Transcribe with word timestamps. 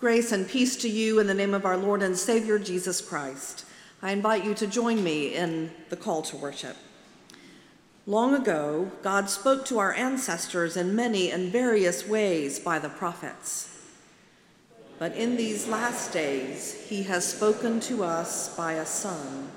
Grace 0.00 0.30
and 0.30 0.48
peace 0.48 0.76
to 0.76 0.88
you 0.88 1.18
in 1.18 1.26
the 1.26 1.34
name 1.34 1.52
of 1.52 1.64
our 1.64 1.76
Lord 1.76 2.04
and 2.04 2.16
Savior 2.16 2.56
Jesus 2.56 3.00
Christ. 3.00 3.64
I 4.00 4.12
invite 4.12 4.44
you 4.44 4.54
to 4.54 4.68
join 4.68 5.02
me 5.02 5.34
in 5.34 5.72
the 5.88 5.96
call 5.96 6.22
to 6.22 6.36
worship. 6.36 6.76
Long 8.06 8.32
ago, 8.32 8.92
God 9.02 9.28
spoke 9.28 9.64
to 9.66 9.80
our 9.80 9.92
ancestors 9.92 10.76
in 10.76 10.94
many 10.94 11.32
and 11.32 11.50
various 11.50 12.06
ways 12.06 12.60
by 12.60 12.78
the 12.78 12.88
prophets. 12.88 13.76
But 15.00 15.16
in 15.16 15.36
these 15.36 15.66
last 15.66 16.12
days, 16.12 16.86
he 16.88 17.02
has 17.02 17.26
spoken 17.26 17.80
to 17.80 18.04
us 18.04 18.56
by 18.56 18.74
a 18.74 18.86
Son, 18.86 19.50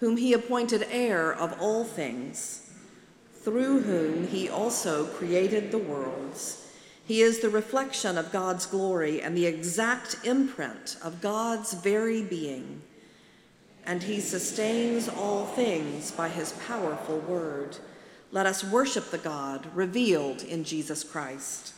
whom 0.00 0.16
he 0.16 0.32
appointed 0.32 0.88
heir 0.90 1.32
of 1.32 1.60
all 1.60 1.84
things, 1.84 2.72
through 3.34 3.82
whom 3.82 4.26
he 4.26 4.48
also 4.48 5.06
created 5.06 5.70
the 5.70 5.78
worlds 5.78 6.65
he 7.06 7.22
is 7.22 7.38
the 7.38 7.48
reflection 7.48 8.18
of 8.18 8.32
God's 8.32 8.66
glory 8.66 9.22
and 9.22 9.36
the 9.36 9.46
exact 9.46 10.16
imprint 10.24 10.96
of 11.02 11.20
God's 11.20 11.72
very 11.72 12.22
being. 12.22 12.82
And 13.84 14.02
he 14.02 14.20
sustains 14.20 15.08
all 15.08 15.46
things 15.46 16.10
by 16.10 16.28
his 16.28 16.52
powerful 16.66 17.20
word. 17.20 17.76
Let 18.32 18.46
us 18.46 18.64
worship 18.64 19.10
the 19.10 19.18
God 19.18 19.68
revealed 19.72 20.42
in 20.42 20.64
Jesus 20.64 21.04
Christ. 21.04 21.74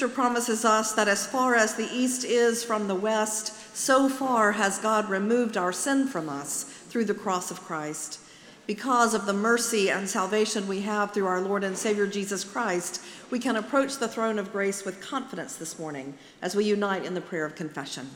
Scripture 0.00 0.14
promises 0.14 0.64
us 0.64 0.92
that 0.92 1.08
as 1.08 1.26
far 1.26 1.54
as 1.54 1.74
the 1.74 1.90
east 1.92 2.24
is 2.24 2.64
from 2.64 2.88
the 2.88 2.94
west, 2.94 3.76
so 3.76 4.08
far 4.08 4.52
has 4.52 4.78
God 4.78 5.10
removed 5.10 5.58
our 5.58 5.74
sin 5.74 6.06
from 6.06 6.26
us 6.30 6.62
through 6.64 7.04
the 7.04 7.12
cross 7.12 7.50
of 7.50 7.60
Christ. 7.60 8.18
Because 8.66 9.12
of 9.12 9.26
the 9.26 9.34
mercy 9.34 9.90
and 9.90 10.08
salvation 10.08 10.66
we 10.66 10.80
have 10.80 11.12
through 11.12 11.26
our 11.26 11.42
Lord 11.42 11.64
and 11.64 11.76
Savior 11.76 12.06
Jesus 12.06 12.44
Christ, 12.44 13.02
we 13.30 13.38
can 13.38 13.56
approach 13.56 13.98
the 13.98 14.08
throne 14.08 14.38
of 14.38 14.52
grace 14.52 14.86
with 14.86 15.02
confidence 15.02 15.56
this 15.56 15.78
morning 15.78 16.14
as 16.40 16.56
we 16.56 16.64
unite 16.64 17.04
in 17.04 17.12
the 17.12 17.20
prayer 17.20 17.44
of 17.44 17.54
confession. 17.54 18.08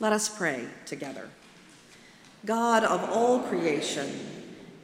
Let 0.00 0.12
us 0.12 0.28
pray 0.28 0.66
together. 0.84 1.30
God 2.44 2.84
of 2.84 3.08
all 3.08 3.38
creation, 3.38 4.20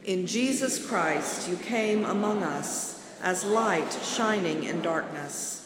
in 0.03 0.25
Jesus 0.25 0.83
Christ 0.83 1.47
you 1.47 1.57
came 1.57 2.05
among 2.05 2.41
us 2.41 3.05
as 3.21 3.45
light 3.45 3.93
shining 4.01 4.63
in 4.63 4.81
darkness. 4.81 5.58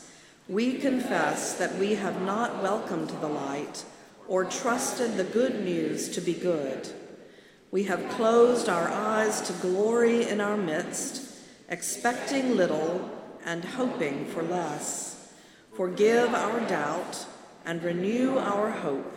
We 0.49 0.73
confess 0.77 1.53
that 1.53 1.77
we 1.77 1.95
have 1.95 2.21
not 2.21 2.61
welcomed 2.61 3.09
the 3.09 3.29
light 3.29 3.85
or 4.27 4.43
trusted 4.43 5.15
the 5.15 5.23
good 5.23 5.63
news 5.63 6.09
to 6.09 6.21
be 6.21 6.33
good. 6.33 6.89
We 7.71 7.83
have 7.83 8.09
closed 8.09 8.67
our 8.67 8.89
eyes 8.89 9.41
to 9.41 9.53
glory 9.53 10.27
in 10.27 10.41
our 10.41 10.57
midst, 10.57 11.33
expecting 11.69 12.57
little 12.57 13.09
and 13.45 13.63
hoping 13.63 14.25
for 14.25 14.43
less. 14.43 15.33
Forgive 15.73 16.33
our 16.33 16.59
doubt 16.67 17.25
and 17.65 17.81
renew 17.81 18.37
our 18.37 18.69
hope, 18.69 19.11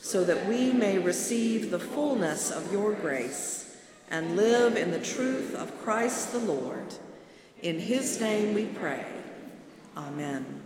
so 0.00 0.24
that 0.24 0.46
we 0.46 0.72
may 0.72 0.98
receive 0.98 1.70
the 1.70 1.80
fullness 1.80 2.50
of 2.50 2.72
your 2.72 2.92
grace 2.94 3.76
and 4.08 4.36
live 4.36 4.76
in 4.76 4.92
the 4.92 5.00
truth 5.00 5.54
of 5.54 5.82
Christ 5.82 6.32
the 6.32 6.38
Lord. 6.38 6.94
In 7.60 7.78
his 7.78 8.20
name 8.20 8.54
we 8.54 8.64
pray. 8.64 9.04
Amen. 9.96 10.59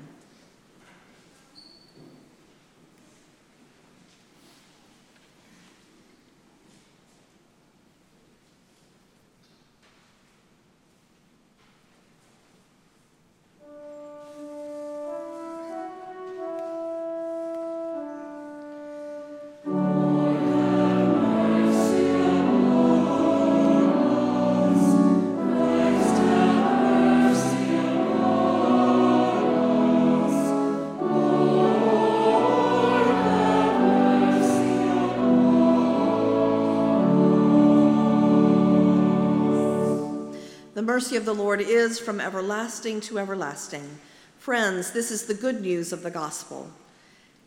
Mercy 40.94 41.16
of 41.16 41.24
the 41.24 41.34
Lord 41.34 41.60
is 41.60 41.98
from 41.98 42.20
everlasting 42.20 43.00
to 43.00 43.18
everlasting. 43.18 43.98
Friends, 44.38 44.92
this 44.92 45.10
is 45.10 45.24
the 45.24 45.34
good 45.34 45.60
news 45.60 45.92
of 45.92 46.04
the 46.04 46.10
gospel. 46.10 46.70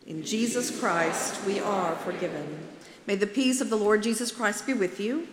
In 0.06 0.22
Jesus 0.22 0.78
Christ, 0.78 1.42
we 1.46 1.58
are 1.58 1.96
forgiven. 1.96 2.58
May 3.06 3.14
the 3.14 3.26
peace 3.26 3.62
of 3.62 3.70
the 3.70 3.76
Lord 3.76 4.02
Jesus 4.02 4.30
Christ 4.30 4.66
be 4.66 4.74
with 4.74 5.00
you. 5.00 5.28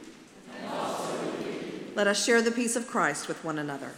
Let 1.93 2.07
us 2.07 2.23
share 2.23 2.41
the 2.41 2.51
peace 2.51 2.77
of 2.77 2.87
Christ 2.87 3.27
with 3.27 3.43
one 3.43 3.59
another. 3.59 3.91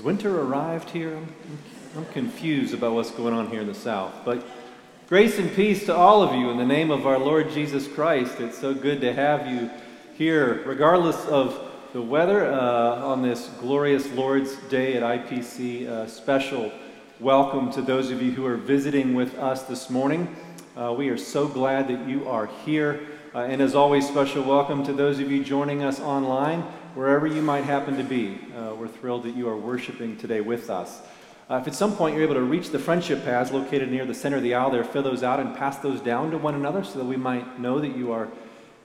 Winter 0.00 0.40
arrived 0.40 0.90
here? 0.90 1.14
I'm, 1.16 1.34
I'm 1.96 2.06
confused 2.06 2.72
about 2.72 2.94
what's 2.94 3.10
going 3.10 3.34
on 3.34 3.48
here 3.48 3.60
in 3.60 3.66
the 3.66 3.74
South. 3.74 4.12
But 4.24 4.46
grace 5.08 5.38
and 5.38 5.52
peace 5.54 5.84
to 5.86 5.94
all 5.94 6.22
of 6.22 6.34
you 6.34 6.50
in 6.50 6.56
the 6.56 6.64
name 6.64 6.90
of 6.90 7.06
our 7.06 7.18
Lord 7.18 7.50
Jesus 7.50 7.86
Christ. 7.86 8.40
It's 8.40 8.58
so 8.58 8.72
good 8.72 9.00
to 9.02 9.12
have 9.12 9.46
you 9.46 9.70
here, 10.16 10.62
regardless 10.64 11.22
of 11.26 11.70
the 11.92 12.00
weather, 12.00 12.50
uh, 12.50 13.04
on 13.04 13.22
this 13.22 13.48
glorious 13.60 14.10
Lord's 14.12 14.56
Day 14.68 14.94
at 14.94 15.02
IPC. 15.02 15.86
Uh, 15.86 16.06
special 16.06 16.72
welcome 17.18 17.70
to 17.72 17.82
those 17.82 18.10
of 18.10 18.22
you 18.22 18.30
who 18.30 18.46
are 18.46 18.56
visiting 18.56 19.14
with 19.14 19.36
us 19.38 19.64
this 19.64 19.90
morning. 19.90 20.34
Uh, 20.76 20.94
we 20.96 21.10
are 21.10 21.18
so 21.18 21.46
glad 21.46 21.88
that 21.88 22.08
you 22.08 22.26
are 22.26 22.46
here. 22.64 23.06
Uh, 23.34 23.40
and 23.40 23.60
as 23.60 23.74
always, 23.74 24.08
special 24.08 24.42
welcome 24.42 24.82
to 24.84 24.92
those 24.92 25.18
of 25.18 25.30
you 25.30 25.44
joining 25.44 25.82
us 25.82 26.00
online 26.00 26.64
wherever 26.94 27.26
you 27.26 27.40
might 27.40 27.64
happen 27.64 27.96
to 27.96 28.02
be. 28.02 28.38
Uh, 28.56 28.74
we're 28.74 28.88
thrilled 28.88 29.22
that 29.22 29.36
you 29.36 29.48
are 29.48 29.56
worshiping 29.56 30.16
today 30.16 30.40
with 30.40 30.70
us. 30.70 31.00
Uh, 31.48 31.56
if 31.56 31.68
at 31.68 31.74
some 31.74 31.94
point 31.94 32.14
you're 32.14 32.24
able 32.24 32.34
to 32.34 32.42
reach 32.42 32.70
the 32.70 32.78
friendship 32.78 33.24
paths 33.24 33.52
located 33.52 33.90
near 33.90 34.04
the 34.04 34.14
center 34.14 34.36
of 34.36 34.42
the 34.42 34.54
aisle 34.54 34.70
there, 34.70 34.82
fill 34.82 35.02
those 35.02 35.22
out 35.22 35.38
and 35.38 35.56
pass 35.56 35.78
those 35.78 36.00
down 36.00 36.30
to 36.30 36.38
one 36.38 36.54
another 36.54 36.82
so 36.82 36.98
that 36.98 37.04
we 37.04 37.16
might 37.16 37.60
know 37.60 37.78
that 37.80 37.96
you 37.96 38.12
are 38.12 38.28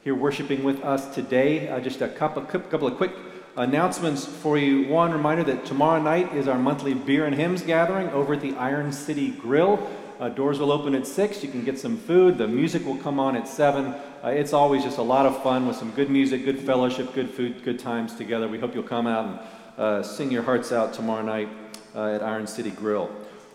here 0.03 0.13
worshiping 0.13 0.63
with 0.63 0.83
us 0.83 1.13
today. 1.15 1.67
Uh, 1.67 1.79
just 1.79 2.01
a 2.01 2.07
couple, 2.07 2.43
couple 2.43 2.88
of 2.88 2.95
quick 2.95 3.12
announcements 3.57 4.25
for 4.25 4.57
you. 4.57 4.88
One 4.88 5.12
reminder 5.12 5.43
that 5.43 5.65
tomorrow 5.65 6.01
night 6.01 6.35
is 6.35 6.47
our 6.47 6.59
monthly 6.59 6.93
beer 6.93 7.25
and 7.25 7.35
hymns 7.35 7.63
gathering 7.63 8.09
over 8.09 8.33
at 8.33 8.41
the 8.41 8.53
Iron 8.55 8.91
City 8.91 9.31
Grill. 9.31 9.77
Uh, 10.17 10.29
doors 10.29 10.60
will 10.60 10.72
open 10.72 10.95
at 10.95 11.05
6. 11.05 11.43
You 11.43 11.50
can 11.50 11.65
get 11.65 11.77
some 11.77 11.98
food. 11.98 12.38
The 12.38 12.48
music 12.48 12.86
will 12.86 12.95
come 12.95 13.19
on 13.19 13.36
at 13.36 13.50
7. 13.50 13.88
Uh, 13.88 14.29
it's 14.29 14.53
always 14.53 14.81
just 14.81 14.98
a 14.98 15.01
lot 15.01 15.25
of 15.25 15.43
fun 15.43 15.67
with 15.67 15.75
some 15.75 15.91
good 15.91 16.10
music, 16.10 16.45
good 16.45 16.60
fellowship, 16.60 17.13
good 17.13 17.29
food, 17.29 17.62
good 17.65 17.79
times 17.79 18.15
together. 18.15 18.48
We 18.48 18.57
hope 18.57 18.74
you'll 18.74 18.84
come 18.84 19.07
out 19.07 19.25
and 19.25 19.39
uh, 19.77 20.03
sing 20.03 20.31
your 20.31 20.43
hearts 20.43 20.72
out 20.72 20.93
tomorrow 20.93 21.22
night 21.22 21.50
uh, 21.93 22.13
at 22.13 22.24
Iron 22.24 22.48
City 22.48 22.72
Grill. 22.72 23.10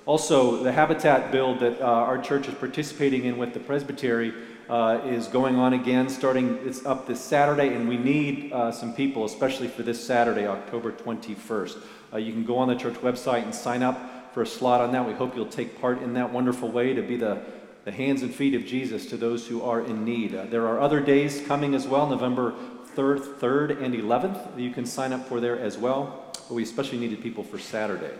Also, 0.04 0.62
the 0.62 0.70
habitat 0.70 1.32
build 1.32 1.60
that 1.60 1.80
uh, 1.80 1.84
our 1.86 2.18
church 2.18 2.46
is 2.46 2.54
participating 2.54 3.24
in 3.24 3.38
with 3.38 3.54
the 3.54 3.60
presbytery 3.60 4.34
uh, 4.68 5.00
is 5.06 5.28
going 5.28 5.56
on 5.56 5.72
again, 5.72 6.10
starting, 6.10 6.58
it's 6.64 6.84
up 6.84 7.06
this 7.06 7.20
Saturday, 7.20 7.74
and 7.74 7.88
we 7.88 7.96
need 7.96 8.52
some 8.72 8.94
people, 8.94 9.24
especially 9.24 9.66
for 9.66 9.82
this 9.82 10.04
Saturday, 10.04 10.46
October 10.46 10.92
21st. 10.92 11.78
you 12.18 12.32
can 12.32 12.44
go 12.44 12.58
on 12.58 12.68
the 12.68 12.76
church 12.76 12.94
website 12.96 13.42
and 13.42 13.54
sign 13.54 13.82
up 13.82 13.98
for 14.32 14.42
a 14.42 14.46
slot 14.46 14.80
on 14.80 14.92
that. 14.92 15.06
We 15.06 15.14
hope 15.14 15.34
you'll 15.34 15.46
take 15.46 15.80
part 15.80 16.02
in 16.02 16.14
that 16.14 16.32
wonderful 16.32 16.70
way 16.70 16.94
to 16.94 17.02
be 17.02 17.16
the, 17.16 17.42
the 17.84 17.92
hands 17.92 18.22
and 18.22 18.34
feet 18.34 18.54
of 18.54 18.64
Jesus 18.64 19.06
to 19.06 19.16
those 19.16 19.46
who 19.46 19.62
are 19.62 19.80
in 19.80 20.04
need. 20.04 20.34
Uh, 20.34 20.44
there 20.46 20.66
are 20.66 20.80
other 20.80 21.00
days 21.00 21.42
coming 21.46 21.74
as 21.74 21.86
well, 21.86 22.08
November 22.08 22.54
3rd, 22.94 23.38
3rd, 23.38 23.82
and 23.82 23.94
11th, 23.94 24.54
that 24.54 24.60
you 24.60 24.70
can 24.70 24.86
sign 24.86 25.12
up 25.12 25.28
for 25.28 25.40
there 25.40 25.58
as 25.58 25.78
well. 25.78 26.32
But 26.48 26.54
we 26.54 26.62
especially 26.62 26.98
needed 26.98 27.22
people 27.22 27.44
for 27.44 27.58
Saturday. 27.58 28.14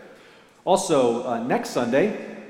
Also, 0.65 1.25
uh, 1.27 1.43
next 1.43 1.71
Sunday, 1.71 2.40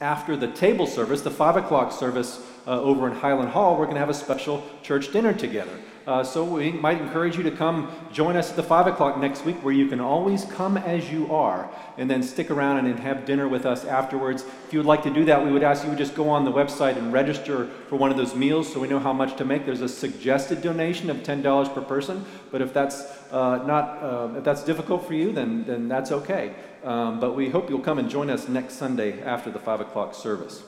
after 0.00 0.36
the 0.36 0.48
table 0.48 0.86
service, 0.86 1.22
the 1.22 1.30
5 1.30 1.56
o'clock 1.56 1.92
service 1.92 2.44
uh, 2.66 2.80
over 2.80 3.06
in 3.08 3.14
Highland 3.14 3.50
Hall, 3.50 3.76
we're 3.76 3.84
going 3.84 3.94
to 3.94 4.00
have 4.00 4.10
a 4.10 4.14
special 4.14 4.62
church 4.82 5.12
dinner 5.12 5.32
together. 5.32 5.78
Uh, 6.06 6.22
so 6.22 6.44
we 6.44 6.70
might 6.70 7.00
encourage 7.00 7.36
you 7.36 7.42
to 7.42 7.50
come 7.50 7.90
join 8.12 8.36
us 8.36 8.50
at 8.50 8.56
the 8.56 8.62
5 8.62 8.86
o'clock 8.86 9.18
next 9.18 9.44
week, 9.44 9.56
where 9.64 9.74
you 9.74 9.88
can 9.88 9.98
always 9.98 10.44
come 10.44 10.76
as 10.76 11.10
you 11.10 11.32
are 11.34 11.68
and 11.98 12.08
then 12.08 12.22
stick 12.22 12.48
around 12.48 12.84
and 12.84 13.00
have 13.00 13.24
dinner 13.24 13.48
with 13.48 13.66
us 13.66 13.84
afterwards. 13.84 14.44
If 14.66 14.72
you 14.72 14.78
would 14.78 14.86
like 14.86 15.02
to 15.02 15.10
do 15.10 15.24
that, 15.24 15.44
we 15.44 15.50
would 15.50 15.64
ask 15.64 15.84
you 15.84 15.90
to 15.90 15.96
just 15.96 16.14
go 16.14 16.28
on 16.28 16.44
the 16.44 16.52
website 16.52 16.96
and 16.96 17.12
register 17.12 17.66
for 17.88 17.96
one 17.96 18.12
of 18.12 18.16
those 18.16 18.36
meals 18.36 18.72
so 18.72 18.78
we 18.78 18.86
know 18.86 19.00
how 19.00 19.12
much 19.12 19.36
to 19.38 19.44
make. 19.44 19.66
There's 19.66 19.80
a 19.80 19.88
suggested 19.88 20.62
donation 20.62 21.10
of 21.10 21.18
$10 21.18 21.74
per 21.74 21.80
person, 21.80 22.24
but 22.52 22.62
if 22.62 22.72
that's 22.72 23.04
uh, 23.32 23.64
not 23.66 24.02
uh, 24.02 24.28
if 24.36 24.44
that's 24.44 24.62
difficult 24.62 25.04
for 25.06 25.14
you, 25.14 25.32
then, 25.32 25.64
then 25.64 25.88
that's 25.88 26.12
okay. 26.12 26.54
Um, 26.86 27.18
but 27.18 27.34
we 27.34 27.50
hope 27.50 27.68
you'll 27.68 27.80
come 27.80 27.98
and 27.98 28.08
join 28.08 28.30
us 28.30 28.46
next 28.46 28.74
Sunday 28.74 29.20
after 29.20 29.50
the 29.50 29.58
5 29.58 29.80
o'clock 29.80 30.14
service. 30.14 30.62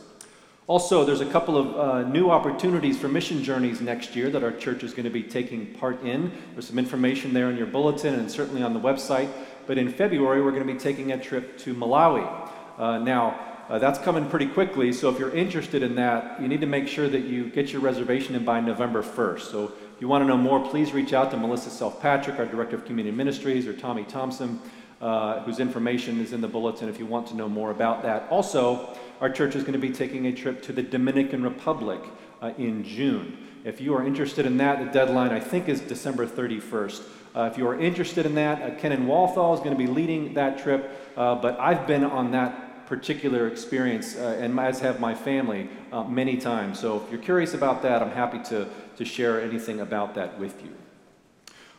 Also, 0.66 1.04
there's 1.04 1.20
a 1.20 1.30
couple 1.30 1.56
of 1.56 1.76
uh, 1.78 2.08
new 2.08 2.28
opportunities 2.28 2.98
for 2.98 3.06
mission 3.06 3.44
journeys 3.44 3.80
next 3.80 4.16
year 4.16 4.28
that 4.28 4.42
our 4.42 4.50
church 4.50 4.82
is 4.82 4.92
going 4.92 5.04
to 5.04 5.10
be 5.10 5.22
taking 5.22 5.66
part 5.74 6.02
in. 6.02 6.32
There's 6.54 6.66
some 6.66 6.78
information 6.78 7.32
there 7.32 7.50
in 7.50 7.56
your 7.56 7.68
bulletin 7.68 8.14
and 8.14 8.28
certainly 8.28 8.64
on 8.64 8.74
the 8.74 8.80
website. 8.80 9.30
But 9.68 9.78
in 9.78 9.92
February, 9.92 10.42
we're 10.42 10.50
going 10.50 10.66
to 10.66 10.72
be 10.72 10.78
taking 10.78 11.12
a 11.12 11.22
trip 11.22 11.56
to 11.58 11.72
Malawi. 11.72 12.50
Uh, 12.76 12.98
now, 12.98 13.38
uh, 13.68 13.78
that's 13.78 14.00
coming 14.00 14.28
pretty 14.28 14.46
quickly, 14.46 14.92
so 14.92 15.10
if 15.10 15.18
you're 15.18 15.34
interested 15.34 15.82
in 15.82 15.94
that, 15.96 16.40
you 16.40 16.48
need 16.48 16.62
to 16.62 16.66
make 16.66 16.88
sure 16.88 17.08
that 17.08 17.24
you 17.24 17.48
get 17.48 17.70
your 17.70 17.82
reservation 17.82 18.34
in 18.34 18.44
by 18.44 18.60
November 18.60 19.02
1st. 19.02 19.40
So 19.40 19.66
if 19.66 20.00
you 20.00 20.08
want 20.08 20.22
to 20.22 20.28
know 20.28 20.38
more, 20.38 20.68
please 20.68 20.92
reach 20.92 21.12
out 21.12 21.30
to 21.30 21.36
Melissa 21.36 21.70
Self-Patrick, 21.70 22.38
our 22.38 22.46
Director 22.46 22.76
of 22.76 22.86
Community 22.86 23.14
Ministries, 23.14 23.66
or 23.66 23.74
Tommy 23.74 24.04
Thompson, 24.04 24.58
uh, 25.00 25.40
whose 25.40 25.60
information 25.60 26.20
is 26.20 26.32
in 26.32 26.40
the 26.40 26.48
bulletin 26.48 26.88
if 26.88 26.98
you 26.98 27.06
want 27.06 27.26
to 27.28 27.36
know 27.36 27.48
more 27.48 27.70
about 27.70 28.02
that. 28.02 28.26
Also, 28.30 28.96
our 29.20 29.30
church 29.30 29.54
is 29.56 29.62
going 29.62 29.72
to 29.72 29.78
be 29.78 29.90
taking 29.90 30.26
a 30.26 30.32
trip 30.32 30.62
to 30.62 30.72
the 30.72 30.82
Dominican 30.82 31.42
Republic 31.42 32.00
uh, 32.42 32.52
in 32.58 32.84
June. 32.84 33.36
If 33.64 33.80
you 33.80 33.94
are 33.94 34.06
interested 34.06 34.46
in 34.46 34.56
that, 34.58 34.84
the 34.84 34.90
deadline 34.90 35.30
I 35.30 35.40
think 35.40 35.68
is 35.68 35.80
December 35.80 36.26
31st. 36.26 37.02
Uh, 37.34 37.48
if 37.52 37.58
you 37.58 37.66
are 37.66 37.78
interested 37.78 38.26
in 38.26 38.34
that, 38.36 38.62
uh, 38.62 38.74
Kenan 38.80 39.06
Walthall 39.06 39.54
is 39.54 39.60
going 39.60 39.72
to 39.72 39.76
be 39.76 39.86
leading 39.86 40.34
that 40.34 40.58
trip, 40.58 40.90
uh, 41.16 41.34
but 41.34 41.58
I've 41.60 41.86
been 41.86 42.04
on 42.04 42.30
that 42.32 42.86
particular 42.86 43.48
experience, 43.48 44.16
uh, 44.16 44.38
and 44.40 44.58
as 44.58 44.80
have 44.80 44.98
my 44.98 45.14
family, 45.14 45.68
uh, 45.92 46.04
many 46.04 46.38
times. 46.38 46.80
So 46.80 47.02
if 47.04 47.12
you're 47.12 47.20
curious 47.20 47.52
about 47.52 47.82
that, 47.82 48.02
I'm 48.02 48.10
happy 48.10 48.42
to, 48.48 48.66
to 48.96 49.04
share 49.04 49.42
anything 49.42 49.80
about 49.80 50.14
that 50.14 50.38
with 50.38 50.64
you. 50.64 50.74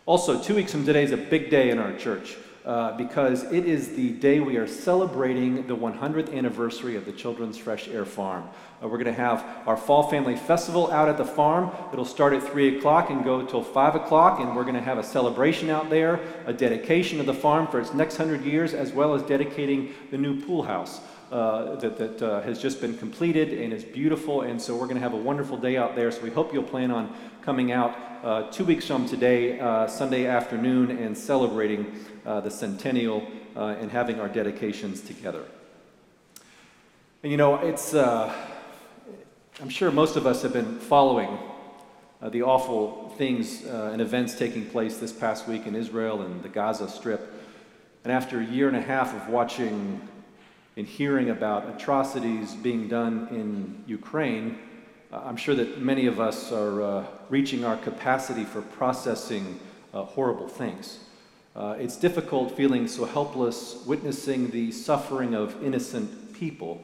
Also, 0.06 0.42
two 0.42 0.56
weeks 0.56 0.72
from 0.72 0.86
today 0.86 1.04
is 1.04 1.12
a 1.12 1.18
big 1.18 1.50
day 1.50 1.72
in 1.72 1.80
our 1.80 1.94
church. 1.98 2.38
Uh, 2.70 2.96
because 2.98 3.52
it 3.52 3.66
is 3.66 3.96
the 3.96 4.12
day 4.12 4.40
we 4.40 4.56
are 4.56 4.68
celebrating 4.68 5.66
the 5.66 5.76
100th 5.76 6.32
anniversary 6.32 6.96
of 6.96 7.04
the 7.04 7.12
Children's 7.12 7.58
Fresh 7.58 7.88
Air 7.88 8.06
Farm. 8.06 8.48
Uh, 8.80 8.88
we're 8.88 9.00
going 9.00 9.06
to 9.06 9.12
have 9.12 9.44
our 9.66 9.76
Fall 9.76 10.08
Family 10.08 10.36
Festival 10.36 10.92
out 10.92 11.10
at 11.10 11.18
the 11.18 11.26
farm. 11.26 11.72
It'll 11.92 12.06
start 12.06 12.32
at 12.32 12.44
3 12.44 12.78
o'clock 12.78 13.10
and 13.10 13.24
go 13.24 13.44
till 13.44 13.64
5 13.64 13.96
o'clock, 13.96 14.40
and 14.40 14.56
we're 14.56 14.66
going 14.66 14.76
to 14.76 14.82
have 14.82 15.00
a 15.00 15.04
celebration 15.04 15.72
out 15.72 15.90
there, 15.90 16.20
a 16.46 16.54
dedication 16.54 17.20
of 17.20 17.26
the 17.26 17.34
farm 17.34 17.66
for 17.66 17.80
its 17.80 17.92
next 17.96 18.20
100 18.20 18.46
years, 18.46 18.76
as 18.76 18.92
well 18.92 19.16
as 19.16 19.24
dedicating 19.24 19.92
the 20.12 20.18
new 20.20 20.40
pool 20.40 20.62
house. 20.62 21.02
Uh, 21.32 21.76
that, 21.76 21.96
that 21.96 22.22
uh, 22.24 22.42
has 22.42 22.60
just 22.60 22.82
been 22.82 22.98
completed 22.98 23.54
and 23.54 23.72
is 23.72 23.84
beautiful. 23.84 24.42
And 24.42 24.60
so 24.60 24.76
we're 24.76 24.88
going 24.88 24.96
to 24.96 25.02
have 25.02 25.14
a 25.14 25.18
wonderful 25.18 25.58
day 25.58 25.78
out 25.78 25.96
there. 25.96 26.10
So 26.12 26.22
we 26.22 26.32
hope 26.32 26.52
you'll 26.52 26.64
plan 26.64 26.90
on 26.90 27.16
coming 27.44 27.72
out 27.72 27.96
uh, 28.24 28.50
two 28.52 28.66
weeks 28.66 28.88
from 28.88 29.08
today, 29.08 29.60
uh, 29.60 29.88
Sunday 29.88 30.26
afternoon, 30.26 30.92
and 30.92 31.18
celebrating 31.18 31.96
uh, 32.30 32.40
the 32.40 32.52
centennial 32.52 33.28
uh, 33.56 33.76
and 33.82 33.90
having 33.90 34.20
our 34.20 34.30
dedications 34.30 35.02
together. 35.02 35.44
And 37.24 37.32
you 37.32 37.38
know, 37.38 37.56
it's, 37.56 37.94
I'm 37.94 39.70
sure 39.70 39.92
most 39.92 40.16
of 40.16 40.28
us 40.28 40.44
have 40.44 40.54
been 40.54 40.80
following 40.80 41.38
the 42.22 42.44
awful 42.44 43.14
things 43.18 43.66
and 43.66 44.00
events 44.00 44.36
taking 44.36 44.66
place 44.66 44.98
this 44.98 45.12
past 45.12 45.48
week 45.48 45.66
in 45.66 45.76
Israel 45.76 46.22
and 46.22 46.44
the 46.44 46.50
Gaza 46.50 46.88
Strip. 46.88 47.34
And 48.04 48.14
after 48.14 48.40
a 48.40 48.46
year 48.46 48.68
and 48.68 48.78
a 48.78 48.82
half 48.82 49.14
of 49.14 49.28
watching 49.28 50.00
and 50.78 50.88
hearing 50.88 51.32
about 51.32 51.68
atrocities 51.76 52.54
being 52.56 52.88
done 52.88 53.28
in 53.32 53.84
Ukraine, 53.86 54.58
uh, 55.12 55.24
I'm 55.26 55.36
sure 55.36 55.56
that 55.56 55.82
many 55.82 56.06
of 56.06 56.20
us 56.20 56.52
are 56.52 56.82
uh, 56.82 57.06
reaching 57.30 57.66
our 57.66 57.76
capacity 57.78 58.46
for 58.46 58.62
processing 58.62 59.60
uh, 59.94 60.04
horrible 60.04 60.48
things. 60.48 61.00
Uh, 61.56 61.76
it's 61.80 61.98
difficult 61.98 62.56
feeling 62.56 62.88
so 62.88 63.06
helpless, 63.06 63.84
witnessing 63.86 64.50
the 64.52 64.72
suffering 64.72 65.34
of 65.34 65.62
innocent 65.64 66.34
people. 66.34 66.82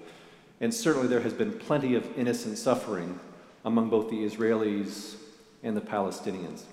And 0.61 0.73
certainly 0.73 1.07
there 1.07 1.21
has 1.21 1.33
been 1.33 1.51
plenty 1.51 1.95
of 1.95 2.17
innocent 2.17 2.57
suffering 2.57 3.19
among 3.63 3.89
both 3.89 4.09
the 4.09 4.25
Israelis 4.25 5.15
and 5.63 5.75
the 5.75 5.81
Palestinians. 5.81 6.63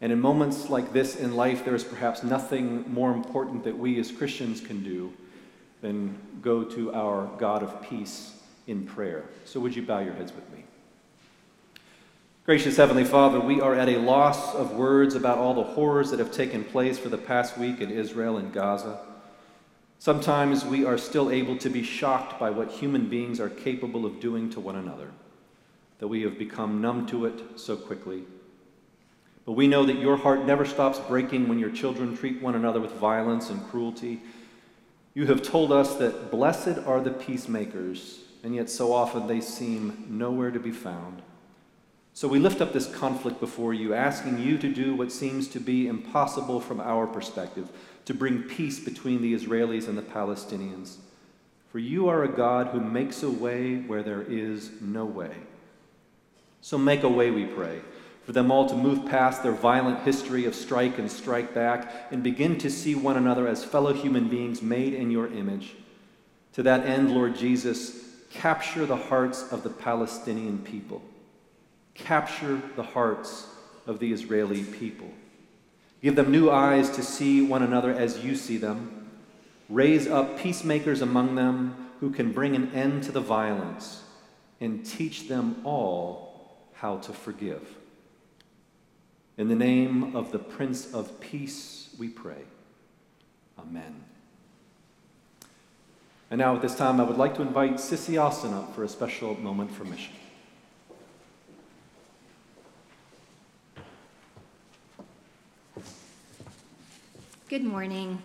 And 0.00 0.12
in 0.12 0.20
moments 0.20 0.68
like 0.68 0.92
this 0.92 1.16
in 1.16 1.34
life, 1.34 1.64
there 1.64 1.74
is 1.74 1.84
perhaps 1.84 2.22
nothing 2.22 2.84
more 2.92 3.12
important 3.12 3.64
that 3.64 3.76
we 3.76 3.98
as 3.98 4.12
Christians 4.12 4.60
can 4.60 4.82
do 4.82 5.12
than 5.80 6.18
go 6.42 6.64
to 6.64 6.92
our 6.92 7.26
God 7.38 7.62
of 7.62 7.82
peace 7.82 8.38
in 8.66 8.84
prayer. 8.84 9.24
So, 9.44 9.60
would 9.60 9.74
you 9.74 9.82
bow 9.82 10.00
your 10.00 10.14
heads 10.14 10.32
with 10.34 10.50
me? 10.52 10.65
Gracious 12.46 12.76
Heavenly 12.76 13.02
Father, 13.02 13.40
we 13.40 13.60
are 13.60 13.74
at 13.74 13.88
a 13.88 13.98
loss 13.98 14.54
of 14.54 14.70
words 14.76 15.16
about 15.16 15.38
all 15.38 15.52
the 15.52 15.64
horrors 15.64 16.12
that 16.12 16.20
have 16.20 16.30
taken 16.30 16.62
place 16.62 16.96
for 16.96 17.08
the 17.08 17.18
past 17.18 17.58
week 17.58 17.80
in 17.80 17.90
Israel 17.90 18.38
and 18.38 18.52
Gaza. 18.52 19.00
Sometimes 19.98 20.64
we 20.64 20.84
are 20.84 20.96
still 20.96 21.32
able 21.32 21.58
to 21.58 21.68
be 21.68 21.82
shocked 21.82 22.38
by 22.38 22.50
what 22.50 22.70
human 22.70 23.08
beings 23.08 23.40
are 23.40 23.48
capable 23.48 24.06
of 24.06 24.20
doing 24.20 24.48
to 24.50 24.60
one 24.60 24.76
another, 24.76 25.10
that 25.98 26.06
we 26.06 26.22
have 26.22 26.38
become 26.38 26.80
numb 26.80 27.04
to 27.08 27.26
it 27.26 27.42
so 27.56 27.76
quickly. 27.76 28.22
But 29.44 29.54
we 29.54 29.66
know 29.66 29.84
that 29.84 29.98
your 29.98 30.16
heart 30.16 30.46
never 30.46 30.64
stops 30.64 31.00
breaking 31.00 31.48
when 31.48 31.58
your 31.58 31.70
children 31.70 32.16
treat 32.16 32.40
one 32.40 32.54
another 32.54 32.78
with 32.78 32.92
violence 32.92 33.50
and 33.50 33.60
cruelty 33.68 34.20
you 35.14 35.26
have 35.26 35.42
told 35.42 35.72
us 35.72 35.94
that 35.94 36.30
blessed 36.30 36.78
are 36.86 37.00
the 37.00 37.10
peacemakers, 37.10 38.20
and 38.44 38.54
yet 38.54 38.68
so 38.68 38.92
often 38.92 39.26
they 39.26 39.40
seem 39.40 40.04
nowhere 40.10 40.50
to 40.50 40.60
be 40.60 40.70
found. 40.70 41.22
So 42.16 42.28
we 42.28 42.38
lift 42.38 42.62
up 42.62 42.72
this 42.72 42.86
conflict 42.86 43.40
before 43.40 43.74
you, 43.74 43.92
asking 43.92 44.38
you 44.38 44.56
to 44.56 44.72
do 44.72 44.94
what 44.94 45.12
seems 45.12 45.48
to 45.48 45.60
be 45.60 45.86
impossible 45.86 46.62
from 46.62 46.80
our 46.80 47.06
perspective 47.06 47.68
to 48.06 48.14
bring 48.14 48.42
peace 48.42 48.80
between 48.80 49.20
the 49.20 49.34
Israelis 49.34 49.86
and 49.86 49.98
the 49.98 50.02
Palestinians. 50.02 50.96
For 51.70 51.78
you 51.78 52.08
are 52.08 52.24
a 52.24 52.28
God 52.28 52.68
who 52.68 52.80
makes 52.80 53.22
a 53.22 53.28
way 53.28 53.82
where 53.82 54.02
there 54.02 54.22
is 54.22 54.70
no 54.80 55.04
way. 55.04 55.36
So 56.62 56.78
make 56.78 57.02
a 57.02 57.08
way, 57.08 57.30
we 57.30 57.44
pray 57.44 57.82
for 58.24 58.32
them 58.32 58.50
all 58.50 58.66
to 58.66 58.74
move 58.74 59.04
past 59.04 59.42
their 59.42 59.52
violent 59.52 60.00
history 60.00 60.46
of 60.46 60.54
strike 60.54 60.98
and 60.98 61.12
strike 61.12 61.52
back 61.52 62.08
and 62.10 62.22
begin 62.22 62.56
to 62.60 62.70
see 62.70 62.94
one 62.94 63.18
another 63.18 63.46
as 63.46 63.62
fellow 63.62 63.92
human 63.92 64.30
beings 64.30 64.62
made 64.62 64.94
in 64.94 65.10
your 65.10 65.26
image. 65.34 65.74
To 66.54 66.62
that 66.62 66.86
end, 66.86 67.12
Lord 67.12 67.36
Jesus, 67.36 68.06
capture 68.30 68.86
the 68.86 68.96
hearts 68.96 69.52
of 69.52 69.62
the 69.62 69.68
Palestinian 69.68 70.60
people, 70.60 71.02
capture 71.96 72.60
the 72.76 72.82
hearts 72.82 73.46
of 73.86 73.98
the 73.98 74.12
Israeli 74.12 74.62
people. 74.62 75.10
Give 76.02 76.16
them 76.16 76.30
new 76.30 76.50
eyes 76.50 76.90
to 76.90 77.02
see 77.02 77.42
one 77.42 77.62
another 77.62 77.92
as 77.92 78.24
you 78.24 78.36
see 78.36 78.58
them. 78.58 79.10
Raise 79.68 80.06
up 80.06 80.38
peacemakers 80.38 81.02
among 81.02 81.34
them 81.34 81.90
who 82.00 82.10
can 82.10 82.32
bring 82.32 82.54
an 82.54 82.72
end 82.72 83.02
to 83.04 83.12
the 83.12 83.20
violence 83.20 84.02
and 84.60 84.84
teach 84.84 85.28
them 85.28 85.60
all 85.64 86.58
how 86.74 86.98
to 86.98 87.12
forgive. 87.12 87.66
In 89.38 89.48
the 89.48 89.54
name 89.54 90.14
of 90.16 90.32
the 90.32 90.38
Prince 90.38 90.92
of 90.94 91.20
Peace, 91.20 91.94
we 91.98 92.08
pray. 92.08 92.42
Amen. 93.58 94.04
And 96.30 96.38
now, 96.38 96.56
at 96.56 96.62
this 96.62 96.74
time, 96.74 97.00
I 97.00 97.04
would 97.04 97.18
like 97.18 97.36
to 97.36 97.42
invite 97.42 97.74
Sissy 97.74 98.20
Austin 98.20 98.52
up 98.52 98.74
for 98.74 98.82
a 98.82 98.88
special 98.88 99.38
moment 99.40 99.70
for 99.70 99.84
mission. 99.84 100.14
Good 107.48 107.62
morning. 107.62 108.20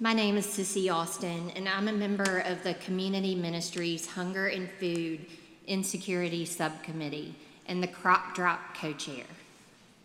My 0.00 0.14
name 0.14 0.38
is 0.38 0.46
Sissy 0.46 0.90
Austin, 0.90 1.52
and 1.54 1.68
I'm 1.68 1.88
a 1.88 1.92
member 1.92 2.38
of 2.38 2.62
the 2.62 2.72
Community 2.72 3.34
Ministries 3.34 4.06
Hunger 4.06 4.46
and 4.46 4.70
Food 4.70 5.26
Insecurity 5.66 6.46
Subcommittee 6.46 7.34
and 7.66 7.82
the 7.82 7.86
Crop 7.86 8.34
Drop 8.34 8.74
co 8.74 8.94
chair. 8.94 9.26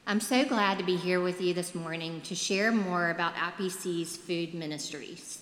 I'm 0.06 0.20
so 0.20 0.44
glad 0.44 0.80
to 0.80 0.84
be 0.84 0.98
here 0.98 1.22
with 1.22 1.40
you 1.40 1.54
this 1.54 1.74
morning 1.74 2.20
to 2.24 2.36
share 2.36 2.74
more 2.74 3.10
about 3.10 3.36
IPC's 3.36 4.18
food 4.18 4.54
ministries. 4.54 5.42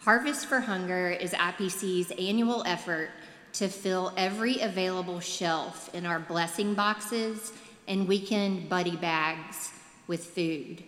Harvest 0.00 0.46
for 0.46 0.58
Hunger 0.58 1.10
is 1.10 1.30
IPC's 1.30 2.10
annual 2.18 2.64
effort 2.66 3.10
to 3.52 3.68
fill 3.68 4.12
every 4.16 4.58
available 4.58 5.20
shelf 5.20 5.94
in 5.94 6.06
our 6.06 6.18
blessing 6.18 6.74
boxes 6.74 7.52
and 7.86 8.08
weekend 8.08 8.68
buddy 8.68 8.96
bags 8.96 9.70
with 10.08 10.24
food. 10.24 10.82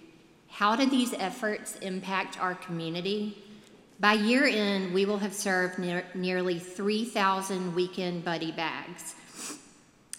How 0.55 0.77
do 0.77 0.87
these 0.87 1.13
efforts 1.15 1.75
impact 1.81 2.41
our 2.41 2.55
community? 2.55 3.43
By 3.99 4.13
year 4.13 4.47
end, 4.47 4.95
we 4.95 5.05
will 5.05 5.19
have 5.19 5.35
served 5.35 5.81
ne- 5.81 6.05
nearly 6.15 6.61
3,000 6.61 7.75
weekend 7.75 8.25
buddy 8.25 8.53
bags 8.53 9.17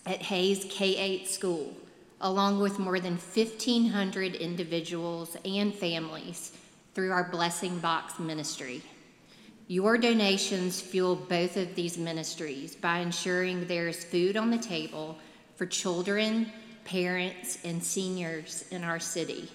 at 0.05 0.21
Hayes 0.23 0.65
K 0.69 0.97
8 0.97 1.27
school 1.29 1.73
along 2.19 2.59
with 2.59 2.79
more 2.79 2.99
than 2.99 3.13
1,500 3.13 4.35
individuals 4.35 5.37
and 5.45 5.73
families 5.73 6.51
through 6.93 7.11
our 7.11 7.29
Blessing 7.29 7.79
Box 7.79 8.19
ministry. 8.19 8.81
Your 9.69 9.97
donations 9.97 10.81
fuel 10.81 11.15
both 11.15 11.55
of 11.55 11.75
these 11.75 11.97
ministries 11.97 12.75
by 12.75 12.99
ensuring 12.99 13.67
there 13.67 13.87
is 13.87 14.03
food 14.03 14.35
on 14.35 14.51
the 14.51 14.57
table 14.57 15.17
for 15.55 15.65
children, 15.65 16.51
parents, 16.83 17.57
and 17.63 17.81
seniors 17.81 18.65
in 18.71 18.83
our 18.83 18.99
city. 18.99 19.49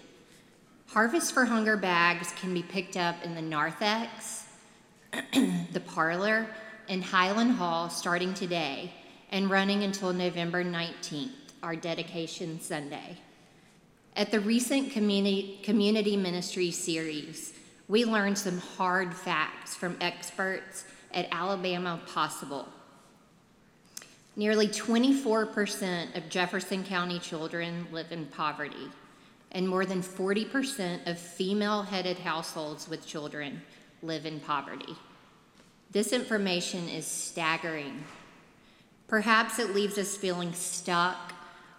Harvest 0.93 1.33
for 1.33 1.45
Hunger 1.45 1.77
bags 1.77 2.33
can 2.33 2.53
be 2.53 2.65
picked 2.65 2.97
up 2.97 3.15
in 3.23 3.37
the 3.37 3.43
narthex, 3.43 4.47
the 5.13 5.83
parlor, 5.87 6.49
and 6.89 7.05
Highland 7.05 7.53
Hall 7.53 7.89
starting 7.89 8.35
today 8.35 8.93
and 9.31 9.49
running 9.49 9.85
until 9.85 10.13
November 10.13 10.65
19th 10.65 11.31
our 11.63 11.77
dedication 11.77 12.61
Sunday. 12.61 13.17
At 14.17 14.33
the 14.33 14.41
recent 14.41 14.91
community, 14.91 15.61
community 15.63 16.17
ministry 16.17 16.73
series, 16.73 17.53
we 17.87 18.05
learned 18.05 18.37
some 18.37 18.59
hard 18.59 19.15
facts 19.15 19.77
from 19.77 19.97
experts 20.01 20.87
at 21.15 21.29
Alabama 21.31 22.01
Possible. 22.13 22.67
Nearly 24.35 24.67
24% 24.67 26.17
of 26.17 26.29
Jefferson 26.29 26.83
County 26.83 27.21
children 27.21 27.87
live 27.93 28.11
in 28.11 28.27
poverty, 28.27 28.89
and 29.53 29.69
more 29.69 29.85
than 29.85 30.03
40% 30.03 31.07
of 31.07 31.19
female 31.19 31.83
headed 31.83 32.19
households 32.19 32.89
with 32.89 33.07
children 33.07 33.63
live 34.03 34.27
in 34.27 34.41
poverty. 34.41 34.95
This 35.91 36.13
information 36.13 36.89
is 36.89 37.07
staggering. 37.07 38.05
Perhaps 39.09 39.59
it 39.59 39.75
leaves 39.75 39.99
us 39.99 40.17
feeling 40.17 40.53
stuck, 40.53 41.35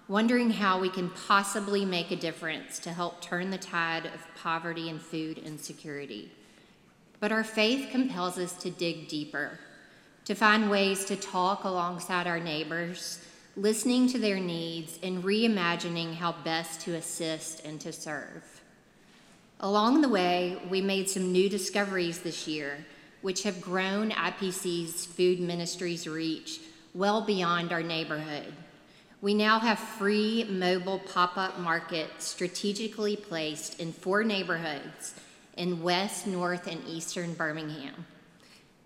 wondering 0.09 0.49
how 0.49 0.79
we 0.79 0.89
can 0.89 1.09
possibly 1.11 1.85
make 1.85 2.11
a 2.11 2.15
difference 2.17 2.77
to 2.79 2.91
help 2.91 3.21
turn 3.21 3.49
the 3.49 3.57
tide 3.57 4.05
of 4.05 4.35
poverty 4.35 4.89
and 4.89 5.01
food 5.01 5.37
insecurity. 5.37 6.29
But 7.21 7.31
our 7.31 7.45
faith 7.45 7.89
compels 7.91 8.37
us 8.37 8.53
to 8.57 8.69
dig 8.69 9.07
deeper, 9.07 9.59
to 10.25 10.35
find 10.35 10.69
ways 10.69 11.05
to 11.05 11.15
talk 11.15 11.63
alongside 11.63 12.27
our 12.27 12.39
neighbors, 12.39 13.23
listening 13.57 14.07
to 14.07 14.17
their 14.17 14.39
needs, 14.39 14.97
and 15.03 15.23
reimagining 15.23 16.15
how 16.15 16.31
best 16.43 16.81
to 16.81 16.95
assist 16.95 17.65
and 17.65 17.81
to 17.81 17.91
serve. 17.91 18.61
Along 19.59 20.01
the 20.01 20.09
way, 20.09 20.57
we 20.69 20.81
made 20.81 21.09
some 21.09 21.31
new 21.31 21.49
discoveries 21.49 22.19
this 22.19 22.47
year, 22.47 22.85
which 23.21 23.43
have 23.43 23.61
grown 23.61 24.11
IPC's 24.11 25.05
food 25.05 25.39
ministry's 25.39 26.07
reach 26.07 26.59
well 26.93 27.21
beyond 27.21 27.71
our 27.71 27.83
neighborhood. 27.83 28.53
We 29.21 29.33
now 29.35 29.59
have 29.59 29.77
free 29.77 30.45
mobile 30.49 30.99
pop 30.99 31.37
up 31.37 31.59
markets 31.59 32.25
strategically 32.25 33.15
placed 33.15 33.79
in 33.79 33.93
four 33.93 34.23
neighborhoods 34.23 35.13
in 35.57 35.83
West, 35.83 36.25
North, 36.25 36.65
and 36.65 36.81
Eastern 36.87 37.33
Birmingham. 37.33 38.07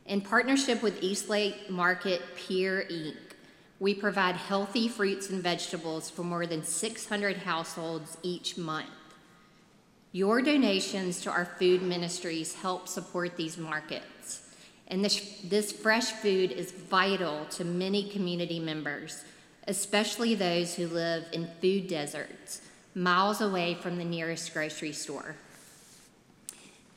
In 0.07 0.19
partnership 0.19 0.83
with 0.83 1.01
Eastlake 1.01 1.69
Market 1.69 2.21
Pier 2.35 2.85
Inc., 2.91 3.15
we 3.79 3.93
provide 3.93 4.35
healthy 4.35 4.87
fruits 4.87 5.29
and 5.29 5.43
vegetables 5.43 6.09
for 6.09 6.23
more 6.23 6.45
than 6.45 6.63
600 6.63 7.37
households 7.37 8.17
each 8.23 8.57
month. 8.57 8.89
Your 10.11 10.41
donations 10.41 11.21
to 11.21 11.29
our 11.29 11.45
food 11.45 11.81
ministries 11.81 12.55
help 12.55 12.87
support 12.87 13.35
these 13.35 13.57
markets. 13.57 14.41
And 14.87 15.03
this, 15.03 15.41
this 15.43 15.71
fresh 15.71 16.11
food 16.11 16.51
is 16.51 16.71
vital 16.71 17.45
to 17.51 17.65
many 17.65 18.09
community 18.09 18.59
members, 18.59 19.25
especially 19.67 20.35
those 20.35 20.75
who 20.75 20.87
live 20.87 21.25
in 21.33 21.49
food 21.59 21.87
deserts, 21.87 22.61
miles 22.93 23.41
away 23.41 23.73
from 23.73 23.97
the 23.97 24.05
nearest 24.05 24.53
grocery 24.53 24.93
store. 24.93 25.35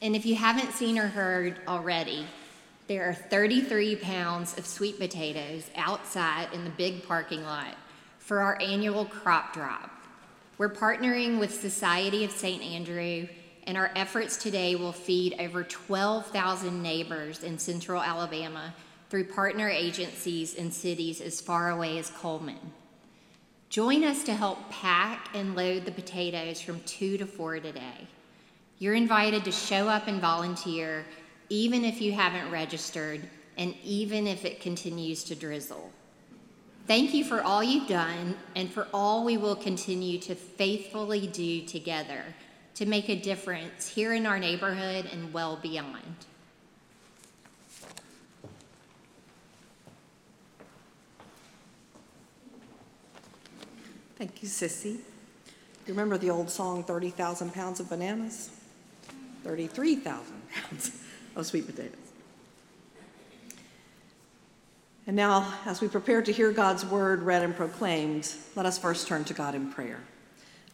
And 0.01 0.14
if 0.14 0.25
you 0.25 0.37
haven't 0.37 0.75
seen 0.75 0.97
or 0.97 1.09
heard 1.09 1.57
already, 1.67 2.27
there 2.88 3.07
are 3.07 3.14
33 3.14 3.96
pounds 3.96 4.57
of 4.57 4.66
sweet 4.66 4.98
potatoes 4.98 5.70
outside 5.77 6.48
in 6.55 6.64
the 6.64 6.70
big 6.70 7.07
parking 7.07 7.44
lot 7.44 7.74
for 8.18 8.40
our 8.40 8.59
annual 8.62 9.05
crop 9.05 9.53
drop. 9.53 9.90
We're 10.57 10.72
partnering 10.74 11.38
with 11.38 11.53
Society 11.53 12.24
of 12.24 12.31
St. 12.31 12.62
Andrew 12.62 13.29
and 13.64 13.77
our 13.77 13.90
efforts 13.94 14.38
today 14.38 14.74
will 14.74 14.92
feed 14.92 15.37
over 15.38 15.62
12,000 15.62 16.83
neighbors 16.83 17.44
in 17.44 17.59
central 17.59 18.03
Alabama 18.03 18.74
through 19.11 19.24
partner 19.24 19.68
agencies 19.68 20.55
in 20.55 20.70
cities 20.70 21.20
as 21.20 21.42
far 21.42 21.70
away 21.70 21.98
as 21.98 22.09
Cullman. 22.11 22.72
Join 23.68 24.03
us 24.03 24.24
to 24.24 24.33
help 24.33 24.70
pack 24.70 25.29
and 25.35 25.55
load 25.55 25.85
the 25.85 25.92
potatoes 25.92 26.62
from 26.62 26.81
2 26.85 27.18
to 27.18 27.27
4 27.27 27.61
today. 27.61 28.09
You're 28.79 28.94
invited 28.94 29.44
to 29.44 29.53
show 29.53 29.88
up 29.88 30.09
and 30.09 30.20
volunteer, 30.20 31.05
even 31.49 31.85
if 31.85 32.01
you 32.01 32.13
haven't 32.13 32.51
registered, 32.51 33.21
and 33.57 33.75
even 33.83 34.27
if 34.27 34.45
it 34.45 34.61
continues 34.61 35.25
to 35.25 35.35
drizzle. 35.35 35.91
Thank 36.87 37.13
you 37.13 37.25
for 37.25 37.43
all 37.43 37.63
you've 37.63 37.89
done 37.89 38.37
and 38.57 38.71
for 38.71 38.89
all 38.95 39.25
we 39.25 39.37
will 39.37 39.57
continue 39.57 40.19
to 40.21 40.35
faithfully 40.35 41.27
do 41.27 41.63
together 41.63 42.23
to 42.77 42.87
make 42.87 43.11
a 43.11 43.17
difference 43.17 43.89
here 43.89 44.15
in 44.15 44.25
our 44.25 44.39
neighborhood 44.39 45.07
and 45.13 45.33
well 45.33 45.59
beyond. 45.61 46.15
Thank 54.17 54.43
you, 54.43 54.49
Sissy. 54.49 54.99
You 55.87 55.95
remember 55.95 56.19
the 56.19 56.31
old 56.31 56.51
song, 56.51 56.85
30,000 56.85 57.53
pounds 57.53 57.81
of 57.81 57.89
bananas? 57.89 58.51
33,000 59.45 60.25
pounds 60.51 61.08
of 61.38 61.46
sweet 61.46 61.66
potatoes. 61.66 61.94
And 65.07 65.16
now, 65.16 65.55
as 65.64 65.81
we 65.81 65.88
prepare 65.88 66.20
to 66.20 66.33
hear 66.33 66.53
God's 66.53 66.85
word 66.85 67.22
read 67.22 67.42
and 67.42 67.57
proclaimed, 67.57 68.31
let 68.57 68.66
us 68.66 68.77
first 68.79 69.09
turn 69.09 69.24
to 69.24 69.35
God 69.35 69.55
in 69.55 69.72
prayer. 69.72 70.01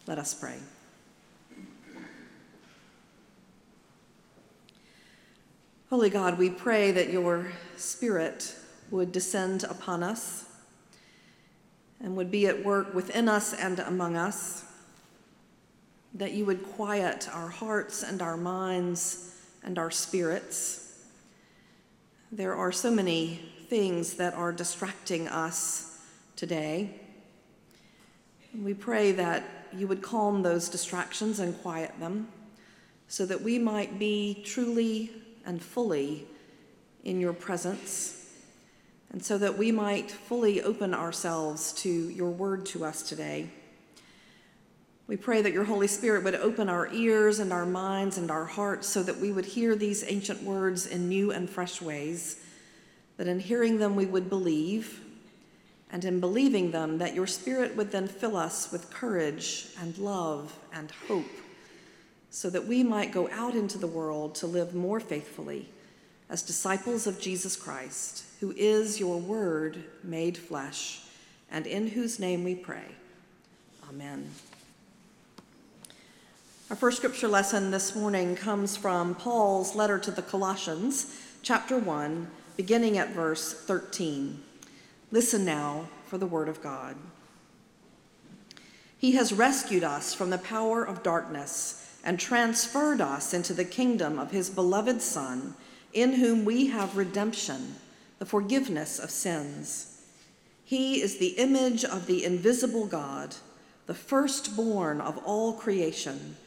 Let 0.06 0.18
us 0.18 0.34
pray. 0.34 0.56
Holy 5.90 6.10
God, 6.10 6.38
we 6.38 6.50
pray 6.50 6.90
that 6.90 7.10
your 7.10 7.52
Spirit 7.76 8.56
would 8.90 9.12
descend 9.12 9.62
upon 9.64 10.02
us 10.02 10.46
and 12.00 12.16
would 12.16 12.30
be 12.30 12.48
at 12.48 12.64
work 12.64 12.92
within 12.92 13.28
us 13.28 13.54
and 13.54 13.78
among 13.78 14.16
us, 14.16 14.64
that 16.14 16.32
you 16.32 16.44
would 16.44 16.64
quiet 16.64 17.28
our 17.32 17.48
hearts 17.48 18.02
and 18.02 18.20
our 18.20 18.36
minds 18.36 19.33
and 19.64 19.78
our 19.78 19.90
spirits. 19.90 21.04
There 22.30 22.54
are 22.54 22.72
so 22.72 22.90
many 22.90 23.40
things 23.68 24.14
that 24.14 24.34
are 24.34 24.52
distracting 24.52 25.28
us 25.28 25.98
today. 26.36 27.00
We 28.62 28.74
pray 28.74 29.12
that 29.12 29.42
you 29.72 29.88
would 29.88 30.02
calm 30.02 30.42
those 30.42 30.68
distractions 30.68 31.40
and 31.40 31.60
quiet 31.62 31.98
them 31.98 32.28
so 33.08 33.26
that 33.26 33.42
we 33.42 33.58
might 33.58 33.98
be 33.98 34.42
truly 34.44 35.10
and 35.46 35.62
fully 35.62 36.26
in 37.02 37.20
your 37.20 37.32
presence, 37.32 38.30
and 39.12 39.22
so 39.22 39.36
that 39.38 39.58
we 39.58 39.70
might 39.70 40.10
fully 40.10 40.62
open 40.62 40.94
ourselves 40.94 41.72
to 41.72 41.90
your 41.90 42.30
word 42.30 42.64
to 42.66 42.84
us 42.84 43.02
today. 43.02 43.50
We 45.06 45.16
pray 45.16 45.42
that 45.42 45.52
your 45.52 45.64
Holy 45.64 45.86
Spirit 45.86 46.24
would 46.24 46.34
open 46.34 46.68
our 46.68 46.90
ears 46.92 47.38
and 47.38 47.52
our 47.52 47.66
minds 47.66 48.16
and 48.16 48.30
our 48.30 48.46
hearts 48.46 48.88
so 48.88 49.02
that 49.02 49.18
we 49.18 49.32
would 49.32 49.44
hear 49.44 49.76
these 49.76 50.04
ancient 50.06 50.42
words 50.42 50.86
in 50.86 51.08
new 51.08 51.30
and 51.30 51.48
fresh 51.48 51.82
ways, 51.82 52.42
that 53.18 53.26
in 53.28 53.38
hearing 53.38 53.78
them 53.78 53.96
we 53.96 54.06
would 54.06 54.30
believe, 54.30 55.00
and 55.92 56.04
in 56.04 56.20
believing 56.20 56.70
them, 56.70 56.98
that 56.98 57.14
your 57.14 57.26
Spirit 57.26 57.76
would 57.76 57.92
then 57.92 58.08
fill 58.08 58.36
us 58.36 58.72
with 58.72 58.90
courage 58.90 59.66
and 59.80 59.96
love 59.98 60.58
and 60.72 60.90
hope 61.06 61.30
so 62.34 62.50
that 62.50 62.66
we 62.66 62.82
might 62.82 63.12
go 63.12 63.30
out 63.30 63.54
into 63.54 63.78
the 63.78 63.86
world 63.86 64.34
to 64.34 64.44
live 64.44 64.74
more 64.74 64.98
faithfully 64.98 65.68
as 66.28 66.42
disciples 66.42 67.06
of 67.06 67.20
Jesus 67.20 67.54
Christ, 67.54 68.24
who 68.40 68.52
is 68.56 68.98
your 68.98 69.20
word 69.20 69.84
made 70.02 70.36
flesh, 70.36 71.02
and 71.48 71.64
in 71.64 71.86
whose 71.86 72.18
name 72.18 72.42
we 72.42 72.56
pray. 72.56 72.86
Amen. 73.88 74.28
Our 76.70 76.76
first 76.76 76.96
scripture 76.96 77.28
lesson 77.28 77.70
this 77.70 77.94
morning 77.94 78.36
comes 78.36 78.74
from 78.74 79.14
Paul's 79.16 79.74
letter 79.74 79.98
to 79.98 80.10
the 80.10 80.22
Colossians, 80.22 81.14
chapter 81.42 81.78
1, 81.78 82.26
beginning 82.56 82.96
at 82.96 83.10
verse 83.10 83.52
13. 83.52 84.42
Listen 85.12 85.44
now 85.44 85.88
for 86.06 86.16
the 86.16 86.26
word 86.26 86.48
of 86.48 86.62
God. 86.62 86.96
He 88.96 89.12
has 89.12 89.34
rescued 89.34 89.84
us 89.84 90.14
from 90.14 90.30
the 90.30 90.38
power 90.38 90.82
of 90.82 91.02
darkness 91.02 91.98
and 92.02 92.18
transferred 92.18 93.02
us 93.02 93.34
into 93.34 93.52
the 93.52 93.66
kingdom 93.66 94.18
of 94.18 94.30
his 94.30 94.48
beloved 94.48 95.02
Son, 95.02 95.54
in 95.92 96.14
whom 96.14 96.46
we 96.46 96.68
have 96.68 96.96
redemption, 96.96 97.74
the 98.18 98.24
forgiveness 98.24 98.98
of 98.98 99.10
sins. 99.10 100.00
He 100.64 101.02
is 101.02 101.18
the 101.18 101.36
image 101.36 101.84
of 101.84 102.06
the 102.06 102.24
invisible 102.24 102.86
God, 102.86 103.34
the 103.84 103.92
firstborn 103.92 105.02
of 105.02 105.18
all 105.26 105.52
creation. 105.52 106.38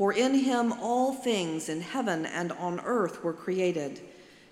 For 0.00 0.14
in 0.14 0.32
him 0.32 0.72
all 0.80 1.12
things 1.12 1.68
in 1.68 1.82
heaven 1.82 2.24
and 2.24 2.52
on 2.52 2.80
earth 2.80 3.22
were 3.22 3.34
created, 3.34 4.00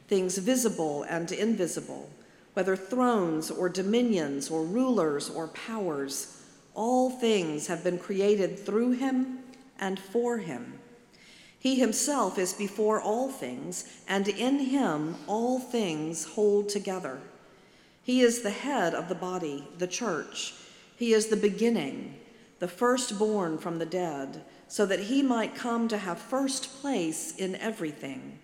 things 0.07 0.37
visible 0.37 1.05
and 1.05 1.33
invisible, 1.33 2.11
whether 2.53 2.77
thrones 2.77 3.51
or 3.51 3.71
dominions 3.71 4.51
or 4.51 4.63
rulers 4.63 5.31
or 5.31 5.49
powers. 5.49 6.43
All 6.75 7.09
things 7.09 7.67
have 7.67 7.83
been 7.83 7.99
created 7.99 8.59
through 8.59 8.91
him 8.91 9.39
and 9.81 9.99
for 9.99 10.37
him. 10.37 10.81
He 11.59 11.77
himself 11.77 12.39
is 12.39 12.53
before 12.53 13.01
all 13.01 13.31
things, 13.31 13.89
and 14.07 14.29
in 14.29 14.59
him 14.59 15.17
all 15.27 15.59
things 15.59 16.27
hold 16.27 16.69
together. 16.69 17.23
He 18.03 18.21
is 18.21 18.43
the 18.43 18.51
head 18.51 18.93
of 18.93 19.09
the 19.09 19.15
body, 19.15 19.67
the 19.79 19.87
church. 19.87 20.53
He 20.95 21.15
is 21.15 21.29
the 21.29 21.39
beginning, 21.39 22.17
the 22.59 22.69
firstborn 22.69 23.57
from 23.57 23.79
the 23.79 23.87
dead, 23.87 24.45
so 24.69 24.87
that 24.87 25.01
he 25.01 25.23
might 25.23 25.55
come 25.55 25.89
to 25.89 25.99
have 25.99 26.19
first 26.19 26.81
place 26.81 27.35
in 27.35 27.57
everything. 27.57 28.39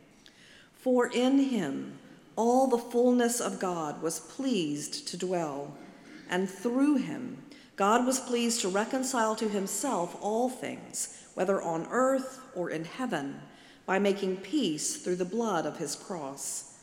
For 0.75 1.07
in 1.07 1.39
him 1.39 1.99
all 2.37 2.67
the 2.67 2.79
fullness 2.79 3.41
of 3.41 3.61
God 3.61 4.03
was 4.03 4.21
pleased 4.21 5.07
to 5.09 5.17
dwell, 5.17 5.77
and 6.29 6.51
through 6.51 6.97
him, 6.97 7.43
God 7.77 8.07
was 8.07 8.21
pleased 8.21 8.61
to 8.63 8.69
reconcile 8.69 9.37
to 9.37 9.49
himself 9.49 10.17
all 10.21 10.49
things, 10.49 11.27
whether 11.35 11.61
on 11.61 11.87
earth 11.91 12.41
or 12.55 12.71
in 12.71 12.85
heaven, 12.85 13.41
by 13.87 13.99
making 13.99 14.39
peace 14.39 14.97
through 14.97 15.17
the 15.17 15.25
blood 15.25 15.67
of 15.67 15.79
his 15.79 15.95
cross. 15.95 16.79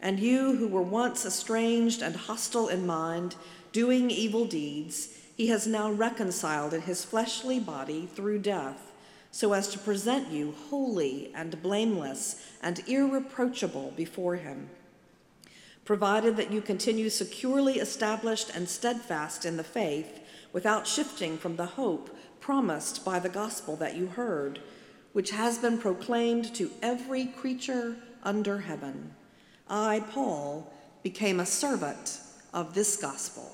And 0.00 0.20
you 0.20 0.56
who 0.56 0.68
were 0.68 0.82
once 0.82 1.24
estranged 1.24 2.02
and 2.02 2.14
hostile 2.14 2.68
in 2.68 2.86
mind, 2.86 3.36
doing 3.72 4.10
evil 4.10 4.44
deeds, 4.44 5.13
he 5.34 5.48
has 5.48 5.66
now 5.66 5.90
reconciled 5.90 6.72
in 6.72 6.82
his 6.82 7.04
fleshly 7.04 7.58
body 7.58 8.06
through 8.06 8.38
death, 8.38 8.92
so 9.30 9.52
as 9.52 9.68
to 9.68 9.78
present 9.78 10.28
you 10.28 10.54
holy 10.70 11.32
and 11.34 11.60
blameless 11.62 12.40
and 12.62 12.80
irreproachable 12.88 13.92
before 13.96 14.36
him 14.36 14.70
provided 15.84 16.36
that 16.36 16.52
you 16.52 16.60
continue 16.60 17.10
securely 17.10 17.74
established 17.74 18.50
and 18.54 18.68
steadfast 18.68 19.44
in 19.44 19.56
the 19.56 19.64
faith 19.64 20.20
without 20.52 20.86
shifting 20.86 21.36
from 21.36 21.56
the 21.56 21.66
hope 21.66 22.16
promised 22.40 23.04
by 23.04 23.18
the 23.18 23.28
gospel 23.28 23.76
that 23.76 23.96
you 23.96 24.06
heard, 24.06 24.60
which 25.12 25.30
has 25.30 25.58
been 25.58 25.78
proclaimed 25.78 26.54
to 26.54 26.70
every 26.82 27.26
creature 27.26 27.96
under 28.22 28.58
heaven. 28.60 29.14
I, 29.68 30.04
Paul, 30.10 30.72
became 31.02 31.40
a 31.40 31.46
servant 31.46 32.20
of 32.52 32.74
this 32.74 32.96
gospel. 32.96 33.53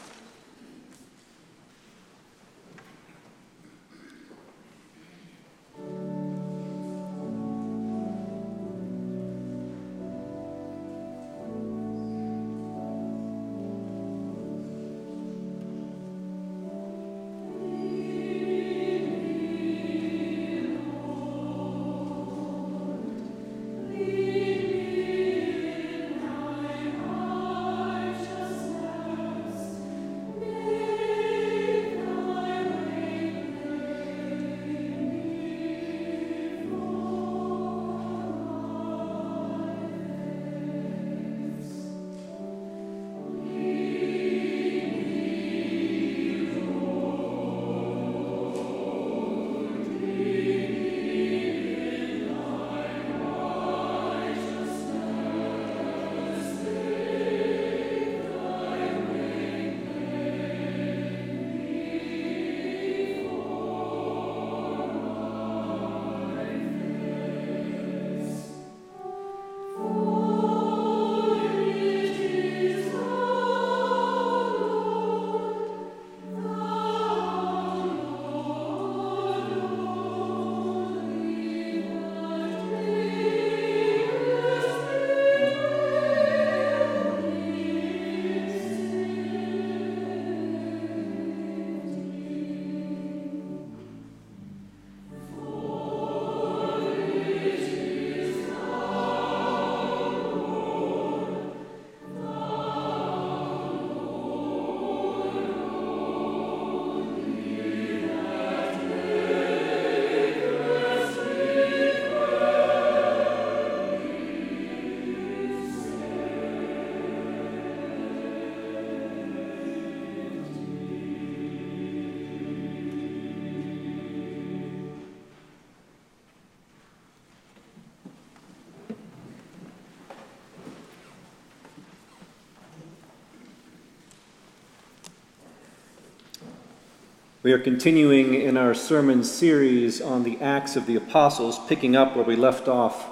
We 137.43 137.53
are 137.53 137.59
continuing 137.59 138.35
in 138.35 138.55
our 138.55 138.75
sermon 138.75 139.23
series 139.23 139.99
on 139.99 140.21
the 140.21 140.39
Acts 140.41 140.75
of 140.75 140.85
the 140.85 140.95
Apostles, 140.95 141.57
picking 141.67 141.95
up 141.95 142.15
where 142.15 142.23
we 142.23 142.35
left 142.35 142.67
off 142.67 143.09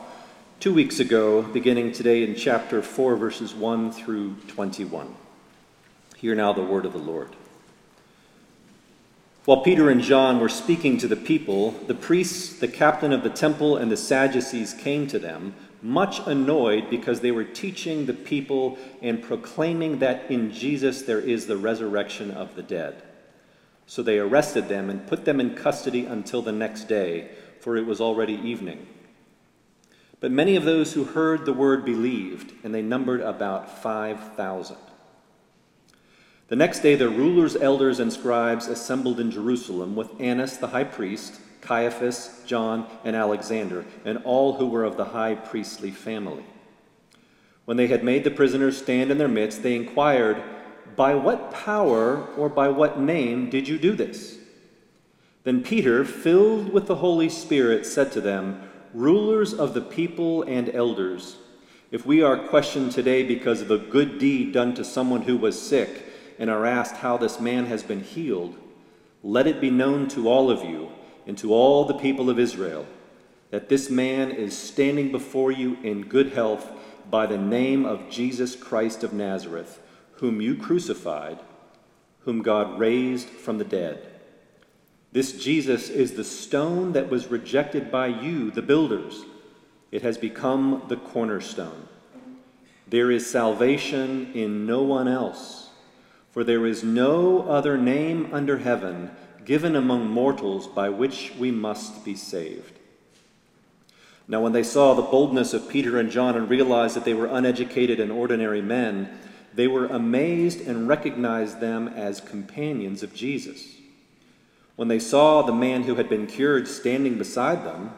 two 0.60 0.72
weeks 0.72 1.00
ago, 1.00 1.42
beginning 1.42 1.94
today 1.94 2.22
in 2.22 2.36
chapter 2.36 2.84
4, 2.84 3.16
verses 3.16 3.56
1 3.56 3.92
through 3.92 4.36
21. 4.48 5.16
Hear 6.18 6.36
now 6.36 6.54
the 6.54 6.62
word 6.62 6.86
of 6.86 6.94
the 6.94 7.00
Lord. 7.00 7.30
While 9.46 9.64
Peter 9.64 9.90
and 9.90 10.00
John 10.00 10.40
were 10.40 10.48
speaking 10.48 11.00
to 11.00 11.08
the 11.08 11.16
people, 11.16 11.72
the 11.88 11.96
priests, 11.96 12.60
the 12.60 12.68
captain 12.68 13.12
of 13.12 13.24
the 13.24 13.32
temple, 13.32 13.78
and 13.78 13.92
the 13.92 13.98
Sadducees 13.98 14.76
came 14.76 15.08
to 15.08 15.18
them, 15.18 15.56
much 15.82 16.20
annoyed 16.28 16.88
because 16.92 17.22
they 17.22 17.32
were 17.32 17.46
teaching 17.46 18.06
the 18.06 18.14
people 18.14 18.78
and 19.02 19.24
proclaiming 19.24 19.98
that 19.98 20.30
in 20.30 20.52
Jesus 20.52 21.02
there 21.02 21.20
is 21.20 21.48
the 21.48 21.58
resurrection 21.58 22.30
of 22.30 22.54
the 22.54 22.62
dead. 22.62 23.02
So 23.90 24.04
they 24.04 24.20
arrested 24.20 24.70
them 24.70 24.88
and 24.92 25.08
put 25.08 25.26
them 25.26 25.40
in 25.40 25.56
custody 25.56 26.06
until 26.06 26.44
the 26.44 26.52
next 26.52 26.84
day, 26.84 27.32
for 27.60 27.76
it 27.76 27.88
was 27.88 28.00
already 28.00 28.36
evening. 28.36 28.86
But 30.20 30.30
many 30.30 30.56
of 30.56 30.64
those 30.64 30.94
who 30.94 31.06
heard 31.06 31.44
the 31.44 31.54
word 31.54 31.86
believed, 31.86 32.54
and 32.64 32.72
they 32.72 32.84
numbered 32.84 33.22
about 33.22 33.82
5,000. 33.82 34.78
The 36.50 36.56
next 36.56 36.82
day, 36.82 36.94
the 36.94 37.10
rulers, 37.10 37.56
elders, 37.56 38.00
and 38.00 38.14
scribes 38.14 38.68
assembled 38.68 39.20
in 39.20 39.32
Jerusalem 39.32 39.96
with 39.96 40.22
Annas 40.22 40.58
the 40.58 40.68
high 40.68 40.84
priest, 40.84 41.42
Caiaphas, 41.62 42.44
John, 42.46 42.86
and 43.04 43.16
Alexander, 43.16 43.86
and 44.06 44.20
all 44.24 44.58
who 44.58 44.68
were 44.68 44.84
of 44.84 44.98
the 44.98 45.06
high 45.06 45.34
priestly 45.34 45.90
family. 45.90 46.46
When 47.66 47.78
they 47.78 47.88
had 47.88 48.04
made 48.04 48.24
the 48.24 48.30
prisoners 48.30 48.78
stand 48.78 49.10
in 49.10 49.18
their 49.18 49.28
midst, 49.28 49.64
they 49.64 49.76
inquired, 49.76 50.44
by 50.96 51.16
what 51.16 51.52
power 51.52 52.28
or 52.36 52.50
by 52.50 52.70
what 52.70 53.00
name 53.00 53.50
did 53.50 53.68
you 53.68 53.78
do 53.78 53.94
this? 53.94 54.38
Then 55.44 55.64
Peter, 55.64 56.04
filled 56.04 56.72
with 56.74 56.88
the 56.88 56.98
Holy 56.98 57.30
Spirit, 57.30 57.86
said 57.86 58.12
to 58.12 58.22
them, 58.22 58.62
Rulers 58.94 59.54
of 59.54 59.74
the 59.74 59.82
people 59.82 60.44
and 60.44 60.74
elders, 60.74 61.38
if 61.92 62.06
we 62.06 62.22
are 62.22 62.48
questioned 62.48 62.92
today 62.92 63.24
because 63.24 63.62
of 63.62 63.72
a 63.72 63.78
good 63.78 64.20
deed 64.20 64.54
done 64.54 64.76
to 64.76 64.84
someone 64.84 65.24
who 65.24 65.38
was 65.38 65.60
sick 65.60 66.06
and 66.38 66.50
are 66.50 66.66
asked 66.66 66.98
how 66.98 67.18
this 67.18 67.40
man 67.40 67.66
has 67.66 67.84
been 67.84 68.04
healed, 68.04 68.56
let 69.24 69.48
it 69.48 69.60
be 69.60 69.70
known 69.70 70.08
to 70.10 70.30
all 70.30 70.52
of 70.52 70.64
you 70.64 70.92
and 71.26 71.38
to 71.38 71.54
all 71.54 71.86
the 71.86 71.94
people 71.94 72.30
of 72.30 72.40
Israel 72.40 72.86
that 73.52 73.70
this 73.70 73.90
man 73.90 74.32
is 74.32 74.56
standing 74.56 75.12
before 75.12 75.52
you 75.52 75.78
in 75.84 76.04
good 76.04 76.34
health 76.34 76.70
by 77.10 77.26
the 77.26 77.38
name 77.38 77.86
of 77.86 78.10
Jesus 78.10 78.56
Christ 78.56 79.04
of 79.04 79.14
Nazareth 79.14 79.80
whom 80.20 80.42
you 80.42 80.56
crucified, 80.56 81.40
whom 82.22 82.42
God 82.42 82.80
raised 82.80 83.28
from 83.28 83.58
the 83.58 83.64
dead. 83.64 84.06
This 85.12 85.44
Jesus 85.44 85.90
is 85.90 86.14
the 86.14 86.24
stone 86.24 86.92
that 86.94 87.10
was 87.10 87.28
rejected 87.28 87.92
by 87.92 88.08
you, 88.08 88.52
the 88.52 88.62
builders. 88.62 89.24
It 89.92 90.04
has 90.04 90.18
become 90.18 90.84
the 90.88 90.98
cornerstone. 90.98 91.88
There 92.88 93.12
is 93.12 93.30
salvation 93.30 94.32
in 94.34 94.66
no 94.66 94.84
one 94.84 95.08
else, 95.08 95.70
for 96.32 96.44
there 96.44 96.66
is 96.66 96.84
no 96.84 97.44
other 97.44 97.78
name 97.78 98.30
under 98.32 98.60
heaven 98.60 99.12
given 99.46 99.76
among 99.76 100.08
mortals 100.08 100.68
by 100.68 100.90
which 100.90 101.34
we 101.40 101.50
must 101.50 102.06
be 102.06 102.14
saved. 102.14 102.78
Now, 104.28 104.42
when 104.42 104.52
they 104.52 104.62
saw 104.62 104.94
the 104.94 105.02
boldness 105.02 105.56
of 105.56 105.70
Peter 105.70 105.98
and 105.98 106.12
John 106.12 106.36
and 106.36 106.48
realized 106.48 106.96
that 106.96 107.04
they 107.04 107.16
were 107.16 107.26
uneducated 107.26 108.00
and 108.00 108.12
ordinary 108.12 108.62
men, 108.62 109.18
they 109.54 109.68
were 109.68 109.86
amazed 109.88 110.66
and 110.68 110.88
recognized 110.88 111.60
them 111.60 111.88
as 111.88 112.22
companions 112.22 113.04
of 113.04 113.14
Jesus. 113.14 113.76
When 114.76 114.88
they 114.88 115.00
saw 115.00 115.42
the 115.42 115.54
man 115.54 115.84
who 115.84 115.96
had 115.96 116.08
been 116.08 116.28
cured 116.28 116.68
standing 116.68 117.18
beside 117.18 117.66
them, 117.66 117.92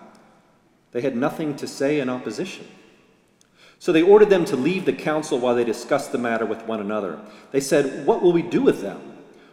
they 0.92 1.02
had 1.02 1.16
nothing 1.16 1.56
to 1.58 1.68
say 1.68 2.00
in 2.00 2.10
opposition. 2.10 2.68
So 3.80 3.92
they 3.92 4.02
ordered 4.02 4.30
them 4.30 4.46
to 4.46 4.56
leave 4.56 4.86
the 4.86 4.94
council 4.94 5.40
while 5.40 5.56
they 5.56 5.64
discussed 5.64 6.12
the 6.12 6.18
matter 6.18 6.46
with 6.46 6.64
one 6.68 6.80
another. 6.80 7.20
They 7.52 7.60
said, 7.60 8.06
What 8.06 8.22
will 8.22 8.32
we 8.32 8.42
do 8.42 8.62
with 8.62 8.82
them? 8.82 9.12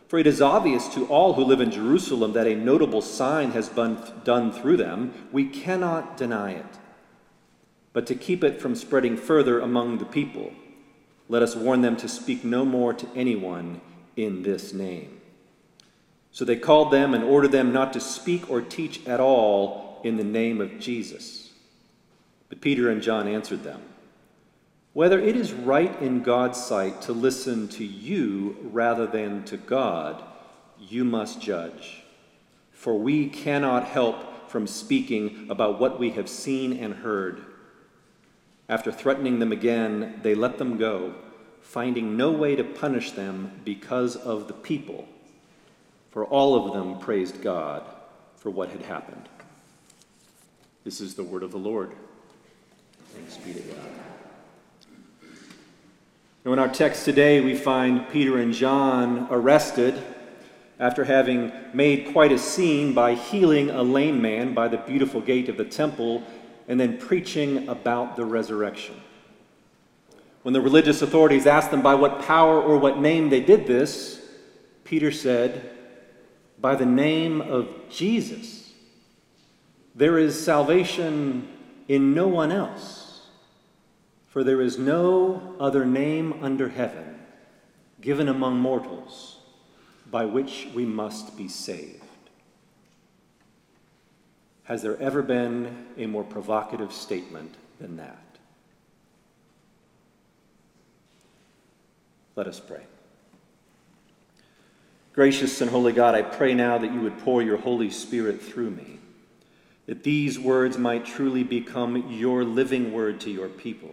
For 0.08 0.18
it 0.18 0.26
is 0.26 0.40
obvious 0.40 0.88
to 0.94 1.06
all 1.06 1.34
who 1.34 1.44
live 1.44 1.60
in 1.60 1.70
Jerusalem 1.70 2.32
that 2.32 2.46
a 2.46 2.54
notable 2.54 3.02
sign 3.02 3.50
has 3.50 3.68
been 3.68 3.98
done 4.24 4.50
through 4.50 4.78
them. 4.78 5.12
We 5.32 5.46
cannot 5.46 6.16
deny 6.16 6.52
it. 6.52 6.78
But 7.92 8.06
to 8.06 8.14
keep 8.14 8.42
it 8.42 8.60
from 8.60 8.74
spreading 8.74 9.16
further 9.16 9.60
among 9.60 9.98
the 9.98 10.06
people, 10.06 10.52
let 11.28 11.42
us 11.42 11.54
warn 11.54 11.82
them 11.82 11.96
to 11.98 12.08
speak 12.08 12.44
no 12.44 12.64
more 12.64 12.94
to 12.94 13.06
anyone 13.14 13.80
in 14.16 14.42
this 14.42 14.72
name. 14.72 15.20
So 16.30 16.44
they 16.44 16.56
called 16.56 16.92
them 16.92 17.14
and 17.14 17.24
ordered 17.24 17.52
them 17.52 17.72
not 17.72 17.92
to 17.94 18.00
speak 18.00 18.50
or 18.50 18.60
teach 18.60 19.06
at 19.06 19.20
all 19.20 20.00
in 20.04 20.16
the 20.16 20.24
name 20.24 20.60
of 20.60 20.78
Jesus. 20.78 21.50
But 22.48 22.60
Peter 22.60 22.90
and 22.90 23.02
John 23.02 23.28
answered 23.28 23.62
them 23.62 23.82
whether 24.98 25.20
it 25.20 25.36
is 25.36 25.52
right 25.52 26.00
in 26.02 26.22
God's 26.22 26.60
sight 26.60 27.02
to 27.02 27.12
listen 27.12 27.68
to 27.68 27.84
you 27.84 28.56
rather 28.72 29.06
than 29.06 29.44
to 29.44 29.56
God, 29.56 30.22
you 30.80 31.04
must 31.04 31.40
judge. 31.40 32.02
For 32.72 32.98
we 32.98 33.28
cannot 33.28 33.84
help 33.84 34.50
from 34.50 34.66
speaking 34.66 35.46
about 35.50 35.78
what 35.78 36.00
we 36.00 36.10
have 36.10 36.28
seen 36.28 36.72
and 36.72 36.94
heard. 36.94 37.44
After 38.68 38.92
threatening 38.92 39.38
them 39.38 39.50
again, 39.50 40.20
they 40.22 40.34
let 40.34 40.58
them 40.58 40.76
go, 40.76 41.14
finding 41.62 42.16
no 42.16 42.30
way 42.30 42.54
to 42.54 42.64
punish 42.64 43.12
them 43.12 43.60
because 43.64 44.14
of 44.14 44.46
the 44.46 44.54
people. 44.54 45.08
For 46.10 46.26
all 46.26 46.54
of 46.54 46.74
them 46.74 46.98
praised 46.98 47.40
God 47.42 47.82
for 48.36 48.50
what 48.50 48.70
had 48.70 48.82
happened. 48.82 49.28
This 50.84 51.00
is 51.00 51.14
the 51.14 51.24
word 51.24 51.42
of 51.42 51.50
the 51.50 51.58
Lord. 51.58 51.92
Thanks 53.14 53.36
be 53.38 53.54
to 53.54 53.60
God. 53.60 53.90
Now, 56.44 56.52
in 56.52 56.58
our 56.58 56.68
text 56.68 57.04
today, 57.04 57.40
we 57.40 57.54
find 57.54 58.08
Peter 58.10 58.38
and 58.38 58.52
John 58.52 59.28
arrested 59.30 60.02
after 60.78 61.04
having 61.04 61.52
made 61.72 62.12
quite 62.12 62.32
a 62.32 62.38
scene 62.38 62.94
by 62.94 63.14
healing 63.14 63.70
a 63.70 63.82
lame 63.82 64.22
man 64.22 64.54
by 64.54 64.68
the 64.68 64.76
beautiful 64.76 65.20
gate 65.20 65.48
of 65.48 65.56
the 65.56 65.64
temple 65.64 66.22
and 66.68 66.78
then 66.78 66.98
preaching 66.98 67.68
about 67.68 68.14
the 68.14 68.24
resurrection. 68.24 68.94
When 70.42 70.52
the 70.52 70.60
religious 70.60 71.02
authorities 71.02 71.46
asked 71.46 71.70
them 71.70 71.82
by 71.82 71.94
what 71.94 72.22
power 72.22 72.62
or 72.62 72.78
what 72.78 73.00
name 73.00 73.30
they 73.30 73.40
did 73.40 73.66
this, 73.66 74.24
Peter 74.84 75.10
said, 75.10 75.70
By 76.60 76.74
the 76.74 76.86
name 76.86 77.40
of 77.40 77.68
Jesus. 77.90 78.72
There 79.94 80.18
is 80.18 80.42
salvation 80.42 81.48
in 81.88 82.14
no 82.14 82.28
one 82.28 82.52
else. 82.52 83.26
For 84.28 84.44
there 84.44 84.60
is 84.60 84.78
no 84.78 85.56
other 85.58 85.84
name 85.84 86.38
under 86.42 86.68
heaven 86.68 87.18
given 88.00 88.28
among 88.28 88.60
mortals 88.60 89.38
by 90.10 90.24
which 90.24 90.68
we 90.74 90.84
must 90.84 91.36
be 91.36 91.48
saved. 91.48 92.04
Has 94.68 94.82
there 94.82 95.00
ever 95.00 95.22
been 95.22 95.86
a 95.96 96.06
more 96.06 96.24
provocative 96.24 96.92
statement 96.92 97.54
than 97.80 97.96
that? 97.96 98.22
Let 102.36 102.46
us 102.46 102.60
pray. 102.60 102.82
Gracious 105.12 105.60
and 105.60 105.70
holy 105.70 105.92
God, 105.92 106.14
I 106.14 106.22
pray 106.22 106.54
now 106.54 106.78
that 106.78 106.92
you 106.92 107.00
would 107.00 107.18
pour 107.18 107.42
your 107.42 107.56
Holy 107.56 107.90
Spirit 107.90 108.40
through 108.40 108.70
me, 108.70 109.00
that 109.86 110.04
these 110.04 110.38
words 110.38 110.78
might 110.78 111.04
truly 111.04 111.42
become 111.42 112.12
your 112.12 112.44
living 112.44 112.92
word 112.92 113.20
to 113.22 113.30
your 113.30 113.48
people 113.48 113.92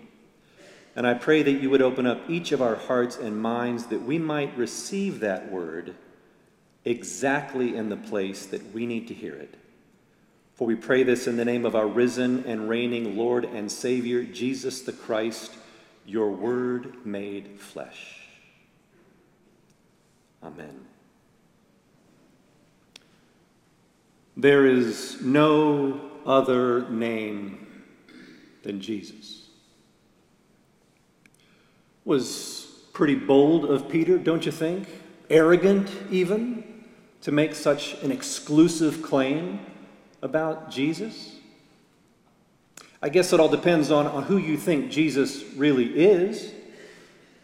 and 0.96 1.06
I 1.06 1.14
pray 1.14 1.44
that 1.44 1.52
you 1.52 1.70
would 1.70 1.82
open 1.82 2.08
up 2.08 2.30
each 2.30 2.54
of 2.54 2.62
our 2.62 2.76
hearts 2.76 3.18
and 3.18 3.42
minds 3.42 3.88
that 3.88 4.02
we 4.02 4.18
might 4.18 4.58
receive 4.58 5.20
that 5.20 5.52
word 5.52 5.94
exactly 6.86 7.76
in 7.76 7.90
the 7.90 7.98
place 7.98 8.46
that 8.46 8.74
we 8.74 8.86
need 8.86 9.08
to 9.10 9.14
hear 9.14 9.36
it. 9.36 9.56
For 10.56 10.66
we 10.66 10.76
pray 10.76 11.04
this 11.04 11.28
in 11.28 11.38
the 11.38 11.46
name 11.46 11.66
of 11.66 11.76
our 11.76 11.88
risen 11.88 12.44
and 12.46 12.70
reigning 12.70 13.18
Lord 13.18 13.46
and 13.46 13.72
Savior, 13.72 14.24
Jesus 14.24 14.82
the 14.82 14.94
Christ, 14.94 15.54
your 16.06 16.32
word 16.32 17.06
made 17.06 17.60
flesh. 17.60 18.22
Amen. 20.44 20.86
There 24.38 24.66
is 24.66 25.22
no 25.22 26.02
other 26.26 26.90
name 26.90 27.84
than 28.64 28.82
Jesus 28.82 29.46
was 32.06 32.68
pretty 32.94 33.16
bold 33.16 33.66
of 33.66 33.90
Peter, 33.90 34.18
don't 34.18 34.46
you 34.46 34.52
think? 34.52 34.88
Arrogant, 35.30 35.92
even, 36.12 36.86
to 37.22 37.32
make 37.32 37.56
such 37.56 37.96
an 38.04 38.12
exclusive 38.12 39.02
claim 39.02 39.60
about 40.26 40.72
Jesus? 40.72 41.36
I 43.00 43.10
guess 43.10 43.32
it 43.32 43.40
all 43.40 43.48
depends 43.48 43.92
on, 43.92 44.08
on 44.08 44.24
who 44.24 44.38
you 44.38 44.58
think 44.58 44.90
Jesus 44.90 45.44
really 45.56 45.86
is. 45.86 46.52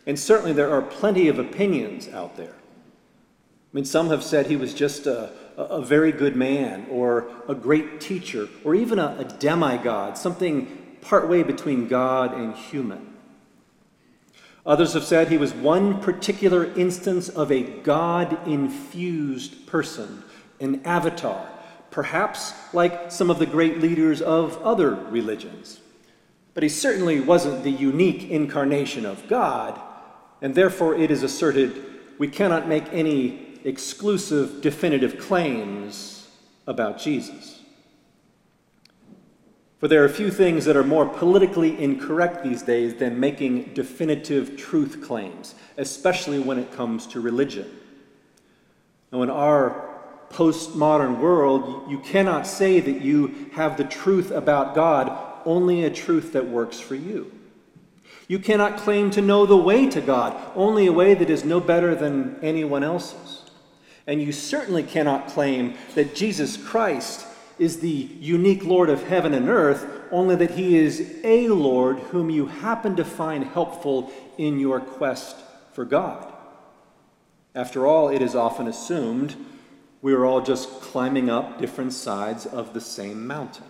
And 0.07 0.17
certainly 0.17 0.51
there 0.51 0.71
are 0.71 0.81
plenty 0.81 1.27
of 1.27 1.37
opinions 1.37 2.09
out 2.09 2.35
there. 2.35 2.55
I 2.55 3.71
mean, 3.71 3.85
some 3.85 4.09
have 4.09 4.23
said 4.23 4.47
he 4.47 4.55
was 4.55 4.73
just 4.73 5.05
a, 5.05 5.31
a 5.55 5.81
very 5.81 6.11
good 6.11 6.35
man, 6.35 6.87
or 6.89 7.29
a 7.47 7.53
great 7.53 8.01
teacher, 8.01 8.49
or 8.63 8.73
even 8.73 8.97
a, 8.97 9.15
a 9.19 9.23
demigod, 9.23 10.17
something 10.17 10.97
partway 11.01 11.43
between 11.43 11.87
God 11.87 12.33
and 12.33 12.55
human. 12.55 13.13
Others 14.65 14.93
have 14.93 15.03
said 15.03 15.27
he 15.27 15.37
was 15.37 15.53
one 15.53 16.01
particular 16.01 16.65
instance 16.73 17.29
of 17.29 17.51
a 17.51 17.61
God 17.61 18.47
infused 18.47 19.67
person, 19.67 20.23
an 20.59 20.81
avatar, 20.83 21.47
perhaps 21.91 22.53
like 22.73 23.11
some 23.11 23.29
of 23.29 23.37
the 23.37 23.45
great 23.45 23.79
leaders 23.79 24.21
of 24.21 24.61
other 24.63 24.95
religions. 24.95 25.79
But 26.53 26.63
he 26.63 26.69
certainly 26.69 27.19
wasn't 27.19 27.63
the 27.63 27.71
unique 27.71 28.29
incarnation 28.29 29.05
of 29.05 29.27
God, 29.27 29.79
and 30.41 30.55
therefore 30.55 30.95
it 30.95 31.11
is 31.11 31.23
asserted 31.23 31.85
we 32.17 32.27
cannot 32.27 32.67
make 32.67 32.85
any 32.91 33.59
exclusive 33.63 34.61
definitive 34.61 35.19
claims 35.19 36.27
about 36.67 36.99
Jesus. 36.99 37.59
For 39.79 39.87
there 39.87 40.03
are 40.03 40.09
few 40.09 40.29
things 40.29 40.65
that 40.65 40.77
are 40.77 40.83
more 40.83 41.07
politically 41.07 41.81
incorrect 41.81 42.43
these 42.43 42.61
days 42.61 42.93
than 42.95 43.19
making 43.19 43.73
definitive 43.73 44.55
truth 44.55 45.01
claims, 45.03 45.55
especially 45.77 46.37
when 46.37 46.59
it 46.59 46.71
comes 46.71 47.07
to 47.07 47.19
religion. 47.19 47.79
Now, 49.11 49.23
in 49.23 49.31
our 49.31 49.90
postmodern 50.31 51.19
world, 51.19 51.89
you 51.89 51.99
cannot 51.99 52.47
say 52.47 52.79
that 52.79 53.01
you 53.01 53.49
have 53.53 53.77
the 53.77 53.83
truth 53.83 54.31
about 54.31 54.75
God, 54.75 55.11
only 55.45 55.83
a 55.83 55.89
truth 55.89 56.33
that 56.33 56.47
works 56.47 56.79
for 56.79 56.95
you. 56.95 57.31
You 58.27 58.39
cannot 58.39 58.77
claim 58.77 59.11
to 59.11 59.21
know 59.21 59.45
the 59.45 59.57
way 59.57 59.89
to 59.89 59.99
God, 59.99 60.35
only 60.55 60.87
a 60.87 60.93
way 60.93 61.13
that 61.13 61.29
is 61.29 61.43
no 61.43 61.59
better 61.59 61.93
than 61.95 62.39
anyone 62.41 62.83
else's. 62.83 63.43
And 64.07 64.21
you 64.21 64.31
certainly 64.31 64.83
cannot 64.83 65.27
claim 65.27 65.75
that 65.95 66.15
Jesus 66.15 66.57
Christ 66.57 67.25
is 67.59 67.79
the 67.79 67.89
unique 67.89 68.63
Lord 68.63 68.89
of 68.89 69.03
heaven 69.03 69.33
and 69.33 69.49
earth, 69.49 69.85
only 70.11 70.35
that 70.37 70.51
he 70.51 70.77
is 70.77 71.19
a 71.23 71.49
Lord 71.49 71.99
whom 71.99 72.29
you 72.29 72.47
happen 72.47 72.95
to 72.95 73.05
find 73.05 73.43
helpful 73.43 74.11
in 74.37 74.59
your 74.59 74.79
quest 74.79 75.35
for 75.73 75.85
God. 75.85 76.31
After 77.53 77.85
all, 77.85 78.09
it 78.09 78.21
is 78.21 78.35
often 78.35 78.67
assumed 78.67 79.35
we 80.01 80.13
are 80.13 80.25
all 80.25 80.41
just 80.41 80.81
climbing 80.81 81.29
up 81.29 81.59
different 81.59 81.93
sides 81.93 82.45
of 82.45 82.73
the 82.73 82.81
same 82.81 83.27
mountain. 83.27 83.65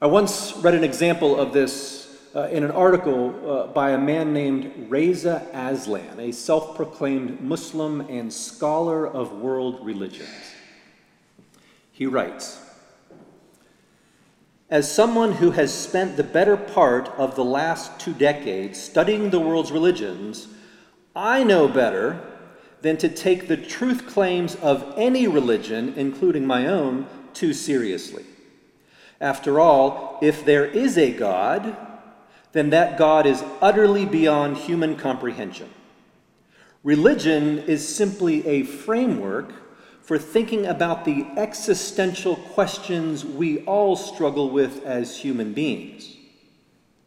I 0.00 0.06
once 0.06 0.56
read 0.56 0.74
an 0.74 0.84
example 0.84 1.38
of 1.38 1.52
this 1.52 2.00
uh, 2.34 2.48
in 2.48 2.64
an 2.64 2.70
article 2.70 3.50
uh, 3.50 3.66
by 3.66 3.90
a 3.90 3.98
man 3.98 4.32
named 4.32 4.86
Reza 4.88 5.46
Aslan, 5.52 6.18
a 6.18 6.32
self 6.32 6.74
proclaimed 6.74 7.40
Muslim 7.40 8.00
and 8.02 8.32
scholar 8.32 9.06
of 9.06 9.32
world 9.32 9.84
religions. 9.84 10.54
He 11.92 12.06
writes 12.06 12.64
As 14.70 14.90
someone 14.90 15.32
who 15.32 15.50
has 15.50 15.74
spent 15.74 16.16
the 16.16 16.24
better 16.24 16.56
part 16.56 17.08
of 17.18 17.34
the 17.34 17.44
last 17.44 18.00
two 18.00 18.14
decades 18.14 18.80
studying 18.80 19.28
the 19.28 19.40
world's 19.40 19.72
religions, 19.72 20.46
I 21.14 21.44
know 21.44 21.68
better 21.68 22.29
than 22.82 22.96
to 22.98 23.08
take 23.08 23.46
the 23.46 23.56
truth 23.56 24.06
claims 24.06 24.54
of 24.56 24.94
any 24.96 25.26
religion, 25.26 25.94
including 25.96 26.46
my 26.46 26.66
own, 26.66 27.06
too 27.34 27.52
seriously. 27.52 28.24
After 29.20 29.60
all, 29.60 30.18
if 30.22 30.44
there 30.44 30.64
is 30.64 30.96
a 30.96 31.12
God, 31.12 31.76
then 32.52 32.70
that 32.70 32.98
God 32.98 33.26
is 33.26 33.44
utterly 33.60 34.06
beyond 34.06 34.56
human 34.56 34.96
comprehension. 34.96 35.68
Religion 36.82 37.58
is 37.58 37.86
simply 37.86 38.46
a 38.46 38.62
framework 38.62 39.52
for 40.00 40.18
thinking 40.18 40.66
about 40.66 41.04
the 41.04 41.26
existential 41.36 42.34
questions 42.34 43.24
we 43.24 43.60
all 43.64 43.94
struggle 43.94 44.50
with 44.50 44.84
as 44.84 45.18
human 45.18 45.52
beings. 45.52 46.16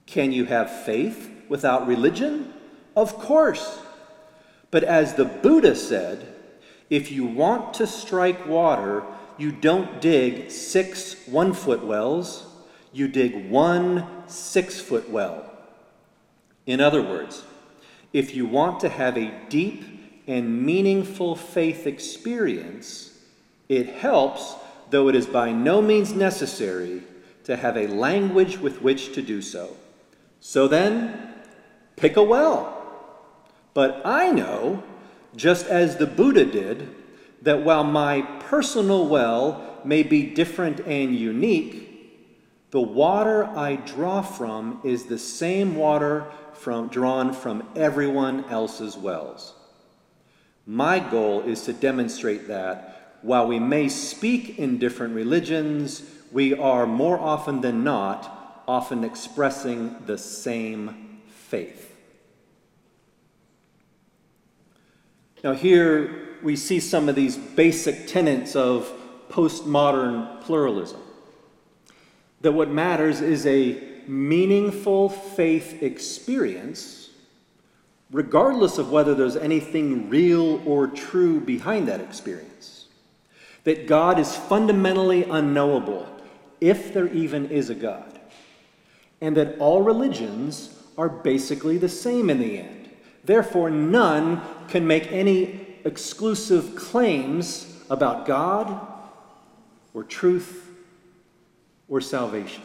Can 0.05 0.31
you 0.31 0.45
have 0.45 0.85
faith 0.85 1.29
without 1.49 1.87
religion? 1.87 2.53
Of 2.95 3.17
course. 3.17 3.79
But 4.73 4.83
as 4.83 5.13
the 5.13 5.25
Buddha 5.25 5.75
said, 5.75 6.33
if 6.89 7.11
you 7.11 7.25
want 7.25 7.75
to 7.75 7.85
strike 7.85 8.47
water, 8.47 9.03
you 9.37 9.51
don't 9.51 10.01
dig 10.01 10.49
six 10.49 11.27
one 11.27 11.53
foot 11.53 11.85
wells, 11.85 12.47
you 12.91 13.07
dig 13.07 13.51
one 13.51 14.07
six 14.25 14.81
foot 14.81 15.11
well. 15.11 15.45
In 16.65 16.81
other 16.81 17.03
words, 17.03 17.43
if 18.13 18.33
you 18.33 18.47
want 18.47 18.79
to 18.79 18.89
have 18.89 19.15
a 19.15 19.31
deep 19.47 19.83
and 20.25 20.63
meaningful 20.65 21.35
faith 21.35 21.85
experience, 21.85 23.15
it 23.69 23.87
helps, 23.87 24.55
though 24.89 25.07
it 25.07 25.13
is 25.13 25.27
by 25.27 25.51
no 25.51 25.83
means 25.83 26.13
necessary, 26.13 27.03
to 27.43 27.57
have 27.57 27.77
a 27.77 27.85
language 27.85 28.57
with 28.57 28.81
which 28.81 29.13
to 29.13 29.21
do 29.21 29.39
so. 29.39 29.77
So 30.39 30.67
then, 30.67 31.31
pick 31.95 32.17
a 32.17 32.23
well. 32.23 32.72
But 33.73 34.01
I 34.05 34.31
know, 34.31 34.83
just 35.35 35.67
as 35.67 35.97
the 35.97 36.07
Buddha 36.07 36.45
did, 36.45 36.95
that 37.41 37.63
while 37.63 37.83
my 37.83 38.21
personal 38.39 39.07
well 39.07 39.79
may 39.83 40.03
be 40.03 40.23
different 40.23 40.79
and 40.81 41.15
unique, 41.15 42.69
the 42.71 42.81
water 42.81 43.45
I 43.45 43.75
draw 43.75 44.21
from 44.21 44.79
is 44.83 45.05
the 45.05 45.17
same 45.17 45.75
water 45.75 46.25
from, 46.53 46.87
drawn 46.87 47.33
from 47.33 47.67
everyone 47.75 48.45
else's 48.45 48.97
wells. 48.97 49.53
My 50.65 50.99
goal 50.99 51.41
is 51.41 51.63
to 51.63 51.73
demonstrate 51.73 52.47
that 52.47 53.19
while 53.21 53.47
we 53.47 53.59
may 53.59 53.89
speak 53.89 54.59
in 54.59 54.79
different 54.79 55.13
religions, 55.13 56.03
we 56.31 56.53
are 56.53 56.87
more 56.87 57.19
often 57.19 57.61
than 57.61 57.83
not 57.83 58.63
often 58.67 59.03
expressing 59.03 59.95
the 60.05 60.17
same 60.17 61.21
faith. 61.27 61.92
Now, 65.43 65.53
here 65.53 66.37
we 66.41 66.55
see 66.55 66.79
some 66.79 67.09
of 67.09 67.15
these 67.15 67.35
basic 67.35 68.07
tenets 68.07 68.55
of 68.55 68.91
postmodern 69.29 70.41
pluralism. 70.41 71.01
That 72.41 72.53
what 72.53 72.69
matters 72.69 73.19
is 73.19 73.45
a 73.45 73.81
meaningful 74.07 75.09
faith 75.09 75.83
experience, 75.83 77.09
regardless 78.11 78.77
of 78.77 78.91
whether 78.91 79.13
there's 79.15 79.35
anything 79.35 80.09
real 80.09 80.61
or 80.65 80.87
true 80.87 81.39
behind 81.39 81.87
that 81.87 81.99
experience. 81.99 82.87
That 83.65 83.87
God 83.87 84.19
is 84.19 84.35
fundamentally 84.35 85.23
unknowable, 85.23 86.07
if 86.61 86.93
there 86.93 87.07
even 87.07 87.49
is 87.49 87.69
a 87.69 87.75
God. 87.75 88.19
And 89.19 89.35
that 89.37 89.57
all 89.57 89.81
religions 89.81 90.77
are 90.97 91.09
basically 91.09 91.77
the 91.77 91.89
same 91.89 92.29
in 92.29 92.39
the 92.39 92.59
end. 92.59 92.82
Therefore, 93.23 93.69
none 93.69 94.41
can 94.67 94.85
make 94.85 95.11
any 95.11 95.67
exclusive 95.85 96.75
claims 96.75 97.81
about 97.89 98.25
God 98.25 98.87
or 99.93 100.03
truth 100.03 100.69
or 101.87 102.01
salvation. 102.01 102.63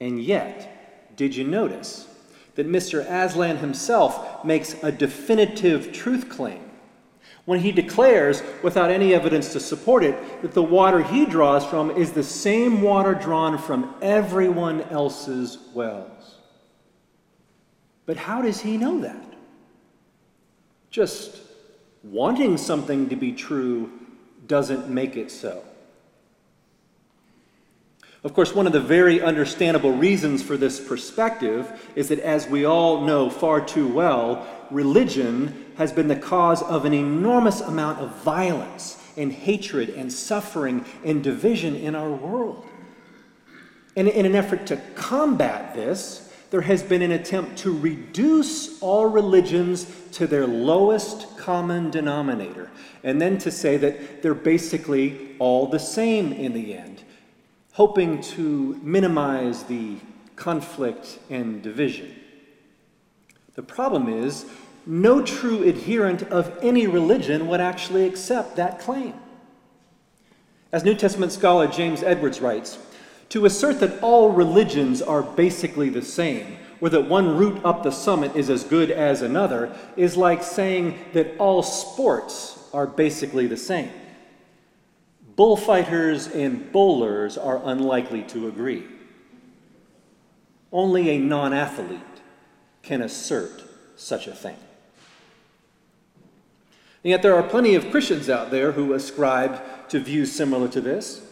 And 0.00 0.22
yet, 0.22 1.16
did 1.16 1.36
you 1.36 1.44
notice 1.44 2.08
that 2.54 2.68
Mr. 2.68 3.06
Aslan 3.08 3.58
himself 3.58 4.44
makes 4.44 4.82
a 4.82 4.90
definitive 4.90 5.92
truth 5.92 6.28
claim 6.28 6.70
when 7.44 7.58
he 7.58 7.72
declares, 7.72 8.42
without 8.62 8.90
any 8.90 9.14
evidence 9.14 9.52
to 9.52 9.60
support 9.60 10.04
it, 10.04 10.42
that 10.42 10.52
the 10.52 10.62
water 10.62 11.02
he 11.02 11.26
draws 11.26 11.66
from 11.66 11.90
is 11.90 12.12
the 12.12 12.22
same 12.22 12.82
water 12.82 13.14
drawn 13.14 13.58
from 13.58 13.94
everyone 14.00 14.80
else's 14.82 15.58
wells? 15.74 16.11
But 18.06 18.16
how 18.16 18.42
does 18.42 18.60
he 18.60 18.76
know 18.76 19.00
that? 19.00 19.24
Just 20.90 21.40
wanting 22.02 22.58
something 22.58 23.08
to 23.08 23.16
be 23.16 23.32
true 23.32 23.90
doesn't 24.46 24.88
make 24.88 25.16
it 25.16 25.30
so. 25.30 25.62
Of 28.24 28.34
course, 28.34 28.54
one 28.54 28.68
of 28.68 28.72
the 28.72 28.80
very 28.80 29.20
understandable 29.20 29.92
reasons 29.92 30.42
for 30.42 30.56
this 30.56 30.78
perspective 30.78 31.90
is 31.96 32.08
that, 32.08 32.20
as 32.20 32.46
we 32.46 32.64
all 32.64 33.00
know 33.00 33.28
far 33.28 33.60
too 33.60 33.88
well, 33.88 34.46
religion 34.70 35.66
has 35.76 35.92
been 35.92 36.06
the 36.06 36.16
cause 36.16 36.62
of 36.62 36.84
an 36.84 36.92
enormous 36.92 37.60
amount 37.60 37.98
of 37.98 38.14
violence 38.22 38.98
and 39.16 39.32
hatred 39.32 39.90
and 39.90 40.12
suffering 40.12 40.84
and 41.04 41.24
division 41.24 41.74
in 41.74 41.94
our 41.96 42.10
world. 42.10 42.64
And 43.96 44.06
in 44.08 44.24
an 44.24 44.36
effort 44.36 44.66
to 44.68 44.76
combat 44.94 45.74
this, 45.74 46.31
there 46.52 46.60
has 46.60 46.82
been 46.82 47.00
an 47.00 47.12
attempt 47.12 47.56
to 47.56 47.74
reduce 47.74 48.78
all 48.82 49.06
religions 49.06 49.86
to 50.12 50.26
their 50.26 50.46
lowest 50.46 51.38
common 51.38 51.90
denominator, 51.90 52.70
and 53.02 53.18
then 53.18 53.38
to 53.38 53.50
say 53.50 53.78
that 53.78 54.20
they're 54.20 54.34
basically 54.34 55.34
all 55.38 55.66
the 55.66 55.78
same 55.78 56.30
in 56.30 56.52
the 56.52 56.74
end, 56.74 57.02
hoping 57.72 58.20
to 58.20 58.78
minimize 58.82 59.62
the 59.62 59.96
conflict 60.36 61.18
and 61.30 61.62
division. 61.62 62.14
The 63.54 63.62
problem 63.62 64.06
is, 64.10 64.44
no 64.84 65.22
true 65.22 65.62
adherent 65.62 66.22
of 66.24 66.54
any 66.60 66.86
religion 66.86 67.48
would 67.48 67.62
actually 67.62 68.04
accept 68.04 68.56
that 68.56 68.78
claim. 68.78 69.14
As 70.70 70.84
New 70.84 70.94
Testament 70.94 71.32
scholar 71.32 71.66
James 71.66 72.02
Edwards 72.02 72.42
writes, 72.42 72.76
to 73.32 73.46
assert 73.46 73.80
that 73.80 73.98
all 74.02 74.30
religions 74.30 75.00
are 75.00 75.22
basically 75.22 75.88
the 75.88 76.02
same, 76.02 76.58
or 76.82 76.90
that 76.90 77.08
one 77.08 77.34
route 77.38 77.64
up 77.64 77.82
the 77.82 77.90
summit 77.90 78.36
is 78.36 78.50
as 78.50 78.62
good 78.62 78.90
as 78.90 79.22
another, 79.22 79.74
is 79.96 80.18
like 80.18 80.42
saying 80.42 80.98
that 81.14 81.34
all 81.38 81.62
sports 81.62 82.68
are 82.74 82.86
basically 82.86 83.46
the 83.46 83.56
same. 83.56 83.90
Bullfighters 85.34 86.26
and 86.26 86.70
bowlers 86.72 87.38
are 87.38 87.58
unlikely 87.64 88.20
to 88.24 88.48
agree. 88.48 88.84
Only 90.70 91.08
a 91.08 91.18
non 91.18 91.54
athlete 91.54 92.00
can 92.82 93.00
assert 93.00 93.62
such 93.96 94.26
a 94.26 94.34
thing. 94.34 94.58
And 97.02 97.12
yet, 97.12 97.22
there 97.22 97.34
are 97.34 97.42
plenty 97.42 97.76
of 97.76 97.90
Christians 97.90 98.28
out 98.28 98.50
there 98.50 98.72
who 98.72 98.92
ascribe 98.92 99.88
to 99.88 100.00
views 100.00 100.30
similar 100.30 100.68
to 100.68 100.82
this. 100.82 101.31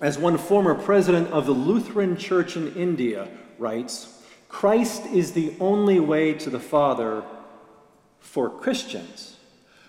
As 0.00 0.16
one 0.16 0.38
former 0.38 0.76
president 0.76 1.28
of 1.32 1.46
the 1.46 1.52
Lutheran 1.52 2.16
Church 2.16 2.56
in 2.56 2.72
India 2.74 3.26
writes, 3.58 4.22
Christ 4.48 5.04
is 5.06 5.32
the 5.32 5.54
only 5.58 5.98
way 5.98 6.34
to 6.34 6.50
the 6.50 6.60
Father 6.60 7.24
for 8.20 8.48
Christians. 8.48 9.36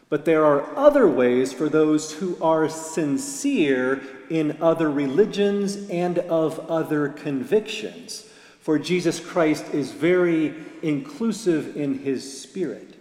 But 0.09 0.25
there 0.25 0.43
are 0.43 0.75
other 0.75 1.07
ways 1.07 1.53
for 1.53 1.69
those 1.69 2.13
who 2.13 2.35
are 2.41 2.67
sincere 2.67 4.01
in 4.31 4.57
other 4.59 4.89
religions 4.89 5.87
and 5.89 6.17
of 6.17 6.59
other 6.71 7.09
convictions. 7.09 8.27
For 8.61 8.79
Jesus 8.79 9.19
Christ 9.19 9.65
is 9.75 9.91
very 9.91 10.55
inclusive 10.81 11.77
in 11.77 11.99
his 11.99 12.41
spirit. 12.41 12.95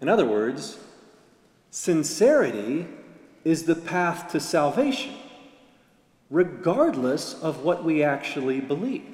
In 0.00 0.08
other 0.08 0.26
words, 0.26 0.78
sincerity 1.72 2.86
is 3.44 3.64
the 3.64 3.74
path 3.74 4.30
to 4.30 4.38
salvation 4.38 5.14
regardless 6.34 7.40
of 7.42 7.62
what 7.62 7.84
we 7.84 8.02
actually 8.02 8.60
believe. 8.60 9.06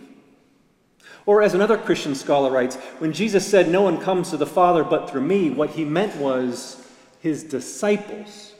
Or, 1.26 1.42
as 1.42 1.52
another 1.52 1.76
Christian 1.76 2.14
scholar 2.14 2.50
writes, 2.50 2.76
when 2.98 3.12
Jesus 3.12 3.46
said, 3.46 3.68
No 3.68 3.82
one 3.82 4.00
comes 4.00 4.30
to 4.30 4.38
the 4.38 4.46
Father 4.46 4.82
but 4.82 5.10
through 5.10 5.20
me, 5.20 5.50
what 5.50 5.70
he 5.70 5.84
meant 5.84 6.16
was 6.16 6.82
his 7.20 7.44
disciples. 7.44 8.54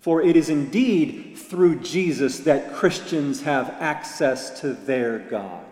For 0.00 0.22
it 0.22 0.36
is 0.36 0.48
indeed 0.48 1.36
through 1.36 1.80
Jesus 1.80 2.40
that 2.40 2.72
Christians 2.72 3.42
have 3.42 3.68
access 3.78 4.58
to 4.60 4.72
their 4.72 5.18
God. 5.18 5.66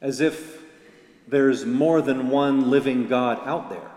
As 0.00 0.20
if 0.20 0.62
there's 1.26 1.66
more 1.66 2.00
than 2.00 2.30
one 2.30 2.70
living 2.70 3.08
God 3.08 3.40
out 3.44 3.68
there. 3.68 3.90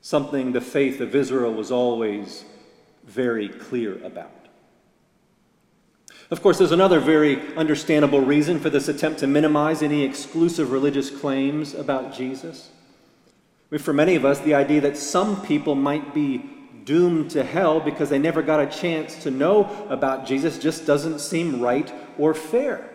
Something 0.00 0.52
the 0.52 0.62
faith 0.62 1.02
of 1.02 1.14
Israel 1.14 1.52
was 1.52 1.70
always 1.70 2.44
very 3.04 3.50
clear 3.50 4.02
about. 4.02 4.43
Of 6.34 6.42
course, 6.42 6.58
there's 6.58 6.72
another 6.72 6.98
very 6.98 7.40
understandable 7.54 8.18
reason 8.18 8.58
for 8.58 8.68
this 8.68 8.88
attempt 8.88 9.20
to 9.20 9.28
minimize 9.28 9.84
any 9.84 10.02
exclusive 10.02 10.72
religious 10.72 11.08
claims 11.08 11.74
about 11.74 12.12
Jesus. 12.12 12.70
I 13.30 13.76
mean, 13.76 13.78
for 13.78 13.92
many 13.92 14.16
of 14.16 14.24
us, 14.24 14.40
the 14.40 14.54
idea 14.54 14.80
that 14.80 14.96
some 14.96 15.40
people 15.42 15.76
might 15.76 16.12
be 16.12 16.44
doomed 16.84 17.30
to 17.30 17.44
hell 17.44 17.78
because 17.78 18.10
they 18.10 18.18
never 18.18 18.42
got 18.42 18.58
a 18.58 18.66
chance 18.66 19.22
to 19.22 19.30
know 19.30 19.86
about 19.88 20.26
Jesus 20.26 20.58
just 20.58 20.84
doesn't 20.84 21.20
seem 21.20 21.60
right 21.60 21.94
or 22.18 22.34
fair. 22.34 22.90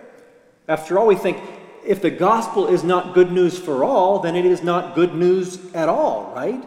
After 0.68 1.00
all, 1.00 1.08
we 1.08 1.16
think 1.16 1.38
if 1.86 2.02
the 2.02 2.12
gospel 2.12 2.68
is 2.68 2.84
not 2.84 3.14
good 3.14 3.32
news 3.32 3.58
for 3.58 3.86
all, 3.86 4.20
then 4.20 4.36
it 4.36 4.46
is 4.46 4.64
not 4.64 4.96
good 4.96 5.16
news 5.16 5.74
at 5.74 5.88
all, 5.88 6.34
right? 6.36 6.62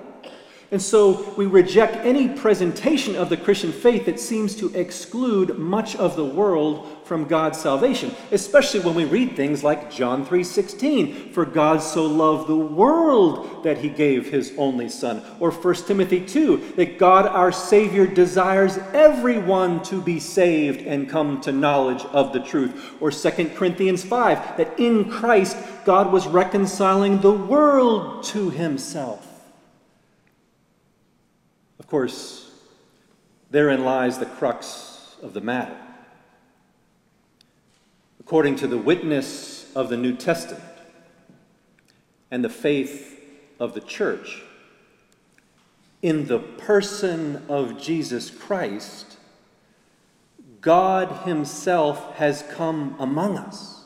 And 0.73 0.81
so 0.81 1.31
we 1.37 1.45
reject 1.45 1.97
any 1.97 2.31
presentation 2.31 3.15
of 3.15 3.29
the 3.29 3.37
Christian 3.37 3.73
faith 3.73 4.07
that 4.07 4.19
seems 4.19 4.57
to 4.57 4.75
exclude 4.75 5.59
much 5.59 5.97
of 5.97 6.17
the 6.17 6.25
world 6.25 6.89
from 7.05 7.27
God's 7.27 7.61
salvation, 7.61 8.15
especially 8.31 8.81
when 8.81 8.95
we 8.95 9.05
read 9.05 9.37
things 9.37 9.63
like 9.63 9.93
John 9.93 10.25
3:16, 10.25 11.31
for 11.33 11.45
God 11.45 11.83
so 11.83 12.07
loved 12.07 12.49
the 12.49 12.57
world 12.57 13.65
that 13.65 13.79
he 13.79 13.91
gave 13.91 14.31
his 14.31 14.55
only 14.57 14.89
son, 14.89 15.21
or 15.41 15.51
1 15.51 15.87
Timothy 15.87 16.21
2, 16.21 16.59
that 16.77 16.99
God 16.99 17.27
our 17.27 17.53
savior 17.53 18.07
desires 18.07 18.79
everyone 18.95 19.83
to 19.83 20.01
be 20.01 20.19
saved 20.19 20.81
and 20.87 21.07
come 21.07 21.39
to 21.43 21.53
knowledge 21.53 22.07
of 22.15 22.33
the 22.33 22.41
truth, 22.41 22.73
or 22.99 23.11
2 23.11 23.55
Corinthians 23.57 24.05
5, 24.05 24.57
that 24.57 24.73
in 24.81 25.11
Christ 25.11 25.55
God 25.85 26.11
was 26.11 26.27
reconciling 26.27 27.21
the 27.21 27.31
world 27.31 28.23
to 28.23 28.49
himself 28.49 29.32
course, 31.93 32.51
therein 33.51 33.85
lies 33.85 34.19
the 34.19 34.25
crux 34.25 35.15
of 35.21 35.35
the 35.35 35.43
matter. 35.43 35.77
According 38.19 38.57
to 38.57 38.67
the 38.67 38.79
witness 38.79 39.71
of 39.77 39.91
the 39.91 39.99
New 39.99 40.17
Testament 40.17 40.65
and 42.31 42.43
the 42.43 42.49
faith 42.49 43.23
of 43.61 43.75
the 43.75 43.83
church, 43.83 44.43
in 46.01 46.29
the 46.29 46.39
person 46.39 47.45
of 47.51 47.79
Jesus 47.79 48.31
Christ, 48.31 49.19
God 50.63 51.27
Himself 51.27 52.15
has 52.15 52.43
come 52.55 52.97
among 52.99 53.37
us 53.37 53.85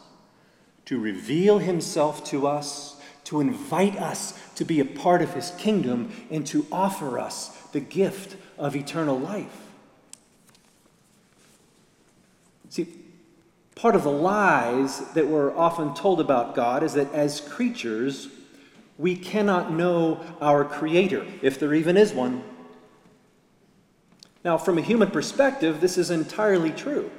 to 0.85 1.01
reveal 1.01 1.59
Himself 1.59 2.23
to 2.27 2.47
us, 2.47 3.01
to 3.25 3.41
invite 3.41 3.97
us 3.97 4.41
to 4.55 4.65
be 4.65 4.79
a 4.79 4.85
part 4.85 5.23
of 5.23 5.35
His 5.35 5.51
kingdom, 5.59 6.13
and 6.31 6.47
to 6.47 6.69
offer 6.71 7.19
us 7.19 7.56
the 7.73 7.81
gift 7.81 8.37
of 8.59 8.75
eternal 8.77 9.19
life. 9.19 9.57
See, 12.71 12.89
part 13.75 13.95
of 13.95 14.03
the 14.03 14.11
lies 14.11 15.13
that 15.13 15.27
we're 15.27 15.57
often 15.57 15.95
told 15.95 16.21
about 16.21 16.55
God 16.55 16.83
is 16.83 16.95
that 16.95 17.13
as 17.13 17.41
creatures, 17.41 18.29
we 18.99 19.17
cannot 19.17 19.73
know 19.73 20.21
our 20.41 20.65
Creator, 20.65 21.27
if 21.43 21.59
there 21.59 21.75
even 21.75 21.97
is 21.97 22.13
one. 22.13 22.43
Now, 24.45 24.57
from 24.59 24.79
a 24.79 24.83
human 24.83 25.11
perspective, 25.11 25.81
this 25.81 25.99
is 25.99 26.11
entirely 26.11 26.71
true. 26.71 27.11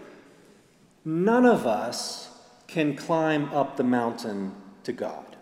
None 1.04 1.46
of 1.46 1.68
us 1.68 2.30
can 2.68 2.96
climb 2.96 3.54
up 3.54 3.78
the 3.78 3.84
mountain 3.84 4.54
to 4.84 4.94
God. 4.94 5.36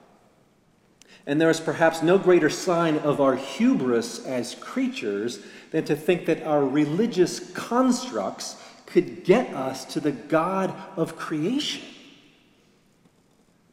And 1.27 1.41
there 1.41 1.49
is 1.49 1.59
perhaps 1.59 2.03
no 2.03 2.17
greater 2.17 2.49
sign 2.49 2.97
of 2.99 3.19
our 3.19 3.35
hubris 3.35 4.23
as 4.25 4.55
creatures 4.55 5.39
than 5.71 5.85
to 5.85 5.95
think 5.95 6.25
that 6.27 6.43
our 6.43 6.63
religious 6.63 7.51
constructs 7.53 8.61
could 8.85 9.23
get 9.23 9.53
us 9.53 9.85
to 9.85 9.99
the 9.99 10.11
God 10.11 10.73
of 10.95 11.17
creation. 11.17 11.83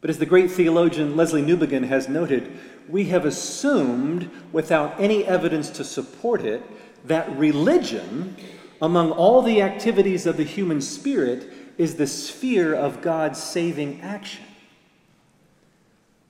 But 0.01 0.11
as 0.11 0.19
the 0.19 0.27
great 0.27 0.51
theologian 0.51 1.15
Lesslie 1.15 1.45
Newbigin 1.45 1.87
has 1.87 2.09
noted, 2.09 2.59
we 2.89 3.05
have 3.05 3.25
assumed, 3.25 4.31
without 4.51 4.99
any 4.99 5.25
evidence 5.25 5.71
to 5.71 5.85
support 5.85 6.43
it, 6.43 6.63
that 7.07 7.31
religion, 7.37 8.37
among 8.81 9.13
all 9.13 9.43
the 9.43 9.63
activities 9.63 10.27
of 10.27 10.37
the 10.37 10.45
human 10.45 10.81
spirit, 10.81 11.49
is 11.79 11.95
the 11.95 12.07
sphere 12.07 12.75
of 12.75 13.01
God's 13.01 13.41
saving 13.41 14.01
action. 14.01 14.45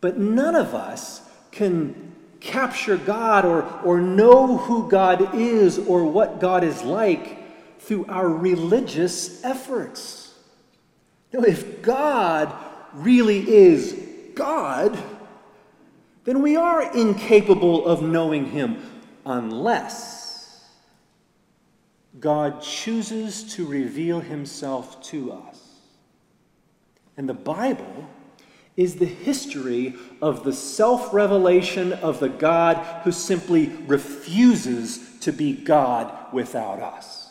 But 0.02 0.18
none 0.18 0.56
of 0.56 0.74
us 0.74 1.22
can 1.52 2.12
capture 2.40 2.96
God 2.96 3.44
or, 3.44 3.62
or 3.84 4.00
know 4.00 4.58
who 4.58 4.90
God 4.90 5.34
is 5.34 5.78
or 5.78 6.04
what 6.04 6.40
God 6.40 6.64
is 6.64 6.82
like 6.82 7.38
through 7.80 8.06
our 8.06 8.28
religious 8.28 9.44
efforts. 9.44 10.34
No, 11.32 11.44
if 11.44 11.82
God 11.82 12.52
really 12.92 13.48
is 13.48 13.96
God, 14.34 14.98
then 16.24 16.42
we 16.42 16.56
are 16.56 16.92
incapable 16.96 17.86
of 17.86 18.02
knowing 18.02 18.46
Him 18.46 18.82
unless 19.24 20.68
God 22.18 22.60
chooses 22.60 23.54
to 23.54 23.66
reveal 23.66 24.18
Himself 24.18 25.00
to 25.04 25.32
us. 25.32 25.60
And 27.16 27.28
the 27.28 27.34
Bible 27.34 28.08
is 28.76 28.96
the 28.96 29.06
history 29.06 29.94
of 30.20 30.44
the 30.44 30.52
self 30.52 31.12
revelation 31.12 31.92
of 31.92 32.20
the 32.20 32.28
God 32.28 32.76
who 33.04 33.12
simply 33.12 33.66
refuses 33.86 35.18
to 35.20 35.32
be 35.32 35.52
God 35.52 36.32
without 36.32 36.80
us. 36.80 37.30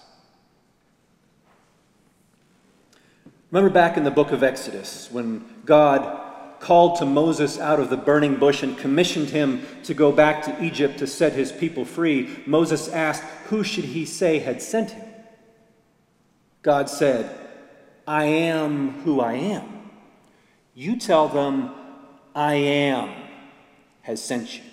Remember 3.49 3.73
back 3.73 3.97
in 3.97 4.03
the 4.03 4.11
book 4.11 4.31
of 4.31 4.43
Exodus 4.43 5.09
when 5.11 5.43
God 5.65 6.19
called 6.61 6.99
to 6.99 7.05
Moses 7.05 7.59
out 7.59 7.79
of 7.79 7.89
the 7.89 7.97
burning 7.97 8.35
bush 8.35 8.63
and 8.63 8.77
commissioned 8.77 9.29
him 9.29 9.65
to 9.83 9.93
go 9.93 10.11
back 10.11 10.43
to 10.43 10.63
Egypt 10.63 10.99
to 10.99 11.07
set 11.07 11.33
his 11.33 11.51
people 11.51 11.83
free, 11.83 12.29
Moses 12.45 12.87
asked, 12.87 13.23
Who 13.47 13.63
should 13.63 13.85
he 13.85 14.05
say 14.05 14.39
had 14.39 14.61
sent 14.61 14.91
him? 14.91 15.09
God 16.61 16.87
said, 16.87 17.35
I 18.07 18.25
am 18.25 19.01
who 19.01 19.19
I 19.19 19.33
am. 19.33 19.70
You 20.73 20.97
tell 20.97 21.27
them, 21.27 21.71
I 22.33 22.55
am 22.55 23.09
has 24.03 24.23
sent 24.23 24.55
you. 24.57 24.63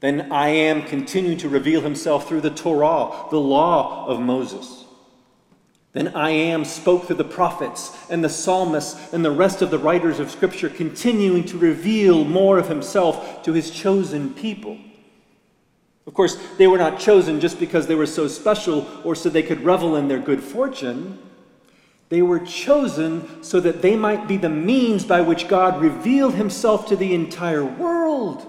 Then 0.00 0.30
I 0.30 0.48
am 0.48 0.82
continued 0.82 1.38
to 1.40 1.48
reveal 1.48 1.80
himself 1.80 2.28
through 2.28 2.42
the 2.42 2.50
Torah, 2.50 3.26
the 3.30 3.40
law 3.40 4.06
of 4.06 4.20
Moses. 4.20 4.84
Then 5.92 6.08
I 6.08 6.30
am 6.30 6.64
spoke 6.64 7.06
through 7.06 7.16
the 7.16 7.24
prophets 7.24 7.96
and 8.10 8.22
the 8.22 8.28
psalmists 8.28 9.14
and 9.14 9.24
the 9.24 9.30
rest 9.30 9.62
of 9.62 9.70
the 9.70 9.78
writers 9.78 10.18
of 10.18 10.30
Scripture, 10.30 10.68
continuing 10.68 11.44
to 11.44 11.56
reveal 11.56 12.24
more 12.24 12.58
of 12.58 12.68
himself 12.68 13.42
to 13.44 13.52
his 13.52 13.70
chosen 13.70 14.34
people. 14.34 14.76
Of 16.06 16.12
course, 16.12 16.36
they 16.58 16.66
were 16.66 16.78
not 16.78 16.98
chosen 16.98 17.40
just 17.40 17.58
because 17.58 17.86
they 17.86 17.94
were 17.94 18.06
so 18.06 18.28
special 18.28 18.86
or 19.04 19.14
so 19.14 19.30
they 19.30 19.42
could 19.42 19.64
revel 19.64 19.96
in 19.96 20.08
their 20.08 20.18
good 20.18 20.42
fortune. 20.42 21.18
They 22.08 22.22
were 22.22 22.40
chosen 22.40 23.42
so 23.42 23.60
that 23.60 23.82
they 23.82 23.96
might 23.96 24.28
be 24.28 24.36
the 24.36 24.50
means 24.50 25.04
by 25.04 25.20
which 25.20 25.48
God 25.48 25.80
revealed 25.80 26.34
himself 26.34 26.86
to 26.88 26.96
the 26.96 27.14
entire 27.14 27.64
world. 27.64 28.46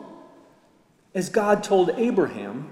As 1.13 1.29
God 1.29 1.63
told 1.63 1.91
Abraham, 1.91 2.71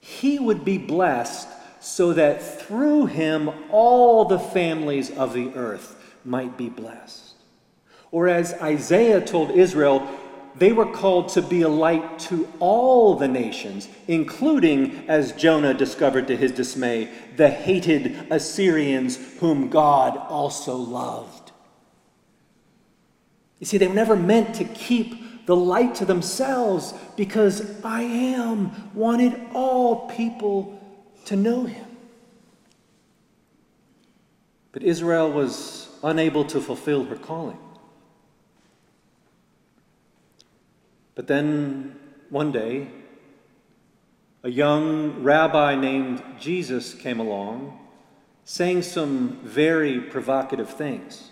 he 0.00 0.38
would 0.38 0.64
be 0.64 0.78
blessed 0.78 1.48
so 1.80 2.12
that 2.14 2.60
through 2.60 3.06
him 3.06 3.50
all 3.70 4.24
the 4.24 4.38
families 4.38 5.10
of 5.10 5.34
the 5.34 5.52
earth 5.54 5.96
might 6.24 6.56
be 6.56 6.68
blessed. 6.68 7.34
Or 8.10 8.28
as 8.28 8.54
Isaiah 8.54 9.20
told 9.20 9.50
Israel, 9.50 10.08
they 10.54 10.72
were 10.72 10.86
called 10.86 11.30
to 11.30 11.42
be 11.42 11.62
a 11.62 11.68
light 11.68 12.18
to 12.20 12.48
all 12.58 13.14
the 13.14 13.28
nations, 13.28 13.88
including, 14.06 15.08
as 15.08 15.32
Jonah 15.32 15.74
discovered 15.74 16.28
to 16.28 16.36
his 16.36 16.52
dismay, 16.52 17.08
the 17.36 17.48
hated 17.48 18.26
Assyrians 18.30 19.16
whom 19.38 19.68
God 19.68 20.16
also 20.16 20.76
loved. 20.76 21.52
You 23.58 23.66
see, 23.66 23.78
they 23.78 23.86
were 23.86 23.94
never 23.94 24.16
meant 24.16 24.56
to 24.56 24.64
keep 24.64 25.46
the 25.46 25.56
light 25.56 25.94
to 25.96 26.04
themselves 26.04 26.94
because 27.16 27.82
I 27.84 28.02
am 28.02 28.90
wanted 28.94 29.40
all 29.54 30.08
people 30.08 30.80
to 31.26 31.36
know 31.36 31.64
him. 31.64 31.86
But 34.72 34.82
Israel 34.82 35.30
was 35.30 35.88
unable 36.02 36.44
to 36.46 36.60
fulfill 36.60 37.04
her 37.04 37.16
calling. 37.16 37.58
But 41.14 41.26
then 41.26 41.98
one 42.30 42.52
day, 42.52 42.88
a 44.42 44.50
young 44.50 45.22
rabbi 45.22 45.74
named 45.74 46.22
Jesus 46.40 46.94
came 46.94 47.20
along, 47.20 47.78
saying 48.44 48.82
some 48.82 49.38
very 49.44 50.00
provocative 50.00 50.70
things. 50.70 51.30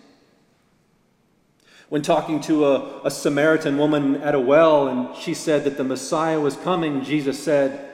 When 1.89 2.03
talking 2.03 2.41
to 2.43 2.67
a, 2.67 3.03
a, 3.03 3.11
Samaritan 3.11 3.77
woman 3.77 4.23
at 4.23 4.37
a 4.37 4.41
well, 4.41 4.87
and 4.87 5.17
she 5.17 5.35
said 5.35 5.65
that 5.65 5.77
the 5.77 5.83
Messiah 5.83 6.39
was 6.39 6.57
coming, 6.57 7.03
Jesus 7.03 7.43
said, 7.43 7.91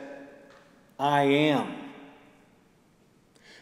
I 0.98 1.22
am. 1.22 1.72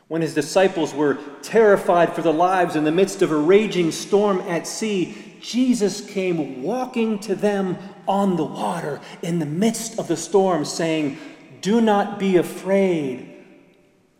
When 0.08 0.22
his 0.22 0.34
disciples 0.34 0.92
were 0.92 1.18
terrified 1.42 2.14
for 2.14 2.22
their 2.22 2.32
lives 2.32 2.74
in 2.74 2.82
the 2.82 2.90
midst 2.90 3.22
of 3.22 3.30
a 3.30 3.36
raging 3.36 3.92
storm 3.92 4.40
at 4.40 4.66
sea, 4.66 5.33
Jesus 5.44 6.00
came 6.00 6.62
walking 6.62 7.18
to 7.18 7.34
them 7.34 7.76
on 8.08 8.36
the 8.36 8.44
water 8.44 8.98
in 9.20 9.40
the 9.40 9.46
midst 9.46 9.98
of 9.98 10.08
the 10.08 10.16
storm, 10.16 10.64
saying, 10.64 11.18
Do 11.60 11.82
not 11.82 12.18
be 12.18 12.38
afraid. 12.38 13.44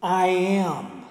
I 0.02 0.26
am. 0.26 1.06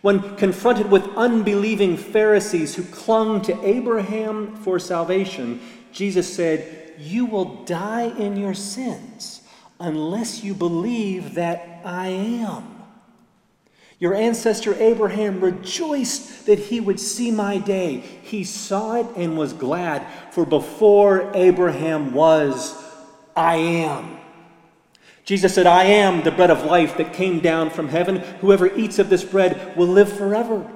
When 0.00 0.36
confronted 0.36 0.90
with 0.90 1.06
unbelieving 1.16 1.98
Pharisees 1.98 2.74
who 2.74 2.84
clung 2.84 3.42
to 3.42 3.62
Abraham 3.62 4.56
for 4.56 4.78
salvation, 4.78 5.60
Jesus 5.92 6.34
said, 6.34 6.94
You 6.96 7.26
will 7.26 7.62
die 7.66 8.08
in 8.16 8.38
your 8.38 8.54
sins 8.54 9.42
unless 9.78 10.42
you 10.42 10.54
believe 10.54 11.34
that 11.34 11.82
I 11.84 12.08
am. 12.08 12.75
Your 13.98 14.14
ancestor 14.14 14.74
Abraham 14.74 15.40
rejoiced 15.40 16.46
that 16.46 16.58
he 16.58 16.80
would 16.80 17.00
see 17.00 17.30
my 17.30 17.56
day. 17.56 17.98
He 18.22 18.44
saw 18.44 18.96
it 18.96 19.06
and 19.16 19.38
was 19.38 19.54
glad, 19.54 20.06
for 20.32 20.44
before 20.44 21.30
Abraham 21.34 22.12
was, 22.12 22.74
I 23.34 23.56
am. 23.56 24.18
Jesus 25.24 25.54
said, 25.54 25.66
I 25.66 25.84
am 25.84 26.22
the 26.22 26.30
bread 26.30 26.50
of 26.50 26.64
life 26.64 26.98
that 26.98 27.14
came 27.14 27.40
down 27.40 27.70
from 27.70 27.88
heaven. 27.88 28.18
Whoever 28.40 28.72
eats 28.76 28.98
of 28.98 29.08
this 29.08 29.24
bread 29.24 29.76
will 29.76 29.88
live 29.88 30.12
forever. 30.12 30.70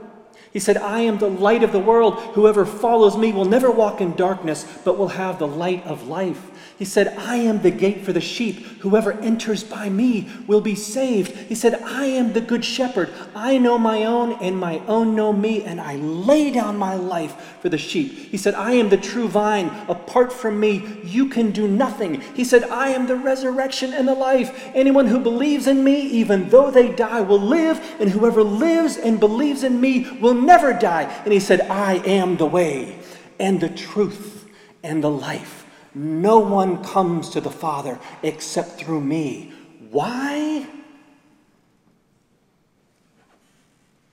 He 0.52 0.58
said, 0.58 0.76
I 0.78 1.02
am 1.02 1.18
the 1.18 1.30
light 1.30 1.62
of 1.62 1.70
the 1.70 1.78
world. 1.78 2.14
Whoever 2.34 2.64
follows 2.64 3.16
me 3.16 3.32
will 3.32 3.44
never 3.44 3.70
walk 3.70 4.00
in 4.00 4.16
darkness, 4.16 4.66
but 4.84 4.98
will 4.98 5.08
have 5.08 5.38
the 5.38 5.46
light 5.46 5.84
of 5.86 6.08
life. 6.08 6.49
He 6.80 6.86
said, 6.86 7.08
I 7.18 7.36
am 7.36 7.60
the 7.60 7.70
gate 7.70 8.06
for 8.06 8.14
the 8.14 8.22
sheep. 8.22 8.64
Whoever 8.80 9.12
enters 9.12 9.62
by 9.62 9.90
me 9.90 10.30
will 10.46 10.62
be 10.62 10.74
saved. 10.74 11.36
He 11.36 11.54
said, 11.54 11.74
I 11.74 12.06
am 12.06 12.32
the 12.32 12.40
good 12.40 12.64
shepherd. 12.64 13.12
I 13.34 13.58
know 13.58 13.76
my 13.76 14.04
own, 14.04 14.32
and 14.40 14.58
my 14.58 14.78
own 14.88 15.14
know 15.14 15.30
me, 15.30 15.62
and 15.62 15.78
I 15.78 15.96
lay 15.96 16.50
down 16.50 16.78
my 16.78 16.94
life 16.94 17.58
for 17.60 17.68
the 17.68 17.76
sheep. 17.76 18.12
He 18.12 18.38
said, 18.38 18.54
I 18.54 18.72
am 18.72 18.88
the 18.88 18.96
true 18.96 19.28
vine. 19.28 19.66
Apart 19.88 20.32
from 20.32 20.58
me, 20.58 21.02
you 21.04 21.28
can 21.28 21.50
do 21.50 21.68
nothing. 21.68 22.22
He 22.34 22.44
said, 22.44 22.64
I 22.64 22.88
am 22.88 23.06
the 23.06 23.16
resurrection 23.16 23.92
and 23.92 24.08
the 24.08 24.14
life. 24.14 24.70
Anyone 24.74 25.06
who 25.06 25.20
believes 25.20 25.66
in 25.66 25.84
me, 25.84 26.00
even 26.00 26.48
though 26.48 26.70
they 26.70 26.90
die, 26.90 27.20
will 27.20 27.42
live, 27.42 27.78
and 28.00 28.08
whoever 28.08 28.42
lives 28.42 28.96
and 28.96 29.20
believes 29.20 29.64
in 29.64 29.82
me 29.82 30.10
will 30.18 30.32
never 30.32 30.72
die. 30.72 31.02
And 31.24 31.32
he 31.34 31.40
said, 31.40 31.60
I 31.68 31.96
am 32.06 32.38
the 32.38 32.46
way 32.46 32.98
and 33.38 33.60
the 33.60 33.68
truth 33.68 34.48
and 34.82 35.04
the 35.04 35.10
life. 35.10 35.59
No 36.00 36.38
one 36.38 36.82
comes 36.82 37.28
to 37.30 37.42
the 37.42 37.50
Father 37.50 37.98
except 38.22 38.80
through 38.80 39.02
me. 39.02 39.52
Why? 39.90 40.66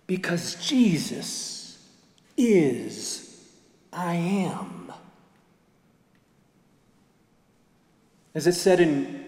Because 0.05 0.55
Jesus 0.55 1.81
is 2.35 3.41
I 3.93 4.15
am. 4.15 4.91
As 8.35 8.47
it 8.47 8.53
said 8.53 8.81
in 8.81 9.25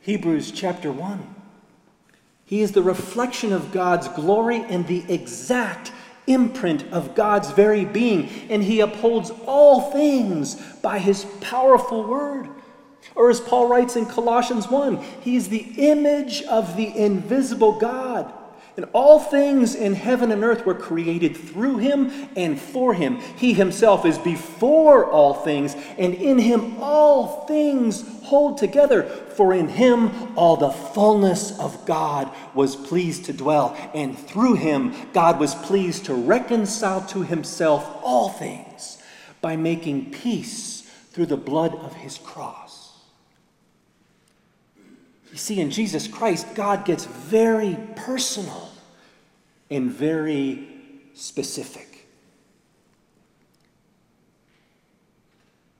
Hebrews 0.00 0.50
chapter 0.50 0.90
1, 0.90 1.32
He 2.44 2.60
is 2.60 2.72
the 2.72 2.82
reflection 2.82 3.52
of 3.52 3.70
God's 3.70 4.08
glory 4.08 4.64
and 4.68 4.84
the 4.88 5.04
exact 5.08 5.92
imprint 6.32 6.84
of 6.92 7.14
God's 7.14 7.50
very 7.50 7.84
being, 7.84 8.28
and 8.48 8.62
he 8.62 8.80
upholds 8.80 9.30
all 9.46 9.90
things 9.92 10.54
by 10.82 10.98
his 10.98 11.24
powerful 11.40 12.06
word. 12.06 12.48
Or 13.14 13.30
as 13.30 13.40
Paul 13.40 13.68
writes 13.68 13.96
in 13.96 14.06
Colossians 14.06 14.68
1, 14.68 14.96
he 15.20 15.36
is 15.36 15.48
the 15.48 15.66
image 15.76 16.42
of 16.44 16.76
the 16.76 16.96
invisible 16.96 17.78
God. 17.78 18.32
And 18.80 18.88
all 18.94 19.20
things 19.20 19.74
in 19.74 19.92
heaven 19.92 20.32
and 20.32 20.42
earth 20.42 20.64
were 20.64 20.74
created 20.74 21.36
through 21.36 21.76
him 21.76 22.30
and 22.34 22.58
for 22.58 22.94
him. 22.94 23.16
He 23.36 23.52
himself 23.52 24.06
is 24.06 24.16
before 24.16 25.04
all 25.04 25.34
things, 25.34 25.76
and 25.98 26.14
in 26.14 26.38
him 26.38 26.78
all 26.80 27.44
things 27.44 28.02
hold 28.22 28.56
together. 28.56 29.02
For 29.02 29.52
in 29.52 29.68
him 29.68 30.34
all 30.34 30.56
the 30.56 30.70
fullness 30.70 31.58
of 31.58 31.84
God 31.84 32.32
was 32.54 32.74
pleased 32.74 33.26
to 33.26 33.34
dwell, 33.34 33.76
and 33.92 34.18
through 34.18 34.54
him 34.54 34.94
God 35.12 35.38
was 35.38 35.54
pleased 35.54 36.06
to 36.06 36.14
reconcile 36.14 37.02
to 37.08 37.20
himself 37.20 37.86
all 38.02 38.30
things 38.30 38.96
by 39.42 39.56
making 39.56 40.10
peace 40.10 40.90
through 41.10 41.26
the 41.26 41.36
blood 41.36 41.74
of 41.74 41.96
his 41.96 42.16
cross. 42.16 42.98
You 45.30 45.36
see, 45.36 45.60
in 45.60 45.70
Jesus 45.70 46.08
Christ, 46.08 46.54
God 46.54 46.86
gets 46.86 47.04
very 47.04 47.76
personal 47.94 48.69
and 49.70 49.90
very 49.90 50.68
specific. 51.14 52.08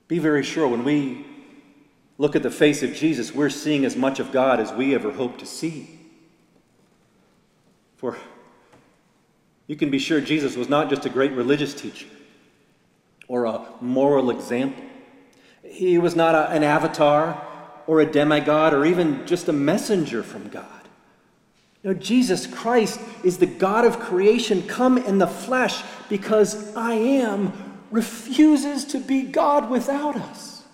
Be 0.09 0.18
very 0.18 0.43
sure 0.43 0.66
when 0.66 0.84
we 0.84 1.24
look 2.18 2.36
at 2.36 2.43
the 2.43 2.51
face 2.51 2.82
of 2.82 2.95
Jesus, 2.95 3.34
we're 3.34 3.49
seeing 3.49 3.84
as 3.84 3.97
much 3.97 4.18
of 4.20 4.32
God 4.32 4.61
as 4.61 4.72
we 4.72 4.95
ever 4.95 5.12
hope 5.12 5.38
to 5.38 5.47
see. 5.47 5.99
For 7.97 8.16
you 9.66 9.76
can 9.76 9.91
be 9.91 9.99
sure 9.99 10.20
Jesus 10.20 10.57
was 10.57 10.68
not 10.68 10.91
just 10.91 11.07
a 11.07 11.09
great 11.09 11.32
religious 11.32 11.74
teacher 11.74 12.09
or 13.28 13.45
a 13.45 13.66
moral 13.80 14.30
example. 14.30 14.82
He 15.62 15.99
was 15.99 16.16
not 16.16 16.34
a, 16.34 16.51
an 16.51 16.64
avatar 16.64 17.47
or 17.86 18.01
a 18.01 18.07
demigod 18.07 18.74
or 18.74 18.84
even 18.84 19.26
just 19.26 19.49
a 19.49 19.53
messenger 19.53 20.22
from 20.22 20.49
God. 20.49 20.80
No, 21.83 21.95
Jesus 21.95 22.47
Christ 22.47 23.01
is 23.24 23.39
the 23.39 23.47
God 23.47 23.85
of 23.87 24.01
creation 24.01 24.66
come 24.66 24.99
in 24.99 25.18
the 25.18 25.26
flesh 25.26 25.83
because 26.09 26.76
I 26.76 26.93
am 26.93 27.53
refuses 27.91 28.85
to 28.87 28.99
be 28.99 29.22
God 29.22 29.70
without 29.70 30.16
us. 30.16 30.64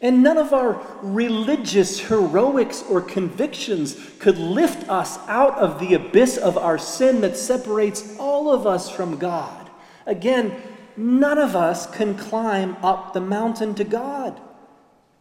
And 0.00 0.22
none 0.22 0.38
of 0.38 0.52
our 0.52 0.80
religious 1.02 1.98
heroics 2.00 2.82
or 2.88 3.00
convictions 3.00 3.96
could 4.18 4.38
lift 4.38 4.88
us 4.88 5.18
out 5.26 5.58
of 5.58 5.80
the 5.80 5.94
abyss 5.94 6.36
of 6.36 6.56
our 6.56 6.78
sin 6.78 7.20
that 7.22 7.36
separates 7.36 8.16
all 8.18 8.52
of 8.52 8.66
us 8.66 8.88
from 8.88 9.18
God. 9.18 9.70
Again, 10.06 10.54
none 10.96 11.38
of 11.38 11.56
us 11.56 11.86
can 11.86 12.16
climb 12.16 12.76
up 12.82 13.12
the 13.12 13.20
mountain 13.20 13.74
to 13.76 13.84
God 13.84 14.40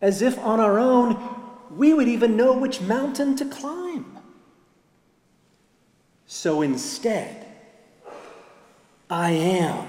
as 0.02 0.22
if 0.22 0.38
on 0.40 0.60
our 0.60 0.78
own 0.78 1.18
we 1.72 1.94
would 1.94 2.08
even 2.08 2.38
know 2.38 2.54
which 2.54 2.82
mountain 2.82 3.36
to 3.36 3.46
climb. 3.46 4.07
So 6.28 6.62
instead, 6.62 7.46
I 9.10 9.32
am 9.32 9.88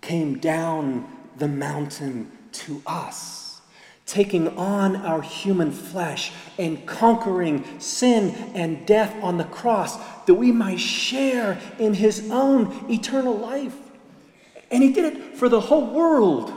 came 0.00 0.38
down 0.38 1.08
the 1.38 1.48
mountain 1.48 2.30
to 2.52 2.82
us, 2.86 3.62
taking 4.04 4.48
on 4.58 4.96
our 4.96 5.22
human 5.22 5.72
flesh 5.72 6.30
and 6.58 6.84
conquering 6.86 7.64
sin 7.80 8.30
and 8.54 8.84
death 8.86 9.16
on 9.22 9.38
the 9.38 9.44
cross, 9.44 9.96
that 10.26 10.34
we 10.34 10.52
might 10.52 10.78
share 10.78 11.58
in 11.78 11.94
his 11.94 12.30
own 12.30 12.84
eternal 12.90 13.34
life. 13.34 13.76
And 14.70 14.82
he 14.82 14.92
did 14.92 15.16
it 15.16 15.36
for 15.36 15.48
the 15.48 15.60
whole 15.60 15.86
world 15.86 16.52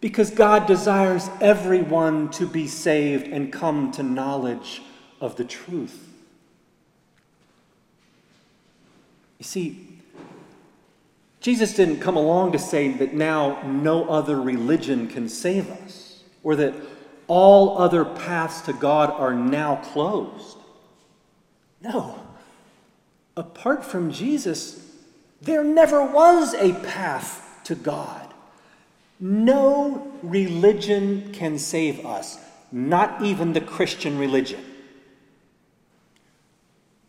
because 0.00 0.30
God 0.30 0.66
desires 0.66 1.30
everyone 1.40 2.30
to 2.32 2.46
be 2.46 2.66
saved 2.66 3.26
and 3.28 3.52
come 3.52 3.92
to 3.92 4.02
knowledge 4.02 4.82
of 5.20 5.36
the 5.36 5.44
truth. 5.44 6.09
You 9.40 9.44
see, 9.44 9.88
Jesus 11.40 11.74
didn't 11.74 12.00
come 12.00 12.16
along 12.16 12.52
to 12.52 12.58
say 12.58 12.88
that 12.88 13.14
now 13.14 13.62
no 13.62 14.06
other 14.06 14.38
religion 14.38 15.08
can 15.08 15.30
save 15.30 15.70
us, 15.70 16.22
or 16.42 16.56
that 16.56 16.74
all 17.26 17.78
other 17.78 18.04
paths 18.04 18.60
to 18.62 18.74
God 18.74 19.10
are 19.10 19.32
now 19.32 19.76
closed. 19.76 20.58
No. 21.80 22.20
Apart 23.34 23.82
from 23.82 24.12
Jesus, 24.12 24.86
there 25.40 25.64
never 25.64 26.04
was 26.04 26.52
a 26.52 26.74
path 26.74 27.60
to 27.64 27.74
God. 27.74 28.34
No 29.18 30.12
religion 30.22 31.32
can 31.32 31.58
save 31.58 32.04
us, 32.04 32.38
not 32.70 33.22
even 33.22 33.54
the 33.54 33.62
Christian 33.62 34.18
religion. 34.18 34.62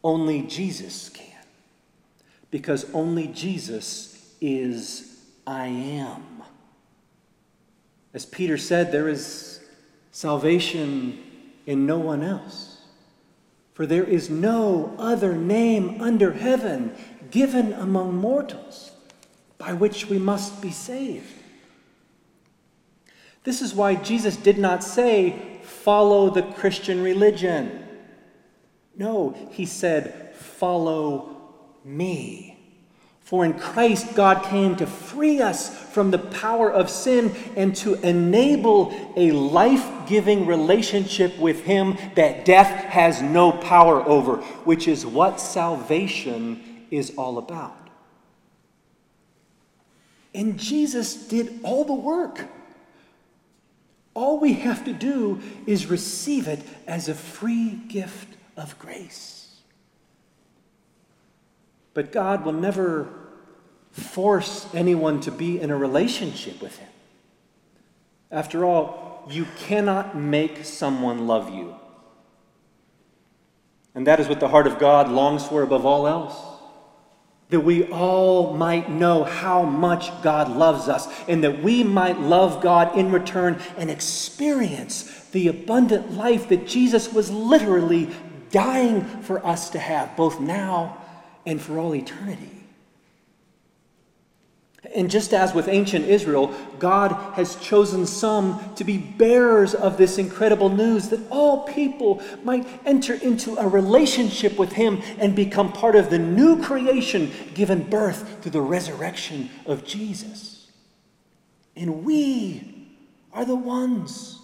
Only 0.01 0.43
Jesus 0.43 1.09
can. 1.09 1.30
Because 2.51 2.85
only 2.93 3.27
Jesus 3.27 4.35
is 4.39 5.19
I 5.47 5.67
am. 5.67 6.43
As 8.13 8.25
Peter 8.25 8.57
said, 8.57 8.91
there 8.91 9.07
is 9.07 9.61
salvation 10.11 11.17
in 11.65 11.85
no 11.85 11.97
one 11.97 12.21
else. 12.21 12.81
For 13.73 13.85
there 13.85 14.03
is 14.03 14.29
no 14.29 14.93
other 14.99 15.33
name 15.33 16.01
under 16.01 16.33
heaven 16.33 16.93
given 17.31 17.73
among 17.73 18.15
mortals 18.15 18.91
by 19.57 19.73
which 19.73 20.07
we 20.07 20.19
must 20.19 20.61
be 20.61 20.71
saved. 20.71 21.33
This 23.43 23.61
is 23.61 23.73
why 23.73 23.95
Jesus 23.95 24.35
did 24.35 24.57
not 24.57 24.83
say, 24.83 25.59
follow 25.63 26.29
the 26.29 26.43
Christian 26.43 27.01
religion. 27.01 27.87
No, 28.95 29.35
he 29.51 29.65
said, 29.65 30.35
follow 30.35 31.30
me. 31.83 32.57
For 33.21 33.45
in 33.45 33.53
Christ, 33.53 34.13
God 34.13 34.43
came 34.43 34.75
to 34.75 34.85
free 34.85 35.39
us 35.39 35.69
from 35.93 36.11
the 36.11 36.17
power 36.17 36.69
of 36.69 36.89
sin 36.89 37.33
and 37.55 37.73
to 37.77 37.93
enable 38.05 38.93
a 39.15 39.31
life 39.31 39.87
giving 40.05 40.45
relationship 40.45 41.37
with 41.39 41.63
Him 41.63 41.97
that 42.15 42.43
death 42.43 42.67
has 42.67 43.21
no 43.21 43.53
power 43.53 44.01
over, 44.05 44.37
which 44.65 44.87
is 44.87 45.05
what 45.05 45.39
salvation 45.39 46.85
is 46.91 47.13
all 47.17 47.37
about. 47.37 47.89
And 50.35 50.59
Jesus 50.59 51.15
did 51.15 51.59
all 51.63 51.85
the 51.85 51.93
work. 51.93 52.47
All 54.13 54.39
we 54.39 54.53
have 54.53 54.83
to 54.85 54.93
do 54.93 55.41
is 55.65 55.85
receive 55.85 56.49
it 56.49 56.59
as 56.85 57.07
a 57.07 57.15
free 57.15 57.79
gift 57.87 58.35
of 58.57 58.77
grace. 58.77 59.40
But 61.93 62.11
God 62.11 62.45
will 62.45 62.53
never 62.53 63.07
force 63.91 64.67
anyone 64.73 65.19
to 65.21 65.31
be 65.31 65.59
in 65.59 65.69
a 65.69 65.77
relationship 65.77 66.61
with 66.61 66.77
Him. 66.77 66.87
After 68.31 68.63
all, 68.63 69.27
you 69.29 69.45
cannot 69.57 70.15
make 70.15 70.63
someone 70.63 71.27
love 71.27 71.53
you. 71.53 71.75
And 73.93 74.07
that 74.07 74.19
is 74.21 74.27
what 74.27 74.39
the 74.39 74.47
heart 74.47 74.67
of 74.67 74.79
God 74.79 75.09
longs 75.09 75.45
for 75.45 75.63
above 75.63 75.85
all 75.85 76.07
else. 76.07 76.35
That 77.49 77.59
we 77.59 77.83
all 77.87 78.55
might 78.55 78.89
know 78.89 79.25
how 79.25 79.63
much 79.63 80.09
God 80.23 80.49
loves 80.49 80.87
us, 80.87 81.09
and 81.27 81.43
that 81.43 81.61
we 81.61 81.83
might 81.83 82.17
love 82.17 82.61
God 82.61 82.97
in 82.97 83.11
return 83.11 83.59
and 83.75 83.91
experience 83.91 85.03
the 85.31 85.49
abundant 85.49 86.13
life 86.13 86.47
that 86.47 86.65
Jesus 86.65 87.11
was 87.11 87.29
literally 87.29 88.09
dying 88.51 89.03
for 89.23 89.45
us 89.45 89.69
to 89.71 89.79
have, 89.79 90.15
both 90.15 90.39
now 90.39 91.00
and 91.45 91.61
for 91.61 91.79
all 91.79 91.95
eternity. 91.95 92.61
And 94.95 95.09
just 95.09 95.33
as 95.33 95.53
with 95.53 95.67
ancient 95.67 96.05
Israel, 96.05 96.53
God 96.79 97.11
has 97.35 97.55
chosen 97.57 98.05
some 98.05 98.73
to 98.75 98.83
be 98.83 98.97
bearers 98.97 99.73
of 99.73 99.95
this 99.95 100.17
incredible 100.17 100.69
news 100.69 101.09
that 101.09 101.21
all 101.29 101.63
people 101.63 102.21
might 102.43 102.67
enter 102.85 103.13
into 103.13 103.55
a 103.57 103.67
relationship 103.67 104.57
with 104.57 104.73
Him 104.73 105.01
and 105.19 105.35
become 105.35 105.71
part 105.71 105.95
of 105.95 106.09
the 106.09 106.19
new 106.19 106.61
creation 106.61 107.31
given 107.53 107.83
birth 107.83 108.41
through 108.41 108.51
the 108.51 108.61
resurrection 108.61 109.49
of 109.65 109.85
Jesus. 109.85 110.71
And 111.75 112.03
we 112.03 112.89
are 113.31 113.45
the 113.45 113.55
ones 113.55 114.40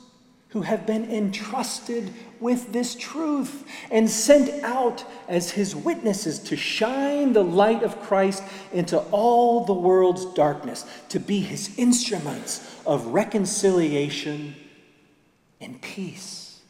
who 0.49 0.61
have 0.61 0.85
been 0.85 1.11
entrusted 1.11 2.13
with 2.39 2.71
this 2.71 2.95
truth 2.95 3.65
and 3.91 4.09
sent 4.09 4.63
out 4.63 5.03
as 5.27 5.51
his 5.51 5.75
witnesses 5.75 6.39
to 6.39 6.55
shine 6.55 7.33
the 7.33 7.43
light 7.43 7.83
of 7.83 8.01
Christ 8.01 8.43
into 8.71 8.97
all 9.11 9.65
the 9.65 9.73
world's 9.73 10.25
darkness, 10.33 10.85
to 11.09 11.19
be 11.19 11.41
his 11.41 11.77
instruments 11.77 12.75
of 12.85 13.07
reconciliation 13.07 14.55
and 15.59 15.81
peace. 15.81 16.61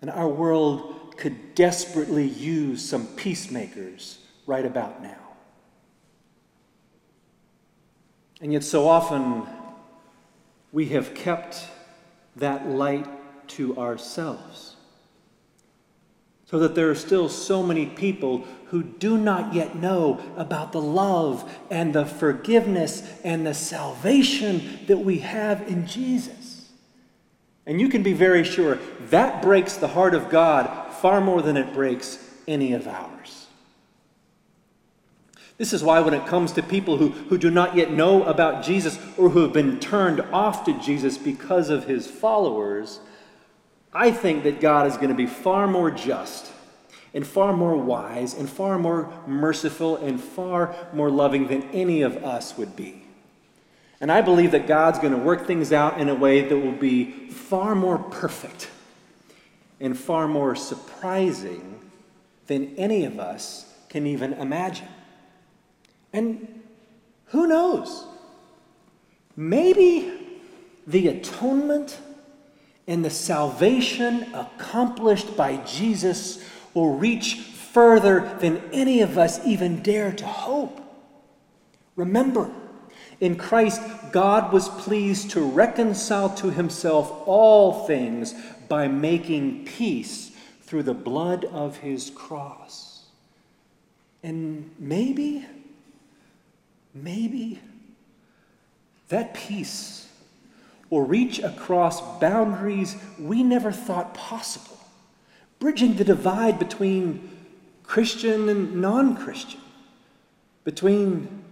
And 0.00 0.10
our 0.10 0.28
world 0.28 1.16
could 1.16 1.54
desperately 1.54 2.26
use 2.26 2.84
some 2.84 3.06
peacemakers 3.06 4.18
right 4.46 4.66
about 4.66 5.00
now. 5.00 5.16
And 8.40 8.52
yet, 8.52 8.64
so 8.64 8.88
often, 8.88 9.46
we 10.72 10.86
have 10.88 11.14
kept 11.14 11.64
that 12.36 12.68
light 12.68 13.06
to 13.48 13.76
ourselves. 13.78 14.76
So 16.46 16.58
that 16.58 16.74
there 16.74 16.90
are 16.90 16.94
still 16.94 17.28
so 17.28 17.62
many 17.62 17.86
people 17.86 18.44
who 18.66 18.82
do 18.82 19.16
not 19.16 19.54
yet 19.54 19.76
know 19.76 20.20
about 20.36 20.72
the 20.72 20.80
love 20.80 21.50
and 21.70 21.94
the 21.94 22.04
forgiveness 22.04 23.02
and 23.24 23.46
the 23.46 23.54
salvation 23.54 24.80
that 24.86 24.98
we 24.98 25.18
have 25.18 25.66
in 25.66 25.86
Jesus. 25.86 26.68
And 27.66 27.80
you 27.80 27.88
can 27.88 28.02
be 28.02 28.12
very 28.12 28.44
sure 28.44 28.78
that 29.10 29.42
breaks 29.42 29.76
the 29.76 29.88
heart 29.88 30.14
of 30.14 30.28
God 30.30 30.92
far 30.94 31.20
more 31.20 31.42
than 31.42 31.56
it 31.56 31.72
breaks 31.72 32.18
any 32.46 32.72
of 32.72 32.88
ours. 32.88 33.41
This 35.62 35.72
is 35.72 35.84
why, 35.84 36.00
when 36.00 36.12
it 36.12 36.26
comes 36.26 36.50
to 36.54 36.62
people 36.64 36.96
who, 36.96 37.10
who 37.10 37.38
do 37.38 37.48
not 37.48 37.76
yet 37.76 37.92
know 37.92 38.24
about 38.24 38.64
Jesus 38.64 38.98
or 39.16 39.28
who 39.28 39.42
have 39.42 39.52
been 39.52 39.78
turned 39.78 40.20
off 40.32 40.64
to 40.64 40.76
Jesus 40.80 41.16
because 41.16 41.70
of 41.70 41.86
his 41.86 42.04
followers, 42.04 42.98
I 43.92 44.10
think 44.10 44.42
that 44.42 44.60
God 44.60 44.88
is 44.88 44.96
going 44.96 45.10
to 45.10 45.14
be 45.14 45.28
far 45.28 45.68
more 45.68 45.92
just 45.92 46.50
and 47.14 47.24
far 47.24 47.52
more 47.52 47.76
wise 47.76 48.34
and 48.34 48.50
far 48.50 48.76
more 48.76 49.08
merciful 49.24 49.98
and 49.98 50.20
far 50.20 50.74
more 50.92 51.12
loving 51.12 51.46
than 51.46 51.62
any 51.70 52.02
of 52.02 52.16
us 52.24 52.58
would 52.58 52.74
be. 52.74 53.04
And 54.00 54.10
I 54.10 54.20
believe 54.20 54.50
that 54.50 54.66
God's 54.66 54.98
going 54.98 55.12
to 55.12 55.16
work 55.16 55.46
things 55.46 55.72
out 55.72 56.00
in 56.00 56.08
a 56.08 56.14
way 56.16 56.40
that 56.40 56.58
will 56.58 56.72
be 56.72 57.28
far 57.30 57.76
more 57.76 57.98
perfect 57.98 58.68
and 59.78 59.96
far 59.96 60.26
more 60.26 60.56
surprising 60.56 61.78
than 62.48 62.74
any 62.74 63.04
of 63.04 63.20
us 63.20 63.72
can 63.88 64.08
even 64.08 64.32
imagine. 64.32 64.88
And 66.12 66.62
who 67.26 67.46
knows? 67.46 68.04
Maybe 69.36 70.12
the 70.86 71.08
atonement 71.08 71.98
and 72.86 73.04
the 73.04 73.10
salvation 73.10 74.34
accomplished 74.34 75.36
by 75.36 75.56
Jesus 75.58 76.44
will 76.74 76.96
reach 76.96 77.36
further 77.36 78.36
than 78.40 78.62
any 78.72 79.00
of 79.00 79.16
us 79.16 79.44
even 79.46 79.82
dare 79.82 80.12
to 80.12 80.26
hope. 80.26 80.80
Remember, 81.96 82.50
in 83.20 83.36
Christ, 83.36 83.80
God 84.10 84.52
was 84.52 84.68
pleased 84.68 85.30
to 85.30 85.40
reconcile 85.40 86.30
to 86.36 86.50
himself 86.50 87.22
all 87.24 87.86
things 87.86 88.34
by 88.68 88.88
making 88.88 89.64
peace 89.64 90.32
through 90.62 90.82
the 90.82 90.94
blood 90.94 91.44
of 91.44 91.76
his 91.78 92.10
cross. 92.10 93.04
And 94.22 94.70
maybe, 94.78 95.46
maybe 96.94 97.60
that 99.08 99.34
peace 99.34 100.08
will 100.90 101.02
reach 101.02 101.38
across 101.38 102.00
boundaries 102.18 102.96
we 103.18 103.42
never 103.42 103.72
thought 103.72 104.14
possible, 104.14 104.78
bridging 105.58 105.96
the 105.96 106.04
divide 106.04 106.58
between 106.58 107.30
Christian 107.82 108.48
and 108.48 108.80
non 108.80 109.16
Christian, 109.16 109.60
between 110.64 111.44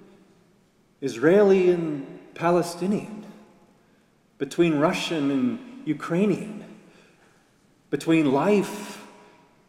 Israeli 1.00 1.70
and 1.70 2.18
Palestinian, 2.34 3.24
between 4.38 4.78
Russian 4.78 5.30
and 5.30 5.82
Ukrainian, 5.86 6.64
between 7.88 8.32
life 8.32 9.04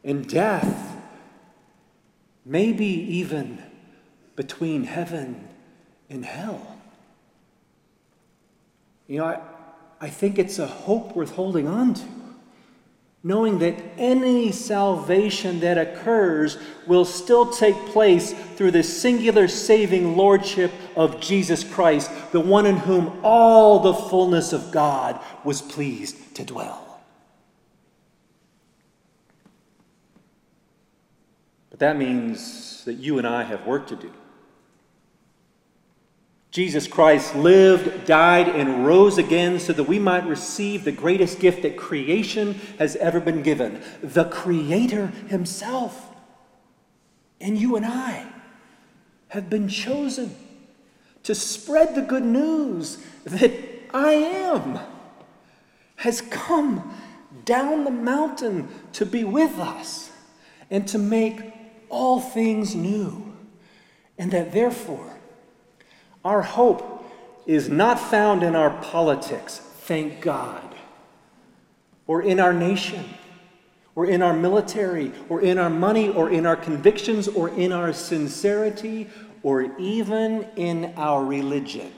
and 0.03 0.27
death, 0.27 0.97
maybe 2.45 2.85
even 2.85 3.61
between 4.35 4.83
heaven 4.83 5.47
and 6.11 6.25
hell. 6.25 6.77
You 9.07 9.19
know, 9.19 9.25
I, 9.25 9.39
I 9.99 10.09
think 10.09 10.37
it's 10.37 10.59
a 10.59 10.67
hope 10.67 11.15
worth 11.15 11.31
holding 11.31 11.67
on 11.67 11.93
to. 11.95 12.05
Knowing 13.23 13.59
that 13.59 13.75
any 13.97 14.51
salvation 14.51 15.59
that 15.59 15.77
occurs 15.77 16.57
will 16.87 17.05
still 17.05 17.51
take 17.51 17.75
place 17.87 18.33
through 18.55 18.71
the 18.71 18.81
singular 18.81 19.47
saving 19.47 20.17
lordship 20.17 20.71
of 20.95 21.21
Jesus 21.21 21.63
Christ, 21.63 22.09
the 22.31 22.39
one 22.39 22.65
in 22.65 22.77
whom 22.77 23.19
all 23.23 23.79
the 23.79 23.93
fullness 23.93 24.53
of 24.53 24.71
God 24.71 25.19
was 25.43 25.61
pleased 25.61 26.35
to 26.35 26.43
dwell. 26.43 26.99
But 31.69 31.79
that 31.79 31.95
means 31.95 32.83
that 32.85 32.95
you 32.95 33.19
and 33.19 33.27
I 33.27 33.43
have 33.43 33.67
work 33.67 33.85
to 33.87 33.95
do. 33.95 34.11
Jesus 36.51 36.85
Christ 36.85 37.33
lived, 37.33 38.05
died, 38.05 38.49
and 38.49 38.85
rose 38.85 39.17
again 39.17 39.57
so 39.57 39.71
that 39.71 39.85
we 39.85 39.99
might 39.99 40.25
receive 40.25 40.83
the 40.83 40.91
greatest 40.91 41.39
gift 41.39 41.61
that 41.61 41.77
creation 41.77 42.55
has 42.77 42.97
ever 42.97 43.21
been 43.21 43.41
given 43.41 43.81
the 44.03 44.25
Creator 44.25 45.07
Himself. 45.27 46.13
And 47.39 47.57
you 47.57 47.77
and 47.77 47.85
I 47.85 48.27
have 49.29 49.49
been 49.49 49.69
chosen 49.69 50.35
to 51.23 51.33
spread 51.33 51.95
the 51.95 52.01
good 52.01 52.25
news 52.25 52.97
that 53.23 53.53
I 53.93 54.11
am 54.11 54.79
has 55.95 56.19
come 56.21 56.93
down 57.45 57.85
the 57.85 57.91
mountain 57.91 58.67
to 58.93 59.05
be 59.05 59.23
with 59.23 59.57
us 59.57 60.11
and 60.69 60.85
to 60.89 60.97
make 60.97 61.39
all 61.89 62.19
things 62.19 62.75
new. 62.75 63.33
And 64.17 64.31
that 64.31 64.51
therefore, 64.51 65.10
our 66.23 66.41
hope 66.41 67.05
is 67.45 67.69
not 67.69 67.99
found 67.99 68.43
in 68.43 68.55
our 68.55 68.69
politics, 68.81 69.57
thank 69.57 70.21
God, 70.21 70.75
or 72.07 72.21
in 72.21 72.39
our 72.39 72.53
nation, 72.53 73.05
or 73.95 74.05
in 74.05 74.21
our 74.21 74.33
military, 74.33 75.11
or 75.27 75.41
in 75.41 75.57
our 75.57 75.69
money, 75.69 76.09
or 76.09 76.29
in 76.29 76.45
our 76.45 76.55
convictions, 76.55 77.27
or 77.27 77.49
in 77.49 77.71
our 77.71 77.91
sincerity, 77.91 79.09
or 79.43 79.77
even 79.79 80.47
in 80.55 80.93
our 80.95 81.25
religion. 81.25 81.91